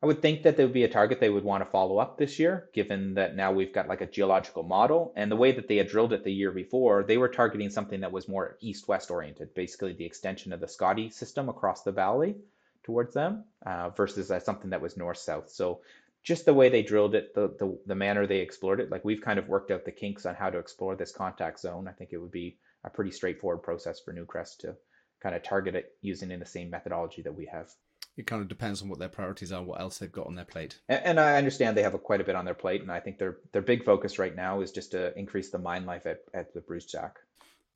I 0.03 0.05
would 0.05 0.21
think 0.21 0.43
that 0.43 0.57
there 0.57 0.65
would 0.65 0.73
be 0.73 0.83
a 0.83 0.89
target 0.89 1.21
they 1.21 1.29
would 1.29 1.45
want 1.45 1.63
to 1.63 1.69
follow 1.69 1.97
up 1.97 2.17
this 2.17 2.37
year, 2.37 2.67
given 2.73 3.13
that 3.13 3.37
now 3.37 3.53
we've 3.53 3.71
got 3.71 3.87
like 3.87 4.01
a 4.01 4.05
geological 4.05 4.63
model. 4.63 5.13
And 5.15 5.31
the 5.31 5.37
way 5.37 5.53
that 5.53 5.69
they 5.69 5.77
had 5.77 5.87
drilled 5.87 6.11
it 6.11 6.25
the 6.25 6.33
year 6.33 6.51
before, 6.51 7.03
they 7.03 7.17
were 7.17 7.29
targeting 7.29 7.69
something 7.69 8.01
that 8.01 8.11
was 8.11 8.27
more 8.27 8.57
east 8.59 8.89
west 8.89 9.09
oriented, 9.09 9.53
basically 9.53 9.93
the 9.93 10.03
extension 10.03 10.51
of 10.51 10.59
the 10.59 10.67
Scottie 10.67 11.09
system 11.09 11.47
across 11.47 11.83
the 11.83 11.93
valley 11.93 12.35
towards 12.83 13.13
them 13.13 13.45
uh, 13.65 13.91
versus 13.91 14.29
uh, 14.29 14.41
something 14.41 14.71
that 14.71 14.81
was 14.81 14.97
north 14.97 15.19
south. 15.19 15.49
So 15.49 15.79
just 16.21 16.43
the 16.43 16.53
way 16.53 16.67
they 16.67 16.83
drilled 16.83 17.15
it, 17.15 17.33
the, 17.33 17.55
the, 17.57 17.79
the 17.85 17.95
manner 17.95 18.27
they 18.27 18.39
explored 18.39 18.81
it, 18.81 18.91
like 18.91 19.05
we've 19.05 19.21
kind 19.21 19.39
of 19.39 19.47
worked 19.47 19.71
out 19.71 19.85
the 19.85 19.91
kinks 19.93 20.25
on 20.25 20.35
how 20.35 20.49
to 20.49 20.57
explore 20.57 20.97
this 20.97 21.13
contact 21.13 21.61
zone. 21.61 21.87
I 21.87 21.93
think 21.93 22.11
it 22.11 22.17
would 22.17 22.31
be 22.31 22.57
a 22.83 22.89
pretty 22.89 23.11
straightforward 23.11 23.63
process 23.63 24.01
for 24.01 24.13
Newcrest 24.13 24.57
to 24.59 24.75
kind 25.21 25.33
of 25.33 25.43
target 25.43 25.75
it 25.75 25.93
using 26.01 26.29
in 26.29 26.41
the 26.41 26.45
same 26.45 26.69
methodology 26.69 27.21
that 27.21 27.33
we 27.33 27.45
have 27.45 27.69
it 28.15 28.27
kind 28.27 28.41
of 28.41 28.47
depends 28.47 28.81
on 28.81 28.89
what 28.89 28.99
their 28.99 29.09
priorities 29.09 29.51
are, 29.51 29.63
what 29.63 29.81
else 29.81 29.97
they've 29.97 30.11
got 30.11 30.27
on 30.27 30.35
their 30.35 30.45
plate. 30.45 30.79
And, 30.87 31.01
and, 31.03 31.19
I 31.19 31.37
understand 31.37 31.75
they 31.75 31.83
have 31.83 31.95
a, 31.95 31.99
quite 31.99 32.21
a 32.21 32.23
bit 32.23 32.35
on 32.35 32.45
their 32.45 32.53
plate, 32.53 32.81
and 32.81 32.91
I 32.91 32.99
think 32.99 33.17
their 33.17 33.37
their 33.51 33.61
big 33.61 33.83
focus 33.83 34.19
right 34.19 34.35
now 34.35 34.61
is 34.61 34.71
just 34.71 34.91
to 34.91 35.17
increase 35.17 35.49
the 35.49 35.59
mine 35.59 35.85
life 35.85 36.05
at, 36.05 36.19
at 36.33 36.53
the 36.53 36.61
Brucejack. 36.61 37.13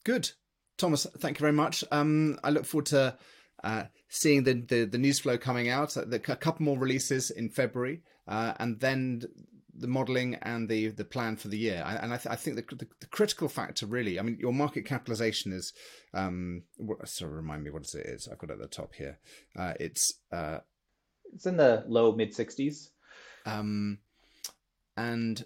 Good, 0.03 0.31
Thomas. 0.77 1.07
Thank 1.17 1.39
you 1.39 1.41
very 1.41 1.53
much. 1.53 1.83
Um, 1.91 2.39
I 2.43 2.51
look 2.51 2.65
forward 2.65 2.85
to 2.87 3.17
uh, 3.63 3.83
seeing 4.09 4.43
the, 4.43 4.53
the, 4.53 4.85
the 4.85 4.97
news 4.97 5.19
flow 5.19 5.37
coming 5.37 5.69
out. 5.69 5.97
Uh, 5.97 6.05
a 6.09 6.19
couple 6.19 6.63
more 6.63 6.77
releases 6.77 7.31
in 7.31 7.49
February, 7.49 8.01
uh, 8.27 8.53
and 8.59 8.79
then 8.79 9.23
the 9.77 9.87
modelling 9.87 10.35
and 10.35 10.67
the 10.67 10.89
the 10.89 11.05
plan 11.05 11.37
for 11.37 11.47
the 11.47 11.57
year. 11.57 11.83
And 11.85 12.13
I, 12.13 12.17
th- 12.17 12.31
I 12.31 12.35
think 12.35 12.55
the, 12.55 12.75
the, 12.75 12.87
the, 12.99 13.07
critical 13.07 13.47
factor 13.47 13.85
really, 13.85 14.19
I 14.19 14.23
mean, 14.23 14.37
your 14.39 14.53
market 14.53 14.85
capitalization 14.85 15.53
is, 15.53 15.73
um, 16.13 16.63
sorry, 17.05 17.31
remind 17.31 17.63
me 17.63 17.69
what 17.69 17.85
is 17.85 17.95
it 17.95 18.05
is. 18.05 18.27
I've 18.27 18.39
got 18.39 18.49
it 18.49 18.53
at 18.53 18.59
the 18.59 18.67
top 18.67 18.93
here. 18.95 19.19
Uh, 19.57 19.73
it's 19.79 20.15
uh, 20.31 20.59
it's 21.33 21.45
in 21.45 21.57
the 21.57 21.83
low 21.87 22.15
mid 22.15 22.33
sixties. 22.33 22.91
Um, 23.45 23.99
and 24.95 25.45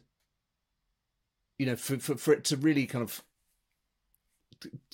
you 1.58 1.66
know, 1.66 1.76
for, 1.76 1.98
for 1.98 2.16
for 2.16 2.34
it 2.34 2.44
to 2.46 2.58
really 2.58 2.86
kind 2.86 3.04
of 3.04 3.22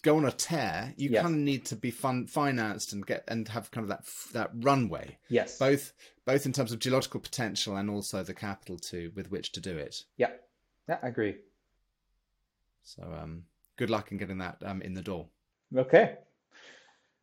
go 0.01 0.17
on 0.17 0.25
a 0.25 0.31
tear, 0.31 0.93
you 0.97 1.09
yes. 1.09 1.21
kind 1.21 1.35
of 1.35 1.41
need 1.41 1.65
to 1.65 1.75
be 1.75 1.91
fun, 1.91 2.27
financed 2.27 2.93
and 2.93 3.05
get 3.05 3.23
and 3.27 3.47
have 3.49 3.71
kind 3.71 3.83
of 3.83 3.89
that 3.89 4.05
that 4.33 4.51
runway. 4.63 5.17
Yes. 5.29 5.57
Both 5.57 5.93
both 6.25 6.45
in 6.45 6.53
terms 6.53 6.71
of 6.71 6.79
geological 6.79 7.19
potential 7.19 7.75
and 7.77 7.89
also 7.89 8.23
the 8.23 8.33
capital 8.33 8.77
to 8.77 9.11
with 9.15 9.31
which 9.31 9.51
to 9.53 9.59
do 9.59 9.77
it. 9.77 10.03
Yeah. 10.17 10.31
Yeah, 10.87 10.99
I 11.03 11.07
agree. 11.07 11.35
So 12.83 13.03
um 13.21 13.43
good 13.77 13.89
luck 13.89 14.11
in 14.11 14.17
getting 14.17 14.37
that 14.39 14.57
um 14.65 14.81
in 14.81 14.93
the 14.93 15.01
door. 15.01 15.27
Okay. 15.75 16.15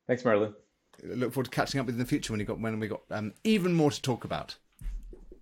Thanks, 0.07 0.25
Merlin. 0.25 0.55
Look 1.03 1.33
forward 1.33 1.47
to 1.47 1.51
catching 1.51 1.81
up 1.81 1.87
with 1.87 1.95
you 1.95 2.01
in 2.01 2.05
the 2.05 2.09
future 2.09 2.33
when 2.33 2.41
you 2.41 2.47
got 2.47 2.61
when 2.61 2.79
we 2.79 2.89
got 2.89 3.03
um 3.11 3.33
even 3.45 3.73
more 3.73 3.91
to 3.91 4.03
talk 4.03 4.25
about. 4.25 4.57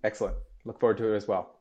Excellent. 0.03 0.35
Look 0.65 0.79
forward 0.79 0.97
to 0.97 1.13
it 1.13 1.17
as 1.17 1.27
well. 1.27 1.59